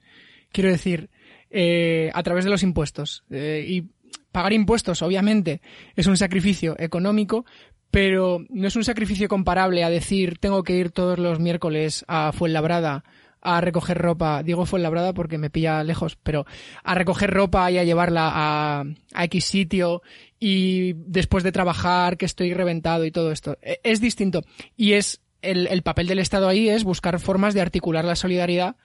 Quiero 0.51 0.69
decir, 0.69 1.09
eh, 1.49 2.11
a 2.13 2.21
través 2.21 2.45
de 2.45 2.51
los 2.51 2.61
impuestos. 2.61 3.23
Eh, 3.31 3.65
y 3.67 3.89
pagar 4.31 4.53
impuestos, 4.53 5.01
obviamente, 5.01 5.61
es 5.95 6.05
un 6.05 6.17
sacrificio 6.17 6.75
económico, 6.77 7.45
pero 7.89 8.45
no 8.49 8.67
es 8.67 8.75
un 8.75 8.83
sacrificio 8.83 9.27
comparable 9.27 9.83
a 9.83 9.89
decir 9.89 10.37
tengo 10.37 10.61
que 10.61 10.73
ir 10.75 10.91
todos 10.91 11.17
los 11.17 11.39
miércoles 11.39 12.05
a 12.07 12.31
Fuenlabrada 12.31 13.03
a 13.41 13.61
recoger 13.61 13.97
ropa, 13.97 14.43
digo 14.43 14.65
Fuenlabrada 14.65 15.13
porque 15.13 15.37
me 15.37 15.49
pilla 15.49 15.83
lejos, 15.83 16.17
pero 16.21 16.45
a 16.83 16.95
recoger 16.95 17.29
ropa 17.29 17.69
y 17.71 17.77
a 17.77 17.83
llevarla 17.83 18.31
a, 18.33 18.83
a 19.13 19.23
X 19.25 19.45
sitio 19.45 20.01
y 20.39 20.93
después 20.93 21.43
de 21.43 21.51
trabajar 21.51 22.17
que 22.17 22.25
estoy 22.25 22.53
reventado 22.53 23.05
y 23.05 23.11
todo 23.11 23.31
esto. 23.31 23.57
E, 23.61 23.79
Es 23.83 24.01
distinto. 24.01 24.43
Y 24.75 24.93
es 24.93 25.21
el, 25.41 25.67
el 25.67 25.81
papel 25.83 26.07
del 26.07 26.19
Estado 26.19 26.47
ahí 26.47 26.69
es 26.69 26.83
buscar 26.83 27.19
formas 27.19 27.53
de 27.53 27.61
articular 27.61 28.05
la 28.05 28.15
solidaridad 28.15 28.75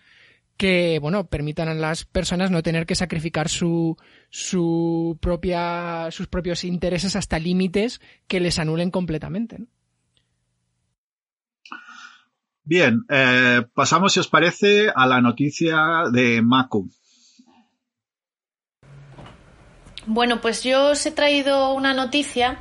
que, 0.56 0.98
bueno, 1.00 1.26
permitan 1.26 1.68
a 1.68 1.74
las 1.74 2.04
personas 2.04 2.50
no 2.50 2.62
tener 2.62 2.86
que 2.86 2.94
sacrificar 2.94 3.48
su, 3.48 3.96
su 4.30 5.18
propia, 5.20 6.08
sus 6.10 6.28
propios 6.28 6.64
intereses 6.64 7.16
hasta 7.16 7.38
límites 7.38 8.00
que 8.28 8.40
les 8.40 8.58
anulen 8.58 8.90
completamente. 8.90 9.58
Bien, 12.64 13.04
eh, 13.10 13.62
pasamos, 13.74 14.12
si 14.12 14.20
os 14.20 14.28
parece, 14.28 14.88
a 14.94 15.06
la 15.06 15.20
noticia 15.20 16.04
de 16.12 16.42
Macu. 16.42 16.88
Bueno, 20.06 20.40
pues 20.40 20.62
yo 20.62 20.90
os 20.90 21.06
he 21.06 21.12
traído 21.12 21.74
una 21.74 21.94
noticia 21.94 22.58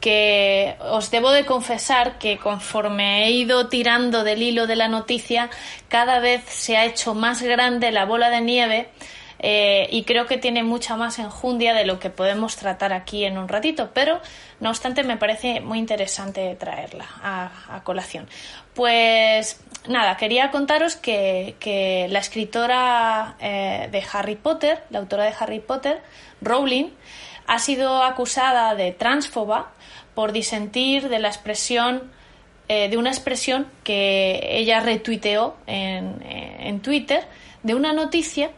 que 0.00 0.76
os 0.80 1.10
debo 1.10 1.30
de 1.30 1.44
confesar 1.44 2.18
que 2.18 2.38
conforme 2.38 3.26
he 3.26 3.30
ido 3.32 3.68
tirando 3.68 4.22
del 4.22 4.42
hilo 4.42 4.66
de 4.66 4.76
la 4.76 4.88
noticia, 4.88 5.50
cada 5.88 6.20
vez 6.20 6.44
se 6.46 6.76
ha 6.76 6.86
hecho 6.86 7.14
más 7.14 7.42
grande 7.42 7.90
la 7.90 8.04
bola 8.04 8.30
de 8.30 8.40
nieve 8.40 8.88
eh, 9.40 9.88
y 9.90 10.04
creo 10.04 10.26
que 10.26 10.38
tiene 10.38 10.62
mucha 10.62 10.96
más 10.96 11.18
enjundia 11.18 11.74
de 11.74 11.84
lo 11.84 11.98
que 11.98 12.10
podemos 12.10 12.56
tratar 12.56 12.92
aquí 12.92 13.24
en 13.24 13.38
un 13.38 13.48
ratito, 13.48 13.90
pero 13.92 14.20
no 14.60 14.70
obstante 14.70 15.04
me 15.04 15.16
parece 15.16 15.60
muy 15.60 15.78
interesante 15.78 16.56
traerla 16.56 17.06
a, 17.22 17.76
a 17.76 17.84
colación. 17.84 18.28
Pues 18.78 19.60
nada, 19.88 20.16
quería 20.16 20.52
contaros 20.52 20.94
que, 20.94 21.56
que 21.58 22.06
la 22.10 22.20
escritora 22.20 23.34
eh, 23.40 23.88
de 23.90 24.04
Harry 24.12 24.36
Potter, 24.36 24.84
la 24.90 25.00
autora 25.00 25.24
de 25.24 25.34
Harry 25.36 25.58
Potter, 25.58 26.00
Rowling, 26.40 26.90
ha 27.48 27.58
sido 27.58 28.04
acusada 28.04 28.76
de 28.76 28.92
transfoba 28.92 29.72
por 30.14 30.30
disentir 30.30 31.08
de 31.08 31.18
la 31.18 31.26
expresión 31.26 32.12
eh, 32.68 32.88
de 32.88 32.96
una 32.96 33.10
expresión 33.10 33.66
que 33.82 34.38
ella 34.44 34.78
retuiteó 34.78 35.56
en, 35.66 36.22
en, 36.24 36.78
Twitter 36.78 37.24
de 37.64 37.74
una 37.74 37.92
noticia 37.92 38.52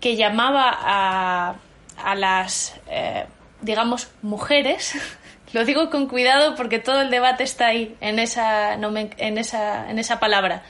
que 0.00 0.16
llamaba 0.16 0.74
a, 0.74 1.56
a 2.02 2.14
las 2.14 2.80
eh, 2.88 3.26
digamos 3.60 4.08
mujeres 4.22 4.94
lo 5.52 5.64
digo 5.64 5.90
con 5.90 6.08
cuidado 6.08 6.54
porque 6.54 6.78
todo 6.78 7.02
el 7.02 7.10
debate 7.10 7.44
está 7.44 7.68
ahí 7.68 7.96
en 8.00 8.18
esa 8.18 8.74
en 8.74 9.38
esa 9.38 9.90
en 9.90 9.98
esa 9.98 10.20
palabra 10.20 10.62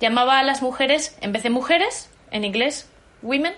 llamaba 0.00 0.38
a 0.38 0.42
las 0.42 0.62
mujeres 0.62 1.16
en 1.20 1.32
vez 1.32 1.42
de 1.42 1.50
mujeres 1.50 2.10
en 2.30 2.44
inglés 2.44 2.88
women 3.22 3.54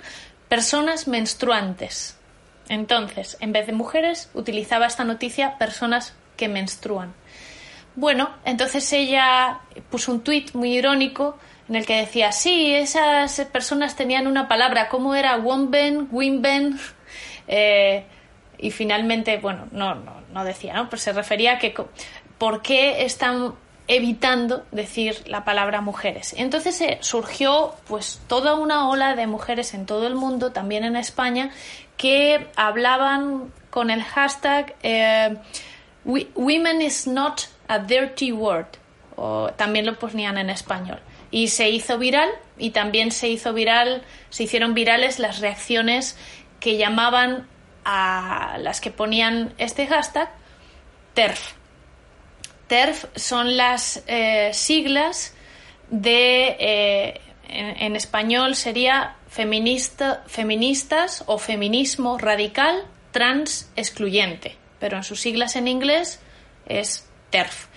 personas 0.49 1.09
menstruantes 1.09 2.17
entonces, 2.69 3.37
en 3.41 3.53
vez 3.53 3.67
de 3.67 3.73
mujeres, 3.73 4.31
utilizaba 4.35 4.87
esta 4.87 5.05
noticia 5.05 5.57
personas 5.59 6.15
que 6.37 6.49
menstruan. 6.49 7.15
Bueno, 7.95 8.31
entonces 8.45 8.93
ella 8.93 9.61
puso 9.91 10.13
un 10.13 10.21
tuit 10.21 10.55
muy 10.55 10.77
irónico 10.77 11.39
en 11.69 11.77
el 11.77 11.87
que 11.87 11.97
decía, 11.97 12.33
sí, 12.33 12.75
esas 12.75 13.41
personas 13.53 13.97
tenían 13.97 14.27
una 14.27 14.49
palabra, 14.49 14.89
¿cómo 14.89 15.15
era? 15.15 15.37
Womben, 15.37 16.09
Wimben. 16.11 16.79
Eh, 17.49 18.05
y 18.59 18.73
finalmente, 18.73 19.39
bueno, 19.39 19.69
no, 19.71 19.95
no, 19.95 20.15
no 20.37 20.45
decía, 20.45 20.75
¿no? 20.75 20.89
Pero 20.91 21.01
se 21.01 21.13
refería 21.13 21.53
a 21.53 21.59
que 21.59 21.75
por 22.39 22.63
qué 22.63 23.05
están 23.05 23.55
evitando 23.89 24.67
decir 24.71 25.23
la 25.27 25.45
palabra 25.45 25.81
mujeres. 25.81 26.35
Entonces 26.37 26.81
eh, 26.81 26.99
surgió 27.01 27.75
pues 27.89 28.21
toda 28.27 28.55
una 28.55 28.89
ola 28.89 29.15
de 29.15 29.27
mujeres 29.27 29.75
en 29.75 29.87
todo 29.87 30.07
el 30.07 30.15
mundo, 30.15 30.53
también 30.53 30.85
en 30.85 30.97
España, 30.97 31.51
que 31.97 32.49
hablaban 32.57 33.53
con 33.71 33.91
el 33.91 34.03
hashtag 34.03 34.75
eh, 34.83 35.37
Women 36.05 36.83
is 36.83 37.07
not 37.09 37.49
a 37.67 37.81
dirty 37.81 38.31
word, 38.31 38.69
o 39.17 39.51
también 39.57 39.87
lo 39.87 39.99
ponían 39.99 40.39
en 40.39 40.51
español. 40.51 41.01
Y 41.33 41.49
se 41.49 41.69
hizo 41.71 41.99
viral 41.99 42.31
y 42.59 42.71
también 42.71 43.11
se 43.11 43.29
hizo 43.29 43.53
viral, 43.53 44.03
se 44.31 44.45
hicieron 44.45 44.75
virales 44.75 45.19
las 45.19 45.41
reacciones 45.41 46.17
que 46.61 46.77
llamaban 46.77 47.49
a 47.89 48.59
las 48.59 48.81
que 48.81 48.91
ponían 48.91 49.55
este 49.59 49.87
hashtag 49.87 50.29
TERF. 51.15 51.53
TERF 52.67 53.05
son 53.15 53.57
las 53.57 54.03
eh, 54.09 54.51
siglas 54.53 55.35
de, 55.89 56.57
eh, 56.59 57.21
en, 57.49 57.81
en, 57.81 57.95
español 57.95 58.57
sería 58.57 59.15
feminista, 59.29 60.25
feministas 60.27 61.23
o 61.29 61.39
feminismo 61.39 62.19
radical 62.19 62.83
trans 63.13 63.71
excluyente, 63.77 64.57
pero 64.81 64.97
en 64.97 65.05
sus 65.05 65.21
siglas 65.21 65.55
en 65.55 65.69
inglés 65.69 66.19
es 66.67 67.09
TERF. 67.31 67.69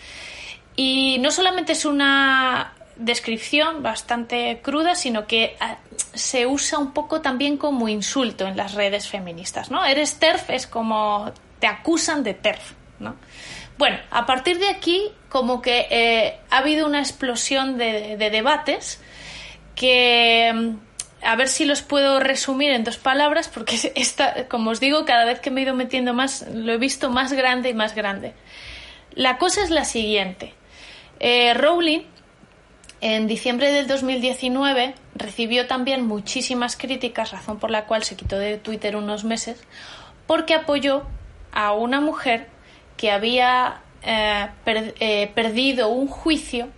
Y 0.76 1.18
no 1.20 1.30
solamente 1.30 1.74
es 1.74 1.86
una 1.86 2.74
descripción 3.00 3.82
bastante 3.82 4.60
cruda, 4.62 4.94
sino 4.94 5.26
que 5.26 5.58
se 6.14 6.46
usa 6.46 6.78
un 6.78 6.94
poco 6.94 7.22
también 7.22 7.58
como 7.58 7.88
insulto 7.88 8.46
en 8.46 8.58
las 8.58 8.74
redes 8.74 9.08
feministas, 9.08 9.72
¿no? 9.72 9.86
Eres 9.86 10.20
TERF 10.20 10.50
es 10.50 10.68
como 10.68 11.32
te 11.60 11.68
acusan 11.68 12.24
de 12.24 12.34
TERF, 12.34 12.74
¿no? 13.00 13.16
Bueno, 13.78 13.98
a 14.12 14.26
partir 14.26 14.60
de 14.60 14.70
aquí, 14.70 15.10
como 15.30 15.62
que 15.62 15.88
eh, 15.90 16.40
ha 16.50 16.58
habido 16.58 16.86
una 16.86 17.00
explosión 17.00 17.78
de, 17.78 18.18
de 18.18 18.30
debates 18.30 19.02
que 19.76 20.76
a 21.22 21.36
ver 21.36 21.48
si 21.48 21.66
los 21.66 21.82
puedo 21.82 22.20
resumir 22.20 22.72
en 22.72 22.84
dos 22.84 22.98
palabras, 22.98 23.48
porque 23.48 23.78
esta, 23.96 24.48
como 24.48 24.72
os 24.72 24.80
digo, 24.80 25.06
cada 25.06 25.26
vez 25.26 25.40
que 25.40 25.52
me 25.52 25.62
he 25.62 25.64
ido 25.64 25.74
metiendo 25.74 26.14
más, 26.14 26.46
lo 26.54 26.74
he 26.74 26.78
visto 26.78 27.10
más 27.10 27.34
grande 27.34 27.70
y 27.70 27.74
más 27.74 27.96
grande. 27.96 28.34
La 29.14 29.38
cosa 29.38 29.64
es 29.64 29.70
la 29.70 29.86
siguiente. 29.86 30.54
Eh, 31.20 31.54
Rowling, 31.54 32.02
en 33.02 33.28
diciembre 33.28 33.72
del 33.72 33.88
2019, 33.88 34.94
recibió 35.16 35.68
también 35.68 36.06
muchísimas 36.06 36.76
críticas, 36.76 37.32
razón 37.32 37.60
por 37.60 37.72
la 37.72 37.86
cual 37.86 38.04
se 38.04 38.16
quitó 38.16 38.38
de 38.38 38.58
Twitter 38.58 38.96
unos 38.96 39.24
meses, 39.24 39.64
porque 40.28 40.54
apoyó 40.54 41.04
a 41.52 41.72
una 41.72 42.02
mujer 42.02 42.48
que 42.98 43.12
había 43.12 43.82
eh, 44.04 44.50
eh, 44.66 45.32
perdido 45.34 45.90
un 45.90 46.08
juicio 46.08 46.70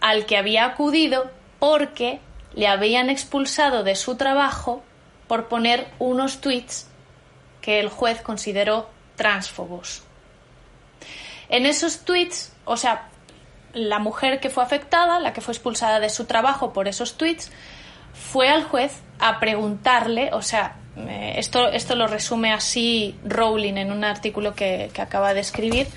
al 0.00 0.26
que 0.26 0.36
había 0.36 0.64
acudido 0.64 1.30
porque 1.58 2.20
le 2.54 2.68
habían 2.68 3.10
expulsado 3.10 3.82
de 3.82 3.96
su 3.96 4.16
trabajo 4.16 4.84
por 5.26 5.48
poner 5.48 5.88
unos 5.98 6.40
tweets 6.40 6.88
que 7.60 7.80
el 7.80 7.88
juez 7.88 8.20
consideró 8.20 8.88
transfobos. 9.16 10.02
En 11.48 11.66
esos 11.66 12.00
tweets, 12.04 12.52
o 12.64 12.76
sea, 12.76 13.08
la 13.74 13.98
mujer 13.98 14.40
que 14.40 14.50
fue 14.50 14.62
afectada, 14.62 15.20
la 15.20 15.32
que 15.32 15.40
fue 15.40 15.52
expulsada 15.52 16.00
de 16.00 16.08
su 16.08 16.24
trabajo 16.24 16.72
por 16.72 16.88
esos 16.88 17.16
tweets, 17.16 17.50
fue 18.12 18.48
al 18.48 18.64
juez 18.64 19.00
a 19.18 19.40
preguntarle, 19.40 20.30
o 20.32 20.42
sea, 20.42 20.76
esto, 21.36 21.68
esto 21.68 21.96
lo 21.96 22.06
resume 22.06 22.52
así 22.52 23.16
Rowling 23.24 23.74
en 23.76 23.90
un 23.90 24.04
artículo 24.04 24.54
que, 24.54 24.90
que 24.92 25.02
acaba 25.02 25.34
de 25.34 25.40
escribir, 25.40 25.88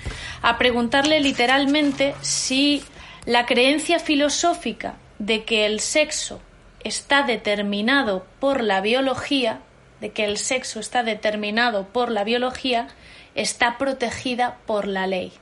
a 0.42 0.58
preguntarle 0.58 1.20
literalmente 1.20 2.14
si 2.20 2.82
la 3.24 3.46
creencia 3.46 4.00
filosófica 4.00 4.94
de 5.18 5.44
que 5.44 5.66
el 5.66 5.80
sexo 5.80 6.40
está 6.82 7.22
determinado 7.22 8.26
por 8.40 8.62
la 8.62 8.80
biología, 8.80 9.60
de 10.00 10.10
que 10.10 10.24
el 10.24 10.38
sexo 10.38 10.80
está 10.80 11.02
determinado 11.02 11.88
por 11.88 12.10
la 12.10 12.24
biología, 12.24 12.88
está 13.34 13.78
protegida 13.78 14.58
por 14.66 14.86
la 14.86 15.06
ley. 15.06 15.32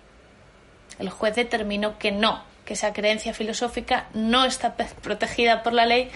El 0.98 1.10
juez 1.10 1.34
determinó 1.34 1.98
que 1.98 2.12
no, 2.12 2.42
que 2.64 2.74
esa 2.74 2.92
creencia 2.92 3.34
filosófica 3.34 4.08
no 4.14 4.44
está 4.44 4.74
protegida 4.76 5.62
por 5.62 5.72
la 5.72 5.86
ley 5.86 6.10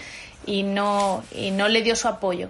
y 0.45 0.63
no, 0.63 1.23
y 1.35 1.51
no 1.51 1.67
le 1.67 1.81
dio 1.81 1.95
su 1.95 2.07
apoyo. 2.07 2.49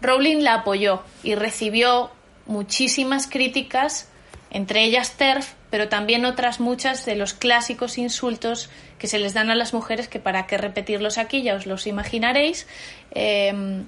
Rowling 0.00 0.42
la 0.42 0.54
apoyó 0.54 1.02
y 1.22 1.34
recibió 1.34 2.10
muchísimas 2.46 3.26
críticas 3.26 4.08
entre 4.52 4.84
ellas 4.84 5.12
TERF, 5.16 5.54
pero 5.70 5.88
también 5.88 6.26
otras 6.26 6.60
muchas 6.60 7.06
de 7.06 7.16
los 7.16 7.32
clásicos 7.32 7.96
insultos 7.96 8.68
que 8.98 9.06
se 9.06 9.18
les 9.18 9.32
dan 9.32 9.50
a 9.50 9.54
las 9.54 9.72
mujeres, 9.72 10.08
que 10.08 10.20
para 10.20 10.46
qué 10.46 10.58
repetirlos 10.58 11.16
aquí, 11.16 11.42
ya 11.42 11.54
os 11.54 11.64
los 11.64 11.86
imaginaréis, 11.86 12.66
em, 13.12 13.86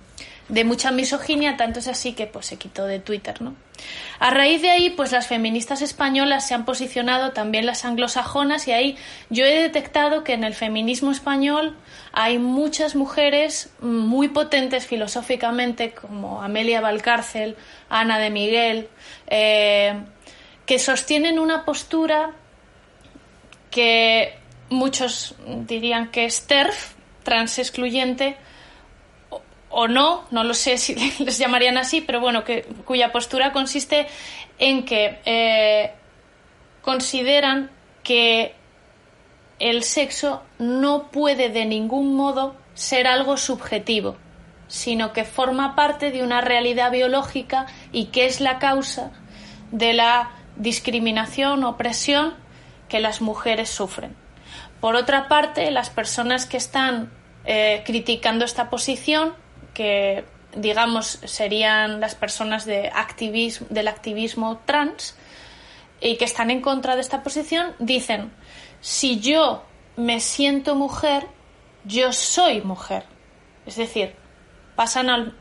de 0.49 0.65
mucha 0.65 0.91
misoginia, 0.91 1.57
tanto 1.57 1.79
es 1.79 1.89
así 1.89 2.13
que 2.13 2.27
pues 2.27 2.47
se 2.47 2.57
quitó 2.57 2.87
de 2.87 2.99
Twitter, 2.99 3.41
¿no? 3.41 3.55
A 4.19 4.31
raíz 4.31 4.63
de 4.63 4.71
ahí, 4.71 4.91
pues 4.91 5.11
las 5.11 5.27
feministas 5.27 5.83
españolas 5.83 6.47
se 6.47 6.55
han 6.55 6.65
posicionado, 6.65 7.33
también 7.33 7.67
las 7.67 7.85
anglosajonas, 7.85 8.69
y 8.69 8.73
ahí 8.73 8.97
yo 9.31 9.45
he 9.45 9.63
detectado 9.63 10.23
que 10.23 10.35
en 10.35 10.45
el 10.45 10.55
feminismo 10.55 11.11
español 11.11 11.77
hay 12.13 12.39
muchas 12.39 12.95
mujeres 12.95 13.71
muy 13.81 14.29
potentes 14.29 14.87
filosóficamente, 14.87 15.93
como 15.93 16.43
Amelia 16.43 16.81
Valcárcel, 16.81 17.57
Ana 17.89 18.19
de 18.19 18.31
Miguel, 18.31 18.89
eh, 19.27 19.95
que 20.67 20.79
sostienen 20.79 21.39
una 21.39 21.65
postura 21.65 22.33
que 23.71 24.39
muchos 24.69 25.35
dirían 25.67 26.11
que 26.11 26.27
es 26.27 26.47
TERF, 26.47 26.95
trans 27.23 27.59
excluyente, 27.59 28.37
o 29.77 29.89
no, 29.89 30.25
no 30.31 30.45
lo 30.45 30.55
sé 30.55 30.79
si 30.79 30.95
les 31.19 31.39
llamarían 31.39 31.77
así, 31.77 32.01
pero 32.01 32.21
bueno, 32.21 32.45
que, 32.45 32.63
cuya 32.85 33.11
postura 33.11 33.53
consiste 33.53 34.07
en 34.59 34.85
que 34.85 35.19
eh, 35.25 35.93
consideran 36.81 37.71
que 38.05 38.55
el 39.59 39.83
sexo 39.83 40.43
no 40.59 41.11
puede 41.11 41.49
de 41.49 41.65
ningún 41.65 42.15
modo 42.15 42.55
ser 42.75 43.09
algo 43.09 43.37
subjetivo, 43.37 44.17
sino 44.69 45.13
que 45.13 45.25
forma 45.25 45.75
parte 45.75 46.13
de 46.13 46.23
una 46.23 46.41
realidad 46.41 46.93
biológica 46.93 47.67
y 47.91 48.07
que 48.07 48.27
es 48.27 48.41
la 48.41 48.61
causa 48.61 49.11
de 49.73 49.93
la 49.93 50.31
discriminación, 50.57 51.65
opresión 51.65 52.35
que 52.89 53.01
las 53.01 53.21
mujeres 53.21 53.71
sufren. 53.71 54.15
Por 54.81 54.95
otra 54.95 55.27
parte, 55.27 55.71
las 55.73 55.91
personas 55.91 56.47
que 56.47 56.59
están 56.59 57.11
eh, 57.45 57.83
criticando 57.85 58.45
esta 58.45 58.71
posición, 58.71 59.35
que 59.75 60.25
digamos 60.57 61.21
serían 61.25 62.01
las 62.01 62.15
personas 62.15 62.65
del 62.65 62.91
activismo 63.89 64.61
trans 64.65 65.17
y 66.01 66.17
que 66.17 66.25
están 66.25 66.51
en 66.51 66.61
contra 66.61 66.95
de 66.95 67.01
esta 67.01 67.23
posición, 67.23 67.75
dicen, 67.79 68.33
si 68.81 69.21
yo 69.21 69.65
me 69.97 70.21
siento 70.21 70.75
mujer, 70.75 71.27
yo 71.85 72.13
soy 72.13 72.61
mujer. 72.61 73.05
Es 73.67 73.77
decir, 73.77 74.15
pasan 74.77 75.35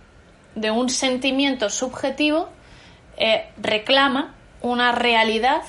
de 0.55 0.71
un 0.71 0.89
sentimiento 0.89 1.69
subjetivo, 1.69 2.49
eh, 3.17 3.49
reclaman 3.61 4.33
una 4.61 4.91
realidad 4.91 5.63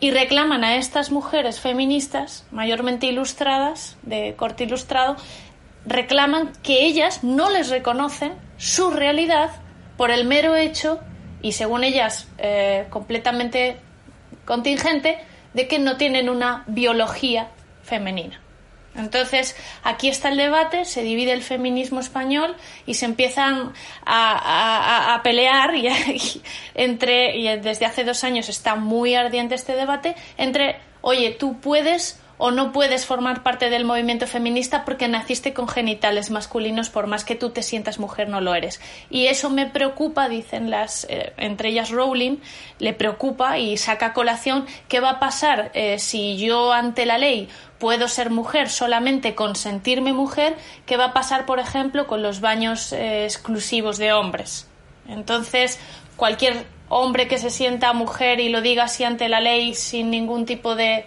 y 0.00 0.10
reclaman 0.12 0.64
a 0.64 0.76
estas 0.76 1.10
mujeres 1.10 1.60
feministas, 1.60 2.46
mayormente 2.50 3.06
ilustradas, 3.06 3.98
de 4.02 4.34
corte 4.34 4.64
ilustrado, 4.64 5.16
reclaman 5.86 6.52
que 6.62 6.84
ellas 6.84 7.24
no 7.24 7.50
les 7.50 7.70
reconocen 7.70 8.34
su 8.58 8.90
realidad 8.90 9.50
por 9.96 10.10
el 10.10 10.26
mero 10.26 10.56
hecho, 10.56 11.00
y 11.42 11.52
según 11.52 11.84
ellas 11.84 12.28
eh, 12.38 12.86
completamente 12.90 13.78
contingente, 14.44 15.18
de 15.54 15.68
que 15.68 15.78
no 15.78 15.96
tienen 15.96 16.28
una 16.28 16.64
biología 16.66 17.48
femenina. 17.82 18.40
Entonces, 18.94 19.56
aquí 19.84 20.08
está 20.08 20.30
el 20.30 20.36
debate, 20.36 20.84
se 20.84 21.02
divide 21.02 21.32
el 21.32 21.42
feminismo 21.42 22.00
español 22.00 22.56
y 22.86 22.94
se 22.94 23.06
empiezan 23.06 23.72
a, 24.04 25.20
pelear 25.22 25.74
y, 25.76 25.88
entre, 26.74 27.36
y 27.36 27.56
desde 27.58 27.86
hace 27.86 28.04
dos 28.04 28.24
años 28.24 28.48
está 28.48 28.74
muy 28.74 29.14
ardiente 29.14 29.54
este 29.54 29.74
debate, 29.74 30.16
entre, 30.36 30.80
oye, 31.02 31.30
tú 31.38 31.60
puedes 31.60 32.19
o 32.42 32.50
no 32.50 32.72
puedes 32.72 33.04
formar 33.04 33.42
parte 33.42 33.68
del 33.68 33.84
movimiento 33.84 34.26
feminista 34.26 34.86
porque 34.86 35.08
naciste 35.08 35.52
con 35.52 35.68
genitales 35.68 36.30
masculinos, 36.30 36.88
por 36.88 37.06
más 37.06 37.22
que 37.22 37.34
tú 37.34 37.50
te 37.50 37.62
sientas 37.62 37.98
mujer, 37.98 38.30
no 38.30 38.40
lo 38.40 38.54
eres. 38.54 38.80
Y 39.10 39.26
eso 39.26 39.50
me 39.50 39.66
preocupa, 39.66 40.26
dicen 40.30 40.70
las, 40.70 41.06
eh, 41.10 41.34
entre 41.36 41.68
ellas 41.68 41.90
Rowling, 41.90 42.38
le 42.78 42.94
preocupa 42.94 43.58
y 43.58 43.76
saca 43.76 44.14
colación 44.14 44.64
qué 44.88 45.00
va 45.00 45.10
a 45.10 45.20
pasar 45.20 45.70
eh, 45.74 45.98
si 45.98 46.38
yo 46.38 46.72
ante 46.72 47.04
la 47.04 47.18
ley 47.18 47.50
puedo 47.78 48.08
ser 48.08 48.30
mujer 48.30 48.70
solamente 48.70 49.34
con 49.34 49.54
sentirme 49.54 50.14
mujer, 50.14 50.56
qué 50.86 50.96
va 50.96 51.06
a 51.06 51.12
pasar, 51.12 51.44
por 51.44 51.58
ejemplo, 51.58 52.06
con 52.06 52.22
los 52.22 52.40
baños 52.40 52.94
eh, 52.94 53.24
exclusivos 53.24 53.98
de 53.98 54.14
hombres. 54.14 54.66
Entonces, 55.08 55.78
cualquier 56.16 56.64
hombre 56.88 57.28
que 57.28 57.36
se 57.36 57.50
sienta 57.50 57.92
mujer 57.92 58.40
y 58.40 58.48
lo 58.48 58.62
diga 58.62 58.84
así 58.84 59.04
ante 59.04 59.28
la 59.28 59.40
ley 59.40 59.74
sin 59.74 60.10
ningún 60.10 60.46
tipo 60.46 60.74
de 60.74 61.04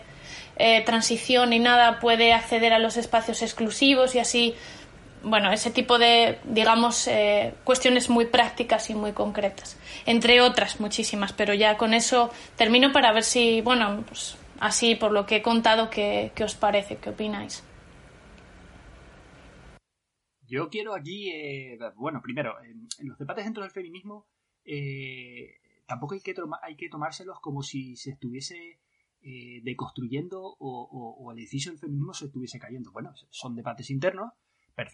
eh, 0.66 0.82
transición 0.86 1.49
ni 1.49 1.59
nada 1.59 1.99
puede 1.99 2.32
acceder 2.32 2.72
a 2.72 2.80
los 2.80 2.95
espacios 2.95 3.41
exclusivos 3.41 4.16
y 4.16 4.20
así, 4.20 4.55
bueno, 5.22 5.51
ese 5.51 5.72
tipo 5.72 5.99
de, 5.99 6.39
digamos, 6.45 7.05
eh, 7.09 7.53
cuestiones 7.66 8.09
muy 8.09 8.28
prácticas 8.28 8.89
y 8.89 8.95
muy 8.95 9.11
concretas. 9.11 9.78
Entre 10.05 10.39
otras, 10.39 10.80
muchísimas, 10.80 11.34
pero 11.34 11.53
ya 11.53 11.76
con 11.76 11.93
eso 11.93 12.32
termino 12.55 12.93
para 12.93 13.11
ver 13.11 13.24
si, 13.24 13.59
bueno, 13.59 14.05
pues 14.07 14.38
así 14.61 14.95
por 14.95 15.11
lo 15.11 15.26
que 15.26 15.36
he 15.36 15.41
contado, 15.41 15.89
¿qué, 15.89 16.32
os 16.41 16.55
parece? 16.55 16.95
¿Qué 16.95 17.09
opináis? 17.09 17.61
Yo 20.47 20.70
quiero 20.70 20.95
aquí, 20.95 21.30
eh, 21.30 21.78
bueno, 21.95 22.22
primero, 22.22 22.55
en, 22.64 22.88
los 23.09 23.18
debates 23.18 23.43
dentro 23.43 23.64
del 23.64 23.72
feminismo 23.72 24.28
tampoco 25.86 26.14
hay 26.14 26.22
que, 26.22 26.34
hay 26.61 26.78
que 26.78 26.88
tomárselos 26.88 27.41
como 27.41 27.64
si 27.64 27.97
se 27.97 28.11
estuviese 28.11 28.80
eh, 29.24 29.61
deconstruyendo 29.63 30.41
o, 30.59 31.32
el 31.32 31.39
edificio 31.39 31.71
del 31.71 31.80
feminismo 31.80 32.13
se 32.13 32.26
estuviese 32.26 32.59
cayendo. 32.59 32.91
Bueno, 32.91 33.13
son 33.30 33.55
debates 33.55 33.89
internos 33.89 34.34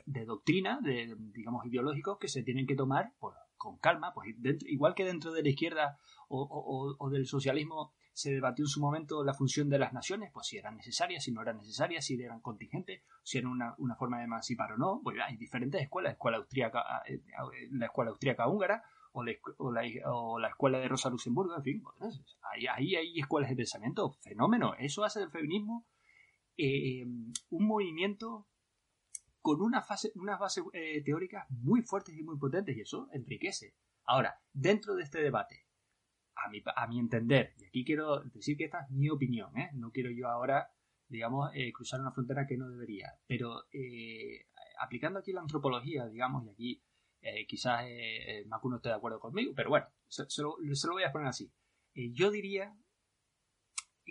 de 0.05 0.25
doctrina, 0.25 0.79
de, 0.81 1.15
digamos, 1.33 1.65
ideológicos 1.65 2.17
que 2.19 2.27
se 2.27 2.43
tienen 2.43 2.67
que 2.67 2.75
tomar 2.75 3.13
pues, 3.19 3.35
con 3.57 3.77
calma, 3.77 4.13
pues 4.13 4.35
igual 4.67 4.93
que 4.93 5.05
dentro 5.05 5.31
de 5.31 5.41
la 5.41 5.49
izquierda 5.49 5.97
o, 6.27 7.09
del 7.11 7.25
socialismo 7.25 7.91
se 8.13 8.31
debatió 8.31 8.63
en 8.63 8.69
su 8.69 8.81
momento 8.81 9.23
la 9.23 9.33
función 9.33 9.69
de 9.69 9.79
las 9.79 9.93
naciones, 9.93 10.29
pues 10.33 10.47
si 10.47 10.57
eran 10.57 10.75
necesarias, 10.75 11.23
si 11.23 11.31
no 11.31 11.41
eran 11.41 11.57
necesarias, 11.57 12.05
si 12.05 12.21
eran 12.21 12.41
contingentes, 12.41 13.01
si 13.23 13.37
eran 13.37 13.51
una, 13.51 13.75
una 13.77 13.95
forma 13.95 14.19
de 14.19 14.25
emancipar 14.25 14.73
o 14.73 14.77
no. 14.77 15.01
Pues 15.03 15.17
hay 15.25 15.37
diferentes 15.37 15.81
escuelas, 15.81 16.13
escuela 16.13 16.37
austríaca, 16.37 16.83
eh, 17.07 17.21
la 17.71 17.87
escuela 17.87 18.11
austríaca 18.11 18.47
húngara, 18.47 18.83
o 19.57 19.71
la, 19.71 20.47
escuela 20.47 20.79
de 20.79 20.87
Rosa 20.87 21.09
Luxemburgo, 21.09 21.55
en 21.55 21.63
fin, 21.63 21.83
ahí, 22.51 22.95
hay 22.95 23.19
escuelas 23.19 23.49
de 23.49 23.55
pensamiento, 23.55 24.13
fenómeno. 24.21 24.73
Eso 24.77 25.03
hace 25.03 25.19
del 25.19 25.31
feminismo 25.31 25.87
eh, 26.57 27.05
un 27.49 27.65
movimiento 27.65 28.47
con 29.41 29.61
una 29.61 29.85
unas 30.15 30.39
bases 30.39 30.63
eh, 30.73 31.01
teóricas 31.03 31.49
muy 31.49 31.81
fuertes 31.83 32.17
y 32.17 32.23
muy 32.23 32.37
potentes 32.37 32.75
y 32.75 32.81
eso 32.81 33.07
enriquece. 33.13 33.75
Ahora, 34.03 34.41
dentro 34.51 34.95
de 34.95 35.03
este 35.03 35.21
debate, 35.21 35.67
a 36.35 36.87
mi, 36.87 36.99
entender, 36.99 37.53
y 37.57 37.65
aquí 37.65 37.85
quiero 37.85 38.21
decir 38.23 38.57
que 38.57 38.65
esta 38.65 38.81
es 38.81 38.89
mi 38.91 39.09
opinión, 39.09 39.57
¿eh? 39.57 39.69
no 39.73 39.91
quiero 39.91 40.09
yo 40.11 40.27
ahora, 40.27 40.71
digamos, 41.07 41.51
cruzar 41.73 42.01
una 42.01 42.11
frontera 42.11 42.47
que 42.47 42.57
no 42.57 42.69
debería, 42.69 43.13
pero 43.27 43.63
aplicando 44.79 45.19
aquí 45.19 45.31
la 45.33 45.41
antropología, 45.41 46.07
digamos, 46.07 46.45
y 46.45 46.49
aquí 46.49 46.83
eh, 47.21 47.45
quizás 47.47 47.83
eh, 47.83 48.39
eh 48.39 48.45
Macu 48.45 48.69
no 48.69 48.77
esté 48.77 48.89
de 48.89 48.95
acuerdo 48.95 49.19
conmigo, 49.19 49.53
pero 49.55 49.69
bueno, 49.69 49.87
se, 50.07 50.25
lo, 50.41 50.57
voy 50.91 51.03
a 51.03 51.11
poner 51.11 51.27
así. 51.27 51.51
Yo 51.93 52.31
diría 52.31 52.77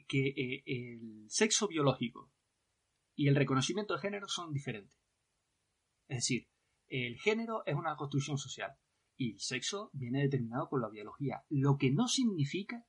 que 0.06 0.62
el 0.66 1.26
sexo 1.28 1.68
biológico 1.68 2.30
y 3.14 3.28
el 3.28 3.36
reconocimiento 3.36 3.94
de 3.94 4.00
género 4.00 4.28
son 4.28 4.52
diferentes. 4.52 4.98
Es 6.09 6.18
decir, 6.18 6.48
el 6.88 7.18
género 7.18 7.62
es 7.66 7.74
una 7.74 7.96
construcción 7.96 8.36
social 8.36 8.72
y 9.16 9.32
el 9.32 9.40
sexo 9.40 9.90
viene 9.92 10.22
determinado 10.22 10.68
por 10.68 10.80
la 10.80 10.88
biología, 10.88 11.44
lo 11.48 11.76
que 11.78 11.90
no 11.90 12.09
significa 12.09 12.86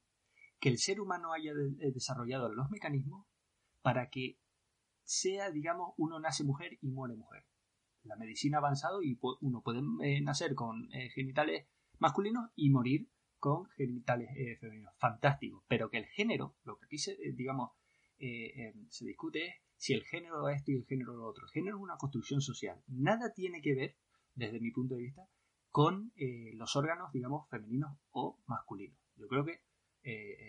que 0.59 0.70
el 0.70 0.78
ser 0.78 0.99
humano 0.99 1.34
haya 1.34 1.53
desarrollado 1.93 2.49
los 2.49 2.70
mecanismos 2.70 3.26
para 3.82 4.09
que 4.09 4.38
sea, 5.03 5.51
digamos, 5.51 5.93
uno 5.97 6.20
nace 6.20 6.43
mujer 6.43 6.78
y 6.82 6.89
muere 6.89 7.15
mujer 7.15 7.49
la 8.10 8.16
medicina 8.16 8.57
ha 8.57 8.60
avanzado 8.60 9.01
y 9.03 9.18
uno 9.41 9.62
puede 9.62 9.82
eh, 10.03 10.22
nacer 10.22 10.55
con 10.55 10.91
eh, 10.93 11.10
genitales 11.12 11.68
masculinos 11.99 12.49
y 12.55 12.72
morir 12.72 13.07
con 13.38 13.68
genitales 13.70 14.30
eh, 14.36 14.57
femeninos. 14.57 14.93
Fantástico. 14.97 15.64
Pero 15.68 15.89
que 15.89 15.99
el 15.99 16.05
género, 16.07 16.57
lo 16.64 16.78
que 16.78 16.86
aquí 16.86 16.97
se, 16.97 17.16
digamos, 17.34 17.72
se 18.18 19.05
discute 19.05 19.47
es 19.47 19.53
si 19.78 19.93
el 19.93 20.03
género 20.03 20.49
es 20.49 20.57
esto 20.57 20.72
y 20.72 20.76
el 20.76 20.86
género 20.86 21.16
lo 21.16 21.26
otro. 21.26 21.45
El 21.45 21.51
género 21.51 21.78
es 21.78 21.84
una 21.84 21.95
construcción 21.95 22.41
social. 22.41 22.84
Nada 22.88 23.32
tiene 23.34 23.62
que 23.62 23.76
ver, 23.76 23.95
desde 24.36 24.60
mi 24.60 24.72
punto 24.72 24.95
de 24.95 25.03
vista, 25.03 25.22
con 25.70 26.12
los 26.18 26.76
órganos, 26.76 27.14
digamos, 27.14 27.47
femeninos 27.49 27.97
o 28.12 28.41
masculinos. 28.45 28.97
Yo 29.16 29.28
creo 29.30 29.45
que 29.45 29.62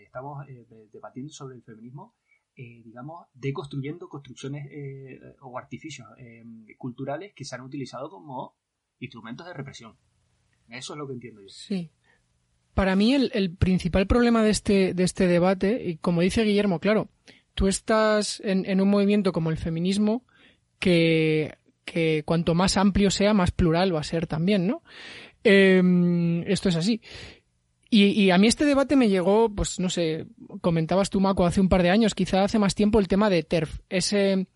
estamos 0.03 0.45
debatiendo 0.91 1.31
sobre 1.31 1.55
el 1.55 1.63
feminismo 1.63 2.13
eh, 2.55 2.81
digamos, 2.83 3.27
deconstruyendo 3.33 4.09
construcciones 4.09 4.67
eh, 4.71 5.19
o 5.41 5.57
artificios 5.57 6.07
eh, 6.17 6.43
culturales 6.77 7.33
que 7.33 7.45
se 7.45 7.55
han 7.55 7.61
utilizado 7.61 8.09
como 8.09 8.55
instrumentos 8.99 9.47
de 9.47 9.53
represión. 9.53 9.95
Eso 10.67 10.93
es 10.93 10.99
lo 10.99 11.07
que 11.07 11.13
entiendo 11.13 11.41
yo. 11.41 11.49
Sí. 11.49 11.91
para 12.73 12.95
mí 12.95 13.13
el, 13.13 13.55
principal 13.55 14.07
problema 14.07 14.43
de 14.43 14.49
este, 14.49 14.93
de 14.93 15.03
este 15.03 15.27
debate, 15.27 15.83
y 15.89 15.97
como 15.97 16.21
dice 16.21 16.43
Guillermo, 16.43 16.79
claro, 16.79 17.09
tú 17.53 17.67
estás 17.67 18.41
en, 18.43 18.81
un 18.81 18.89
movimiento 18.89 19.31
como 19.31 19.49
el 19.49 19.57
feminismo 19.57 20.25
que, 20.79 21.57
que, 21.85 22.23
cuanto 22.25 22.55
más 22.55 22.77
amplio 22.77 23.11
sea, 23.11 23.33
más 23.33 23.51
plural 23.51 23.95
va 23.95 24.01
a 24.01 24.03
ser 24.03 24.27
también, 24.27 24.67
¿no? 24.67 24.83
Em, 25.43 26.43
esto 26.43 26.69
es 26.69 26.75
así. 26.75 27.01
Y, 27.93 28.29
a 28.31 28.37
mí 28.37 28.47
este 28.47 28.63
debate 28.63 28.95
me 28.95 29.09
llegó, 29.09 29.53
pues 29.53 29.77
no 29.77 29.89
sé, 29.89 30.25
comentabas 30.61 31.09
tú, 31.09 31.19
Maco, 31.19 31.45
hace 31.45 31.59
un 31.59 31.67
par 31.67 31.83
de 31.83 31.89
años, 31.89 32.15
quizá 32.15 32.45
hace 32.45 32.57
más 32.57 32.73
tiempo, 32.73 32.99
el 32.99 33.09
tema 33.09 33.29
de 33.29 33.43
TERF, 33.43 33.79
ese, 33.89 34.47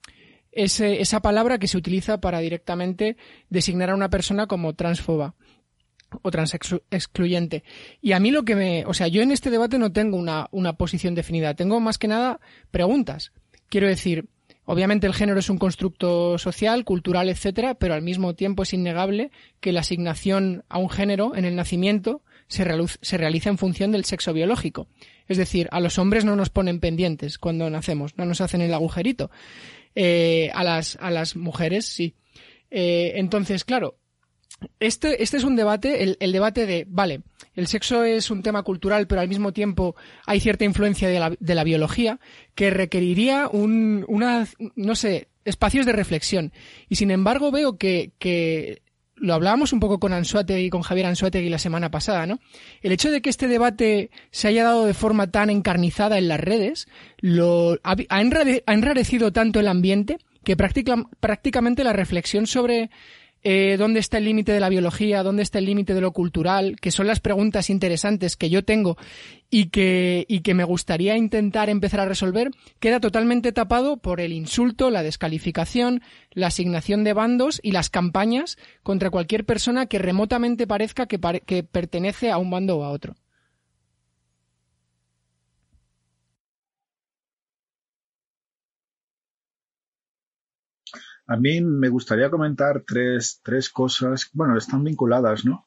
ese, 0.53 1.01
esa 1.01 1.21
palabra 1.21 1.59
que 1.59 1.67
se 1.67 1.75
utiliza 1.75 2.21
para 2.21 2.39
directamente 2.39 3.17
designar 3.49 3.89
a 3.89 3.95
una 3.95 4.09
persona 4.09 4.47
como 4.47 4.73
transfoba 4.73 5.35
o 6.21 6.31
transexcluyente. 6.31 7.65
Y 8.01 8.13
a 8.13 8.21
mí 8.21 8.31
lo 8.31 8.45
que 8.45 8.55
me, 8.55 8.85
o 8.85 8.93
sea, 8.93 9.09
yo 9.09 9.21
en 9.21 9.31
este 9.31 9.49
debate 9.49 9.77
no 9.79 9.91
tengo 9.91 10.15
una, 10.15 10.47
una 10.51 10.77
posición 10.77 11.13
definida, 11.13 11.55
tengo 11.55 11.81
más 11.81 11.97
que 11.97 12.07
nada 12.07 12.39
preguntas. 12.71 13.33
Quiero 13.67 13.89
decir, 13.89 14.29
obviamente 14.63 15.07
el 15.07 15.13
género 15.13 15.39
es 15.39 15.49
un 15.49 15.57
constructo 15.57 16.37
social, 16.37 16.85
cultural, 16.85 17.27
etcétera, 17.27 17.75
pero 17.75 17.95
al 17.95 18.01
mismo 18.01 18.33
tiempo 18.33 18.63
es 18.63 18.73
innegable 18.73 19.29
que 19.59 19.73
la 19.73 19.81
asignación 19.81 20.63
a 20.69 20.77
un 20.77 20.89
género 20.89 21.35
en 21.35 21.43
el 21.43 21.57
nacimiento 21.57 22.21
se, 22.47 22.63
realiza 23.17 23.49
en 23.49 23.57
función 23.57 23.91
del 23.91 24.05
sexo 24.05 24.33
biológico. 24.33 24.87
Es 25.27 25.37
decir, 25.37 25.67
a 25.71 25.79
los 25.79 25.97
hombres 25.97 26.25
no 26.25 26.35
nos 26.35 26.49
ponen 26.49 26.79
pendientes 26.79 27.37
cuando 27.37 27.69
nacemos, 27.69 28.17
no 28.17 28.25
nos 28.25 28.41
hacen 28.41 28.61
el 28.61 28.73
agujerito. 28.73 29.31
Eh, 29.95 30.51
a, 30.53 30.63
las, 30.63 30.97
a 31.01 31.09
las 31.09 31.35
mujeres 31.35 31.85
sí. 31.85 32.15
Eh, 32.69 33.13
entonces, 33.15 33.63
claro, 33.63 33.97
este, 34.79 35.21
este 35.23 35.37
es 35.37 35.43
un 35.43 35.55
debate, 35.55 36.15
el, 36.19 36.31
debate 36.31 36.65
de, 36.65 36.85
vale, 36.87 37.21
el 37.55 37.67
sexo 37.67 38.03
es 38.03 38.31
un 38.31 38.41
tema 38.41 38.63
cultural, 38.63 39.07
pero 39.07 39.21
al 39.21 39.27
mismo 39.27 39.53
tiempo 39.53 39.95
hay 40.25 40.39
cierta 40.39 40.65
influencia 40.65 41.09
de 41.09 41.19
la, 41.19 41.33
de 41.39 41.55
la 41.55 41.63
biología 41.63 42.19
que 42.55 42.69
requeriría 42.69 43.47
un, 43.47 44.05
una, 44.07 44.47
no 44.75 44.95
sé, 44.95 45.29
espacios 45.43 45.85
de 45.85 45.93
reflexión. 45.93 46.53
Y 46.89 46.95
sin 46.95 47.11
embargo 47.11 47.51
veo 47.51 47.77
que, 47.77 48.11
que 48.17 48.81
lo 49.17 49.33
hablábamos 49.33 49.73
un 49.73 49.79
poco 49.79 49.99
con 49.99 50.13
y 50.13 50.69
con 50.69 50.81
Javier 50.81 51.05
Ansuategui 51.07 51.49
la 51.49 51.59
semana 51.59 51.89
pasada, 51.89 52.25
¿no? 52.25 52.39
El 52.81 52.91
hecho 52.91 53.11
de 53.11 53.21
que 53.21 53.29
este 53.29 53.47
debate 53.47 54.09
se 54.31 54.47
haya 54.47 54.63
dado 54.63 54.85
de 54.85 54.93
forma 54.93 55.31
tan 55.31 55.49
encarnizada 55.49 56.17
en 56.17 56.27
las 56.27 56.39
redes, 56.39 56.87
lo, 57.19 57.77
ha, 57.83 57.95
enrarecido 58.67 59.31
tanto 59.31 59.59
el 59.59 59.67
ambiente 59.67 60.17
que 60.43 60.55
prácticamente 60.55 61.83
la 61.83 61.93
reflexión 61.93 62.45
sobre 62.45 62.89
eh, 63.47 63.77
dónde 63.77 63.99
está 63.99 64.17
el 64.17 64.25
límite 64.25 64.51
de 64.51 64.59
la 64.59 64.69
biología, 64.69 65.21
dónde 65.21 65.43
está 65.43 65.59
el 65.59 65.65
límite 65.65 65.93
de 65.93 66.01
lo 66.01 66.13
cultural, 66.13 66.77
que 66.81 66.89
son 66.89 67.05
las 67.05 67.19
preguntas 67.19 67.69
interesantes 67.69 68.35
que 68.37 68.49
yo 68.49 68.65
tengo 68.65 68.97
y 69.51 69.67
que, 69.67 70.25
y 70.27 70.39
que 70.39 70.55
me 70.55 70.63
gustaría 70.63 71.15
intentar 71.15 71.69
empezar 71.69 71.99
a 71.99 72.05
resolver, 72.05 72.49
queda 72.79 72.99
totalmente 72.99 73.51
tapado 73.51 73.97
por 73.97 74.19
el 74.19 74.33
insulto, 74.33 74.89
la 74.89 75.03
descalificación, 75.03 76.01
la 76.31 76.47
asignación 76.47 77.03
de 77.03 77.13
bandos 77.13 77.59
y 77.61 77.71
las 77.71 77.91
campañas 77.91 78.57
contra 78.81 79.11
cualquier 79.11 79.45
persona 79.45 79.85
que 79.85 79.99
remotamente 79.99 80.65
parezca 80.65 81.05
que, 81.05 81.19
que 81.45 81.61
pertenece 81.61 82.31
a 82.31 82.39
un 82.39 82.49
bando 82.49 82.77
o 82.77 82.83
a 82.83 82.89
otro. 82.89 83.15
A 91.27 91.37
mí 91.37 91.61
me 91.61 91.89
gustaría 91.89 92.29
comentar 92.29 92.83
tres, 92.85 93.41
tres 93.43 93.69
cosas, 93.69 94.29
bueno, 94.33 94.57
están 94.57 94.83
vinculadas, 94.83 95.45
¿no? 95.45 95.65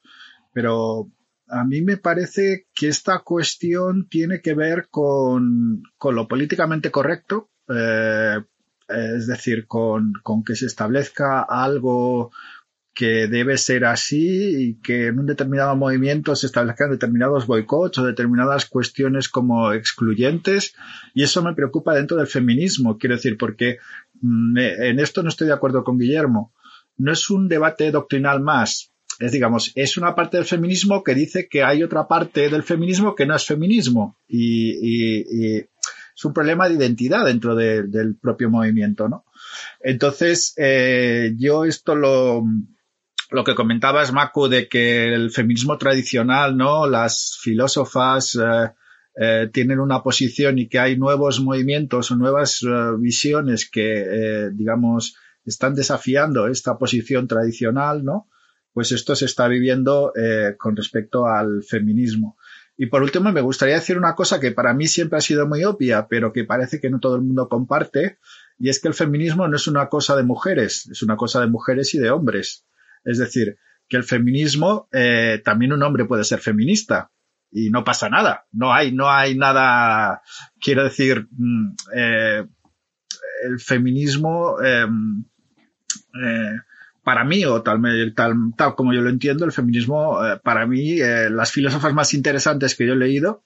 Pero 0.52 1.11
a 1.48 1.64
mí 1.64 1.82
me 1.82 1.96
parece 1.96 2.66
que 2.74 2.88
esta 2.88 3.20
cuestión 3.20 4.09
tiene 4.09 4.40
que 4.40 4.54
ver 4.54 4.88
con, 4.90 5.82
con 5.96 6.14
lo 6.14 6.28
políticamente 6.28 6.90
correcto, 6.90 7.50
eh, 7.68 8.38
es 8.88 9.26
decir, 9.26 9.66
con, 9.66 10.12
con, 10.22 10.44
que 10.44 10.56
se 10.56 10.66
establezca 10.66 11.42
algo 11.42 12.30
que 12.99 13.28
debe 13.28 13.57
ser 13.59 13.84
así 13.84 14.70
y 14.70 14.74
que 14.82 15.07
en 15.07 15.20
un 15.20 15.26
determinado 15.26 15.76
movimiento 15.76 16.34
se 16.34 16.46
establezcan 16.46 16.90
determinados 16.90 17.46
boicots 17.46 17.99
o 17.99 18.05
determinadas 18.05 18.66
cuestiones 18.66 19.28
como 19.28 19.72
excluyentes 19.72 20.74
y 21.14 21.22
eso 21.22 21.40
me 21.44 21.55
preocupa 21.55 21.94
dentro 21.94 22.16
del 22.16 22.26
feminismo, 22.26 22.99
quiero 22.99 23.14
decir, 23.14 23.38
porque 23.38 23.78
mm, 24.20 24.59
en 24.59 24.99
esto 24.99 25.22
no 25.22 25.28
estoy 25.28 25.46
de 25.46 25.53
acuerdo 25.53 25.84
con 25.84 25.96
Guillermo. 25.96 26.53
No 26.96 27.12
es 27.12 27.30
un 27.30 27.46
debate 27.46 27.92
doctrinal 27.92 28.40
más, 28.40 28.90
es 29.20 29.30
digamos, 29.30 29.70
es 29.76 29.96
una 29.96 30.16
parte 30.16 30.36
del 30.38 30.46
feminismo 30.46 31.05
que 31.05 31.14
dice 31.14 31.46
que 31.49 31.62
hay 31.62 31.84
otra 31.84 32.09
parte 32.09 32.51
del 32.51 32.64
feminismo 32.64 33.14
que 33.14 33.26
no 33.26 33.36
es 33.36 33.46
feminismo 33.46 34.18
y, 34.26 35.55
es 35.55 36.24
un 36.24 36.32
problema 36.32 36.68
de 36.68 36.74
identidad 36.74 37.26
dentro 37.26 37.55
del 37.55 38.16
propio 38.20 38.51
movimiento, 38.51 39.09
¿no? 39.09 39.24
Entonces, 39.78 40.53
eh, 40.57 41.32
yo 41.38 41.64
esto 41.64 41.94
lo, 41.94 42.42
lo 43.31 43.45
que 43.45 43.55
comentabas, 43.55 44.12
Macu, 44.12 44.49
de 44.49 44.68
que 44.68 45.12
el 45.12 45.31
feminismo 45.31 45.76
tradicional, 45.76 46.57
¿no? 46.57 46.87
Las 46.87 47.39
filósofas 47.41 48.37
eh, 48.37 48.70
eh, 49.16 49.51
tienen 49.53 49.81
una 49.81 50.03
posición 50.03 50.59
y 50.59 50.68
que 50.68 50.79
hay 50.79 50.97
nuevos 50.97 51.41
movimientos 51.41 52.11
o 52.11 52.16
nuevas 52.16 52.62
eh, 52.62 52.68
visiones 52.99 53.68
que, 53.70 54.51
digamos, 54.53 55.16
están 55.45 55.74
desafiando 55.74 56.47
esta 56.47 56.79
posición 56.79 57.29
tradicional, 57.29 58.05
¿no? 58.05 58.29
Pues 58.72 58.93
esto 58.93 59.16
se 59.16 59.24
está 59.24 59.49
viviendo 59.49 60.12
con 60.57 60.76
respecto 60.76 61.26
al 61.26 61.64
feminismo. 61.64 62.37
Y 62.76 62.87
por 62.87 63.03
último, 63.03 63.33
me 63.33 63.41
gustaría 63.41 63.74
decir 63.74 63.99
una 63.99 64.14
cosa 64.14 64.39
que 64.39 64.53
para 64.53 64.72
mí 64.72 64.87
siempre 64.87 65.18
ha 65.18 65.20
sido 65.20 65.49
muy 65.49 65.64
obvia, 65.64 66.07
pero 66.07 66.33
que 66.33 66.45
parece 66.45 66.81
que 66.81 66.91
no 66.91 67.01
todo 67.01 67.16
el 67.16 67.22
mundo 67.22 67.49
comparte, 67.49 68.18
y 68.57 68.68
es 68.68 68.79
que 68.79 68.87
el 68.87 68.95
feminismo 68.95 69.49
no 69.49 69.57
es 69.57 69.66
una 69.66 69.89
cosa 69.89 70.14
de 70.14 70.22
mujeres, 70.22 70.87
es 70.87 71.03
una 71.03 71.16
cosa 71.16 71.41
de 71.41 71.49
mujeres 71.49 71.93
y 71.95 71.99
de 71.99 72.11
hombres. 72.11 72.66
Es 73.09 73.16
decir, 73.16 73.56
que 73.88 73.96
el 73.96 74.04
feminismo, 74.04 74.86
eh, 74.92 75.40
también 75.42 75.72
un 75.72 75.82
hombre 75.82 76.04
puede 76.04 76.24
ser 76.24 76.40
feminista 76.40 77.11
y 77.50 77.70
no 77.70 77.82
pasa 77.82 78.11
nada. 78.11 78.44
No 78.52 78.72
hay, 78.74 78.92
no 78.92 79.11
hay 79.11 79.34
nada, 79.34 80.20
quiero 80.61 80.84
decir, 80.84 81.26
mm, 81.30 81.74
eh, 81.94 82.46
el 83.44 83.61
feminismo, 83.61 84.61
em, 84.61 85.24
eh, 86.22 86.56
para 87.02 87.24
mí, 87.24 87.46
o 87.46 87.62
tal, 87.62 87.80
tal, 88.14 88.34
tal, 88.54 88.74
como 88.74 88.92
yo 88.92 89.00
lo 89.00 89.09
entiendo, 89.09 89.46
el 89.46 89.52
feminismo, 89.52 90.18
para 90.44 90.66
mí, 90.66 90.98
las 90.98 91.50
filósofas 91.50 91.94
más 91.94 92.12
interesantes 92.12 92.74
que 92.74 92.86
yo 92.86 92.92
he 92.92 92.96
leído 92.96 93.44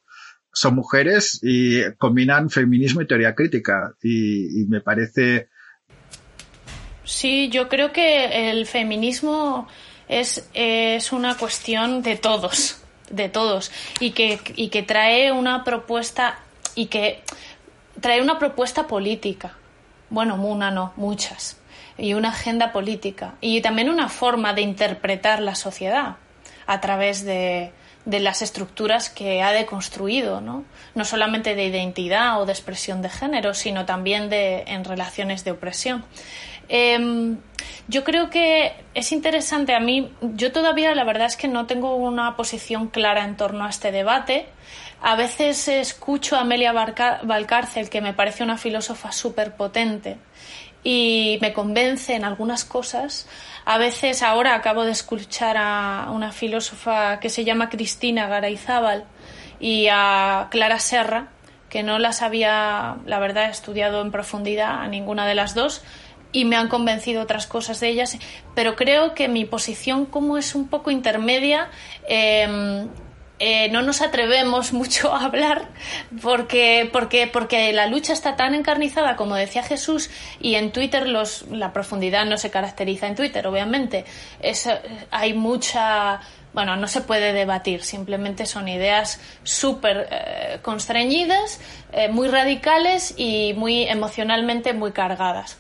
son 0.53 0.75
mujeres 0.75 1.39
y 1.43 1.83
combinan 1.97 2.51
feminismo 2.51 3.01
y 3.03 3.07
teoría 3.07 3.37
crítica. 3.37 3.95
y 4.03 4.67
me 4.69 4.81
parece 4.81 5.52
Sí, 7.05 7.49
yo 7.49 7.69
creo 7.69 7.93
que 7.93 8.51
el 8.51 8.67
feminismo 8.67 9.67
es, 10.09 10.49
es 10.55 11.13
una 11.13 11.37
cuestión 11.37 12.03
de 12.03 12.17
todos, 12.17 12.83
de 13.11 13.29
todos, 13.29 13.73
y 14.01 14.13
que, 14.13 14.41
y 14.57 14.69
que 14.69 14.83
trae 14.83 15.33
una 15.33 15.65
propuesta 15.65 16.39
y 16.75 16.87
que 16.87 17.23
trae 18.01 18.21
una 18.21 18.39
propuesta 18.39 18.87
política. 18.87 19.55
Bueno, 20.11 20.37
una 20.37 20.71
no, 20.71 20.93
muchas. 20.97 21.59
Y 21.99 22.15
una 22.15 22.31
agenda 22.31 22.73
política. 22.73 23.35
Y 23.41 23.61
también 23.61 23.91
una 23.91 24.09
forma 24.09 24.55
de 24.55 24.63
interpretar 24.63 25.41
la 25.41 25.55
sociedad 25.55 26.17
a 26.67 26.81
través 26.81 27.25
de, 27.25 27.73
de 28.05 28.21
las 28.21 28.43
estructuras 28.43 29.11
que 29.11 29.43
ha 29.43 29.53
deconstruido, 29.53 30.41
¿no? 30.41 30.65
no 30.95 31.05
solamente 31.05 31.55
de 31.55 31.65
identidad 31.65 32.41
o 32.41 32.47
de 32.47 32.53
expresión 32.53 33.03
de 33.03 33.09
género, 33.09 33.55
sino 33.55 33.87
también 33.87 34.29
de, 34.29 34.65
en 34.67 34.85
relaciones 34.85 35.45
de 35.45 35.53
opresión. 35.53 36.05
Em, 36.69 37.39
yo 37.89 38.05
creo 38.05 38.31
que 38.31 38.73
es 38.95 39.13
interesante. 39.13 39.75
A 39.75 39.81
mí, 39.81 40.13
yo 40.23 40.53
todavía 40.53 40.95
la 40.95 41.05
verdad 41.05 41.27
es 41.27 41.37
que 41.37 41.49
no 41.49 41.67
tengo 41.67 41.97
una 41.97 42.37
posición 42.37 42.89
clara 42.89 43.25
en 43.25 43.37
torno 43.37 43.65
a 43.65 43.71
este 43.71 43.93
debate. 43.93 44.47
A 45.01 45.17
veces 45.17 45.67
escucho 45.69 46.37
a 46.37 46.41
Amelia 46.41 46.73
Valcárcel, 46.73 47.91
que 47.91 48.01
me 48.01 48.15
parece 48.15 48.45
una 48.45 48.57
filósofa 48.57 49.13
súper 49.13 49.57
potente 49.57 50.19
y 50.85 51.39
me 51.41 51.53
convence 51.53 52.15
en 52.15 52.25
algunas 52.25 52.65
cosas. 52.65 53.29
A 53.65 53.79
veces 53.79 54.23
ahora 54.23 54.55
acabo 54.55 54.85
de 54.85 54.93
escuchar 54.93 55.57
a 55.57 56.09
una 56.11 56.33
filósofa 56.33 57.21
que 57.21 57.31
se 57.31 57.45
llama 57.45 57.69
Cristina 57.69 58.27
Garayzábal 58.27 59.05
y 59.61 59.89
a 59.91 60.49
Clara 60.51 60.81
Serra, 60.81 61.29
que 61.69 61.83
no 61.83 61.99
las 61.99 62.23
había, 62.23 62.97
la 63.07 63.19
verdad, 63.19 63.49
estudiado 63.49 64.03
en 64.03 64.11
profundidad 64.11 64.83
a 64.83 64.89
ninguna 64.89 65.27
de 65.27 65.35
las 65.35 65.55
dos, 65.55 65.83
y 66.33 66.45
me 66.45 66.57
han 66.57 66.69
convencido 66.69 67.23
otras 67.23 67.47
cosas 67.47 67.79
de 67.81 67.89
ellas, 67.89 68.19
pero 68.55 68.75
creo 68.75 69.15
que 69.15 69.29
mi 69.29 69.45
posición 69.45 70.07
como 70.07 70.39
es 70.39 70.55
un 70.55 70.69
poco 70.69 70.91
intermedia, 70.91 71.69
em, 72.09 72.89
eh, 73.39 73.69
no 73.71 73.83
nos 73.83 74.03
atrevemos 74.03 74.73
mucho 74.81 75.13
a 75.13 75.25
hablar 75.25 75.69
porque, 76.23 76.89
porque, 76.93 77.27
porque 77.27 77.73
la 77.73 77.87
lucha 77.87 78.13
está 78.13 78.37
tan 78.37 78.55
encarnizada, 78.55 79.17
como 79.17 79.35
decía 79.35 79.63
Jesús, 79.63 80.11
y 80.41 80.55
en 80.55 80.73
Twitter 80.73 81.09
los, 81.09 81.47
la 81.51 81.73
profundidad 81.73 82.25
no 82.25 82.39
se 82.39 82.51
caracteriza 82.51 83.09
en 83.09 83.17
Twitter, 83.17 83.47
obviamente. 83.47 84.05
Es, 84.41 84.69
hay 85.11 85.35
mucha 85.35 86.21
bueno, 86.53 86.77
no 86.77 86.87
se 86.87 87.01
puede 87.01 87.33
debatir, 87.33 87.83
simplemente 87.83 88.45
son 88.45 88.69
ideas 88.69 89.21
súper 89.43 90.09
eh, 90.11 90.59
constreñidas, 90.61 91.61
eh, 91.93 92.09
muy 92.09 92.29
radicales 92.29 93.15
y 93.17 93.55
muy 93.55 93.85
emocionalmente 93.85 94.75
muy 94.75 94.93
cargadas. 94.93 95.57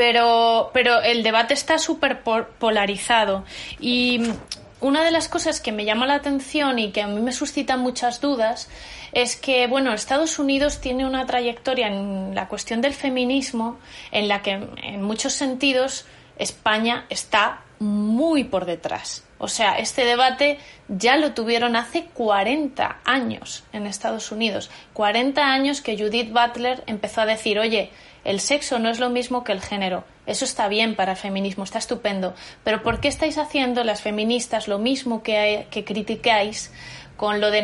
Pero, 0.00 0.70
pero 0.72 1.02
el 1.02 1.22
debate 1.22 1.52
está 1.52 1.78
súper 1.78 2.22
polarizado 2.22 3.44
y 3.80 4.22
una 4.80 5.04
de 5.04 5.10
las 5.10 5.28
cosas 5.28 5.60
que 5.60 5.72
me 5.72 5.84
llama 5.84 6.06
la 6.06 6.14
atención 6.14 6.78
y 6.78 6.90
que 6.90 7.02
a 7.02 7.06
mí 7.06 7.20
me 7.20 7.32
suscita 7.32 7.76
muchas 7.76 8.22
dudas 8.22 8.70
es 9.12 9.36
que, 9.36 9.66
bueno, 9.66 9.92
Estados 9.92 10.38
Unidos 10.38 10.80
tiene 10.80 11.04
una 11.04 11.26
trayectoria 11.26 11.88
en 11.88 12.34
la 12.34 12.48
cuestión 12.48 12.80
del 12.80 12.94
feminismo 12.94 13.78
en 14.10 14.28
la 14.28 14.40
que, 14.40 14.52
en 14.82 15.02
muchos 15.02 15.34
sentidos, 15.34 16.06
España 16.38 17.04
está 17.10 17.60
muy 17.78 18.44
por 18.44 18.64
detrás. 18.64 19.24
O 19.36 19.48
sea, 19.48 19.78
este 19.78 20.06
debate 20.06 20.58
ya 20.88 21.18
lo 21.18 21.32
tuvieron 21.32 21.76
hace 21.76 22.04
40 22.04 23.00
años 23.04 23.64
en 23.74 23.86
Estados 23.86 24.32
Unidos. 24.32 24.70
40 24.94 25.42
años 25.42 25.82
que 25.82 25.98
Judith 25.98 26.32
Butler 26.32 26.84
empezó 26.86 27.20
a 27.20 27.26
decir, 27.26 27.58
oye, 27.58 27.90
el 28.24 28.40
sexo 28.40 28.78
no 28.78 28.90
es 28.90 29.00
lo 29.00 29.10
mismo 29.10 29.44
que 29.44 29.52
el 29.52 29.60
género. 29.60 30.04
Eso 30.26 30.44
está 30.44 30.68
bien 30.68 30.94
para 30.94 31.12
el 31.12 31.18
feminismo, 31.18 31.64
está 31.64 31.78
estupendo. 31.78 32.34
Pero 32.64 32.82
¿por 32.82 33.00
qué 33.00 33.08
estáis 33.08 33.38
haciendo 33.38 33.84
las 33.84 34.02
feministas 34.02 34.68
lo 34.68 34.78
mismo 34.78 35.22
que, 35.22 35.66
que 35.70 35.84
criticáis 35.84 36.70
con 37.16 37.38
lo 37.40 37.50
de 37.50 37.62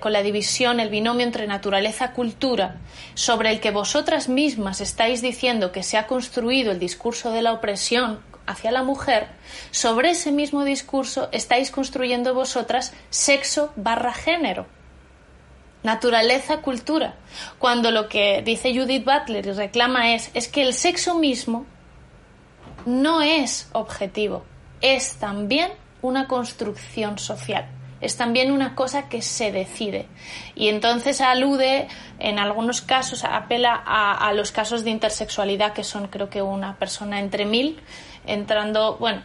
con 0.00 0.12
la 0.12 0.22
división, 0.22 0.80
el 0.80 0.88
binomio 0.88 1.24
entre 1.24 1.46
naturaleza-cultura, 1.46 2.78
sobre 3.14 3.52
el 3.52 3.60
que 3.60 3.70
vosotras 3.70 4.28
mismas 4.28 4.80
estáis 4.80 5.22
diciendo 5.22 5.70
que 5.70 5.84
se 5.84 5.96
ha 5.96 6.08
construido 6.08 6.72
el 6.72 6.80
discurso 6.80 7.30
de 7.30 7.42
la 7.42 7.52
opresión 7.52 8.18
hacia 8.46 8.72
la 8.72 8.82
mujer, 8.82 9.28
sobre 9.70 10.10
ese 10.10 10.32
mismo 10.32 10.64
discurso 10.64 11.28
estáis 11.30 11.70
construyendo 11.70 12.34
vosotras 12.34 12.92
sexo 13.08 13.72
barra 13.76 14.12
género. 14.12 14.66
Naturaleza, 15.82 16.58
cultura. 16.58 17.14
Cuando 17.58 17.90
lo 17.90 18.08
que 18.08 18.42
dice 18.42 18.74
Judith 18.74 19.04
Butler 19.04 19.46
y 19.46 19.52
reclama 19.52 20.14
es, 20.14 20.30
es 20.34 20.48
que 20.48 20.62
el 20.62 20.74
sexo 20.74 21.14
mismo 21.14 21.66
no 22.84 23.22
es 23.22 23.68
objetivo, 23.72 24.44
es 24.80 25.16
también 25.16 25.70
una 26.02 26.26
construcción 26.26 27.18
social 27.18 27.68
es 28.00 28.16
también 28.16 28.52
una 28.52 28.74
cosa 28.74 29.08
que 29.08 29.22
se 29.22 29.50
decide. 29.52 30.06
Y 30.54 30.68
entonces 30.68 31.20
alude, 31.20 31.88
en 32.18 32.38
algunos 32.38 32.80
casos, 32.80 33.24
apela 33.24 33.74
a, 33.74 34.32
los 34.34 34.52
casos 34.52 34.84
de 34.84 34.90
intersexualidad, 34.90 35.72
que 35.72 35.84
son 35.84 36.08
creo 36.08 36.30
que 36.30 36.42
una 36.42 36.76
persona 36.76 37.18
entre 37.18 37.44
mil, 37.44 37.80
entrando, 38.26 38.96
bueno, 38.98 39.22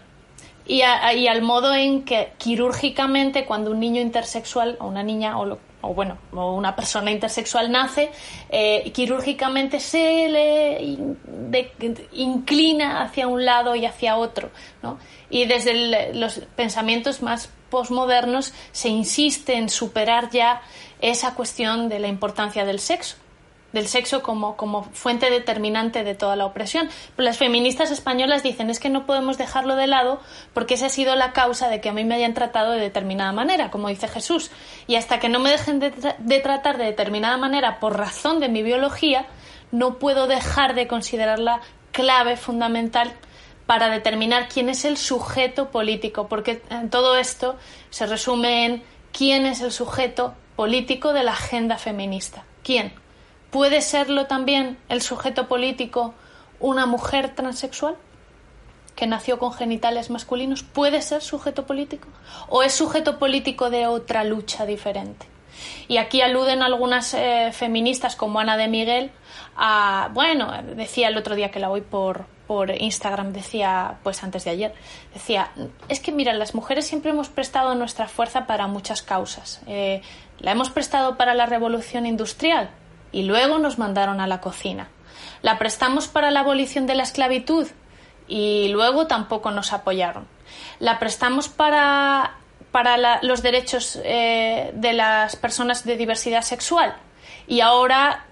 y, 0.65 0.81
al 0.81 1.41
modo 1.41 1.73
en 1.73 2.03
que 2.03 2.33
quirúrgicamente 2.37 3.45
cuando 3.45 3.71
un 3.71 3.79
niño 3.79 4.01
intersexual 4.01 4.77
o 4.79 4.87
una 4.87 5.03
niña 5.03 5.39
o, 5.39 5.57
o 5.81 5.93
bueno 5.93 6.17
o 6.31 6.53
una 6.55 6.75
persona 6.75 7.11
intersexual 7.11 7.71
nace 7.71 8.11
eh, 8.49 8.91
quirúrgicamente 8.93 9.79
se 9.79 10.29
le 10.29 10.97
inclina 12.13 13.01
hacia 13.01 13.27
un 13.27 13.43
lado 13.43 13.75
y 13.75 13.85
hacia 13.85 14.15
otro 14.15 14.49
¿no? 14.81 14.97
y 15.29 15.45
desde 15.45 16.13
los 16.13 16.39
pensamientos 16.55 17.21
más 17.21 17.49
posmodernos 17.69 18.53
se 18.71 18.89
insiste 18.89 19.55
en 19.55 19.67
superar 19.67 20.29
ya 20.29 20.61
esa 21.01 21.35
cuestión 21.35 21.89
de 21.89 21.99
la 21.99 22.07
importancia 22.07 22.63
del 22.63 22.79
sexo 22.79 23.17
del 23.73 23.87
sexo 23.87 24.21
como, 24.23 24.55
como 24.55 24.83
fuente 24.83 25.29
determinante 25.29 26.03
de 26.03 26.15
toda 26.15 26.35
la 26.35 26.45
opresión. 26.45 26.89
Pero 27.15 27.25
las 27.25 27.37
feministas 27.37 27.91
españolas 27.91 28.43
dicen 28.43 28.69
es 28.69 28.79
que 28.79 28.89
no 28.89 29.05
podemos 29.05 29.37
dejarlo 29.37 29.75
de 29.75 29.87
lado 29.87 30.21
porque 30.53 30.75
esa 30.75 30.85
ha 30.85 30.89
sido 30.89 31.15
la 31.15 31.33
causa 31.33 31.67
de 31.67 31.81
que 31.81 31.89
a 31.89 31.93
mí 31.93 32.05
me 32.05 32.15
hayan 32.15 32.35
tratado 32.35 32.71
de 32.71 32.79
determinada 32.79 33.33
manera, 33.33 33.71
como 33.71 33.89
dice 33.89 34.07
Jesús. 34.07 34.51
Y 34.87 34.95
hasta 34.95 35.19
que 35.19 35.27
no 35.27 35.39
me 35.39 35.49
dejen 35.49 35.79
de, 35.79 36.39
tratar 36.39 36.77
de 36.77 36.85
determinada 36.85 37.37
manera 37.37 37.79
por 37.79 37.97
razón 37.97 38.39
de 38.39 38.47
mi 38.47 38.63
biología, 38.63 39.25
no 39.71 39.97
puedo 39.97 40.27
dejar 40.27 40.75
de 40.75 40.87
considerarla 40.87 41.61
clave 41.91 42.37
fundamental 42.37 43.11
para 43.65 43.89
determinar 43.89 44.49
quién 44.49 44.69
es 44.69 44.85
el 44.85 44.97
sujeto 44.97 45.71
político, 45.71 46.27
porque 46.27 46.61
todo 46.91 47.15
esto 47.15 47.57
se 47.89 48.05
resume 48.05 48.65
en 48.65 48.83
quién 49.11 49.45
es 49.45 49.61
el 49.61 49.71
sujeto 49.71 50.35
político 50.55 51.13
de 51.13 51.23
la 51.23 51.31
agenda 51.31 51.77
feminista. 51.77 52.43
¿Quién? 52.61 53.02
¿Puede 53.53 53.81
serlo 53.81 54.25
también 54.25 54.79
el 54.89 55.03
sujeto 55.03 55.47
político 55.47 56.15
una 56.59 56.87
mujer 56.87 57.35
transexual 57.35 57.95
que 58.95 59.05
nació 59.05 59.37
con 59.37 59.53
genitales 59.53 60.09
masculinos? 60.09 60.63
¿Puede 60.63 61.03
ser 61.03 61.21
sujeto 61.21 61.67
político? 61.67 62.07
¿O 62.49 62.63
es 62.63 62.73
sujeto 62.73 63.19
político 63.19 63.69
de 63.69 63.85
otra 63.85 64.23
lucha 64.23 64.65
diferente? 64.65 65.27
Y 65.87 65.97
aquí 65.97 66.21
aluden 66.21 66.63
algunas 66.63 67.13
eh, 67.13 67.51
feministas 67.53 68.15
como 68.15 68.39
Ana 68.39 68.57
de 68.57 68.67
Miguel 68.67 69.11
a, 69.55 70.09
bueno, 70.13 70.51
decía 70.75 71.09
el 71.09 71.17
otro 71.17 71.35
día 71.35 71.51
que 71.51 71.59
la 71.59 71.67
voy 71.67 71.81
por, 71.81 72.25
por 72.47 72.71
Instagram, 72.71 73.33
decía, 73.33 73.99
pues 74.01 74.23
antes 74.23 74.45
de 74.45 74.49
ayer, 74.49 74.73
decía, 75.13 75.51
es 75.89 75.99
que 75.99 76.11
mira, 76.11 76.33
las 76.33 76.55
mujeres 76.55 76.87
siempre 76.87 77.11
hemos 77.11 77.29
prestado 77.29 77.75
nuestra 77.75 78.07
fuerza 78.07 78.47
para 78.47 78.65
muchas 78.65 79.03
causas. 79.03 79.61
Eh, 79.67 80.01
la 80.39 80.51
hemos 80.51 80.71
prestado 80.71 81.17
para 81.17 81.35
la 81.35 81.45
revolución 81.45 82.07
industrial, 82.07 82.71
y 83.13 83.23
luego 83.23 83.59
nos 83.59 83.77
mandaron 83.77 84.19
a 84.19 84.27
la 84.27 84.41
cocina. 84.41 84.89
La 85.41 85.57
prestamos 85.57 86.09
para 86.09 86.31
la 86.31 86.41
abolición 86.41 86.85
de 86.87 86.95
la 86.95 87.03
esclavitud 87.03 87.67
y 88.27 88.67
luego 88.69 89.07
tampoco 89.07 89.51
nos 89.51 89.71
apoyaron. 89.71 90.27
La 90.79 90.99
prestamos 90.99 91.47
para, 91.47 92.37
para 92.71 93.21
los 93.21 93.41
derechos 93.41 93.99
eh, 94.03 94.71
de 94.73 94.93
las 94.93 95.35
personas 95.37 95.85
de 95.85 95.95
diversidad 95.95 96.41
sexual 96.41 96.95
y 97.47 97.61
ahora, 97.61 98.25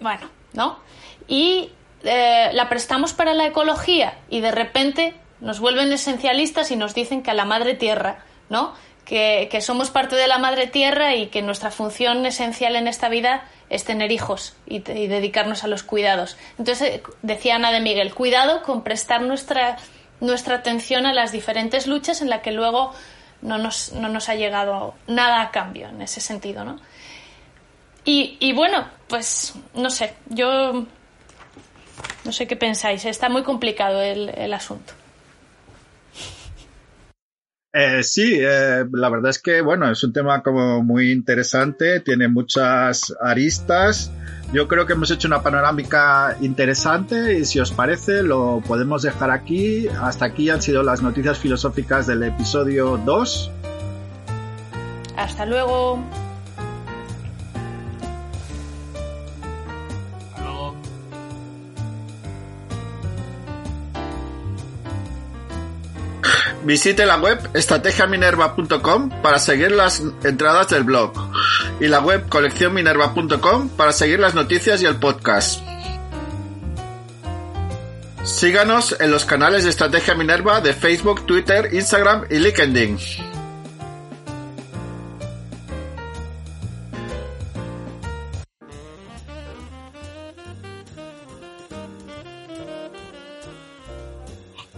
bueno, 0.00 0.28
¿no? 0.52 0.78
Y 1.26 1.72
eh, 2.02 2.50
la 2.52 2.68
prestamos 2.68 3.12
para 3.12 3.34
la 3.34 3.46
ecología 3.46 4.18
y 4.28 4.40
de 4.40 4.50
repente 4.50 5.14
nos 5.40 5.60
vuelven 5.60 5.92
esencialistas 5.92 6.70
y 6.70 6.76
nos 6.76 6.94
dicen 6.94 7.22
que 7.22 7.30
a 7.30 7.34
la 7.34 7.44
madre 7.44 7.74
tierra, 7.74 8.24
¿no? 8.48 8.74
Que, 9.10 9.60
somos 9.60 9.90
parte 9.90 10.14
de 10.14 10.28
la 10.28 10.38
madre 10.38 10.68
tierra 10.68 11.16
y 11.16 11.26
que 11.26 11.42
nuestra 11.42 11.72
función 11.72 12.24
esencial 12.26 12.76
en 12.76 12.86
esta 12.86 13.08
vida 13.08 13.42
es 13.68 13.82
tener 13.84 14.12
hijos 14.12 14.54
y, 14.66 14.78
dedicarnos 14.78 15.64
a 15.64 15.66
los 15.66 15.82
cuidados. 15.82 16.36
Entonces, 16.58 16.94
eh, 16.94 17.02
decía 17.20 17.56
Ana 17.56 17.72
de 17.72 17.80
Miguel, 17.80 18.14
cuidado 18.14 18.62
con 18.62 18.84
prestar 18.84 19.22
nuestra, 19.22 19.78
nuestra 20.20 20.54
atención 20.54 21.06
a 21.06 21.12
las 21.12 21.32
diferentes 21.32 21.88
luchas 21.88 22.22
en 22.22 22.30
las 22.30 22.42
que 22.42 22.52
luego 22.52 22.94
no 23.42 23.58
nos, 23.58 23.92
no 23.94 24.08
nos 24.08 24.28
ha 24.28 24.36
llegado 24.36 24.94
nada 25.08 25.42
a 25.42 25.50
cambio 25.50 25.88
en 25.88 26.02
ese 26.02 26.20
sentido, 26.20 26.64
¿no? 26.64 26.78
Y, 28.04 28.36
y 28.38 28.52
bueno, 28.52 28.86
pues 29.08 29.54
no 29.74 29.90
sé, 29.90 30.14
yo 30.28 30.86
no 32.24 32.32
sé 32.32 32.46
qué 32.46 32.54
pensáis, 32.54 33.04
está 33.06 33.28
muy 33.28 33.42
complicado 33.42 34.00
el, 34.02 34.28
el 34.28 34.54
asunto. 34.54 34.99
Eh, 37.72 38.02
sí, 38.02 38.38
eh, 38.40 38.84
la 38.92 39.08
verdad 39.08 39.30
es 39.30 39.38
que, 39.38 39.60
bueno, 39.60 39.90
es 39.90 40.02
un 40.02 40.12
tema 40.12 40.42
como 40.42 40.82
muy 40.82 41.12
interesante, 41.12 42.00
tiene 42.00 42.28
muchas 42.28 43.14
aristas. 43.20 44.10
Yo 44.52 44.66
creo 44.66 44.86
que 44.86 44.94
hemos 44.94 45.10
hecho 45.12 45.28
una 45.28 45.42
panorámica 45.42 46.36
interesante 46.40 47.38
y 47.38 47.44
si 47.44 47.60
os 47.60 47.70
parece 47.70 48.24
lo 48.24 48.60
podemos 48.66 49.02
dejar 49.02 49.30
aquí. 49.30 49.86
Hasta 49.86 50.24
aquí 50.24 50.50
han 50.50 50.60
sido 50.60 50.82
las 50.82 51.02
noticias 51.02 51.38
filosóficas 51.38 52.08
del 52.08 52.24
episodio 52.24 53.00
2. 53.04 53.50
Hasta 55.16 55.46
luego. 55.46 56.02
Visite 66.70 67.04
la 67.04 67.16
web 67.16 67.50
estrategiaminerva.com 67.52 69.08
para 69.22 69.40
seguir 69.40 69.72
las 69.72 70.04
entradas 70.22 70.68
del 70.68 70.84
blog 70.84 71.12
y 71.80 71.88
la 71.88 71.98
web 71.98 72.28
coleccionminerva.com 72.28 73.70
para 73.70 73.90
seguir 73.90 74.20
las 74.20 74.36
noticias 74.36 74.80
y 74.80 74.86
el 74.86 74.94
podcast. 74.94 75.62
Síganos 78.22 78.94
en 79.00 79.10
los 79.10 79.24
canales 79.24 79.64
de 79.64 79.70
Estrategia 79.70 80.14
Minerva 80.14 80.60
de 80.60 80.72
Facebook, 80.72 81.26
Twitter, 81.26 81.70
Instagram 81.72 82.26
y 82.30 82.38
LinkedIn. 82.38 83.29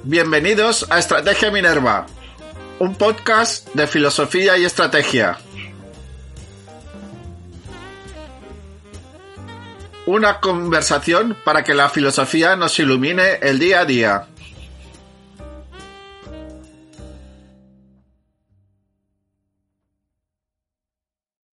Bienvenidos 0.04 0.84
a 0.90 0.98
Estrategia 0.98 1.52
Minerva, 1.52 2.06
un 2.80 2.96
podcast 2.96 3.72
de 3.72 3.86
filosofía 3.86 4.58
y 4.58 4.64
estrategia. 4.64 5.38
Una 10.04 10.40
conversación 10.40 11.36
para 11.44 11.62
que 11.62 11.74
la 11.74 11.88
filosofía 11.88 12.56
nos 12.56 12.80
ilumine 12.80 13.34
el 13.42 13.60
día 13.60 13.78
a 13.78 13.84
día. 13.84 14.26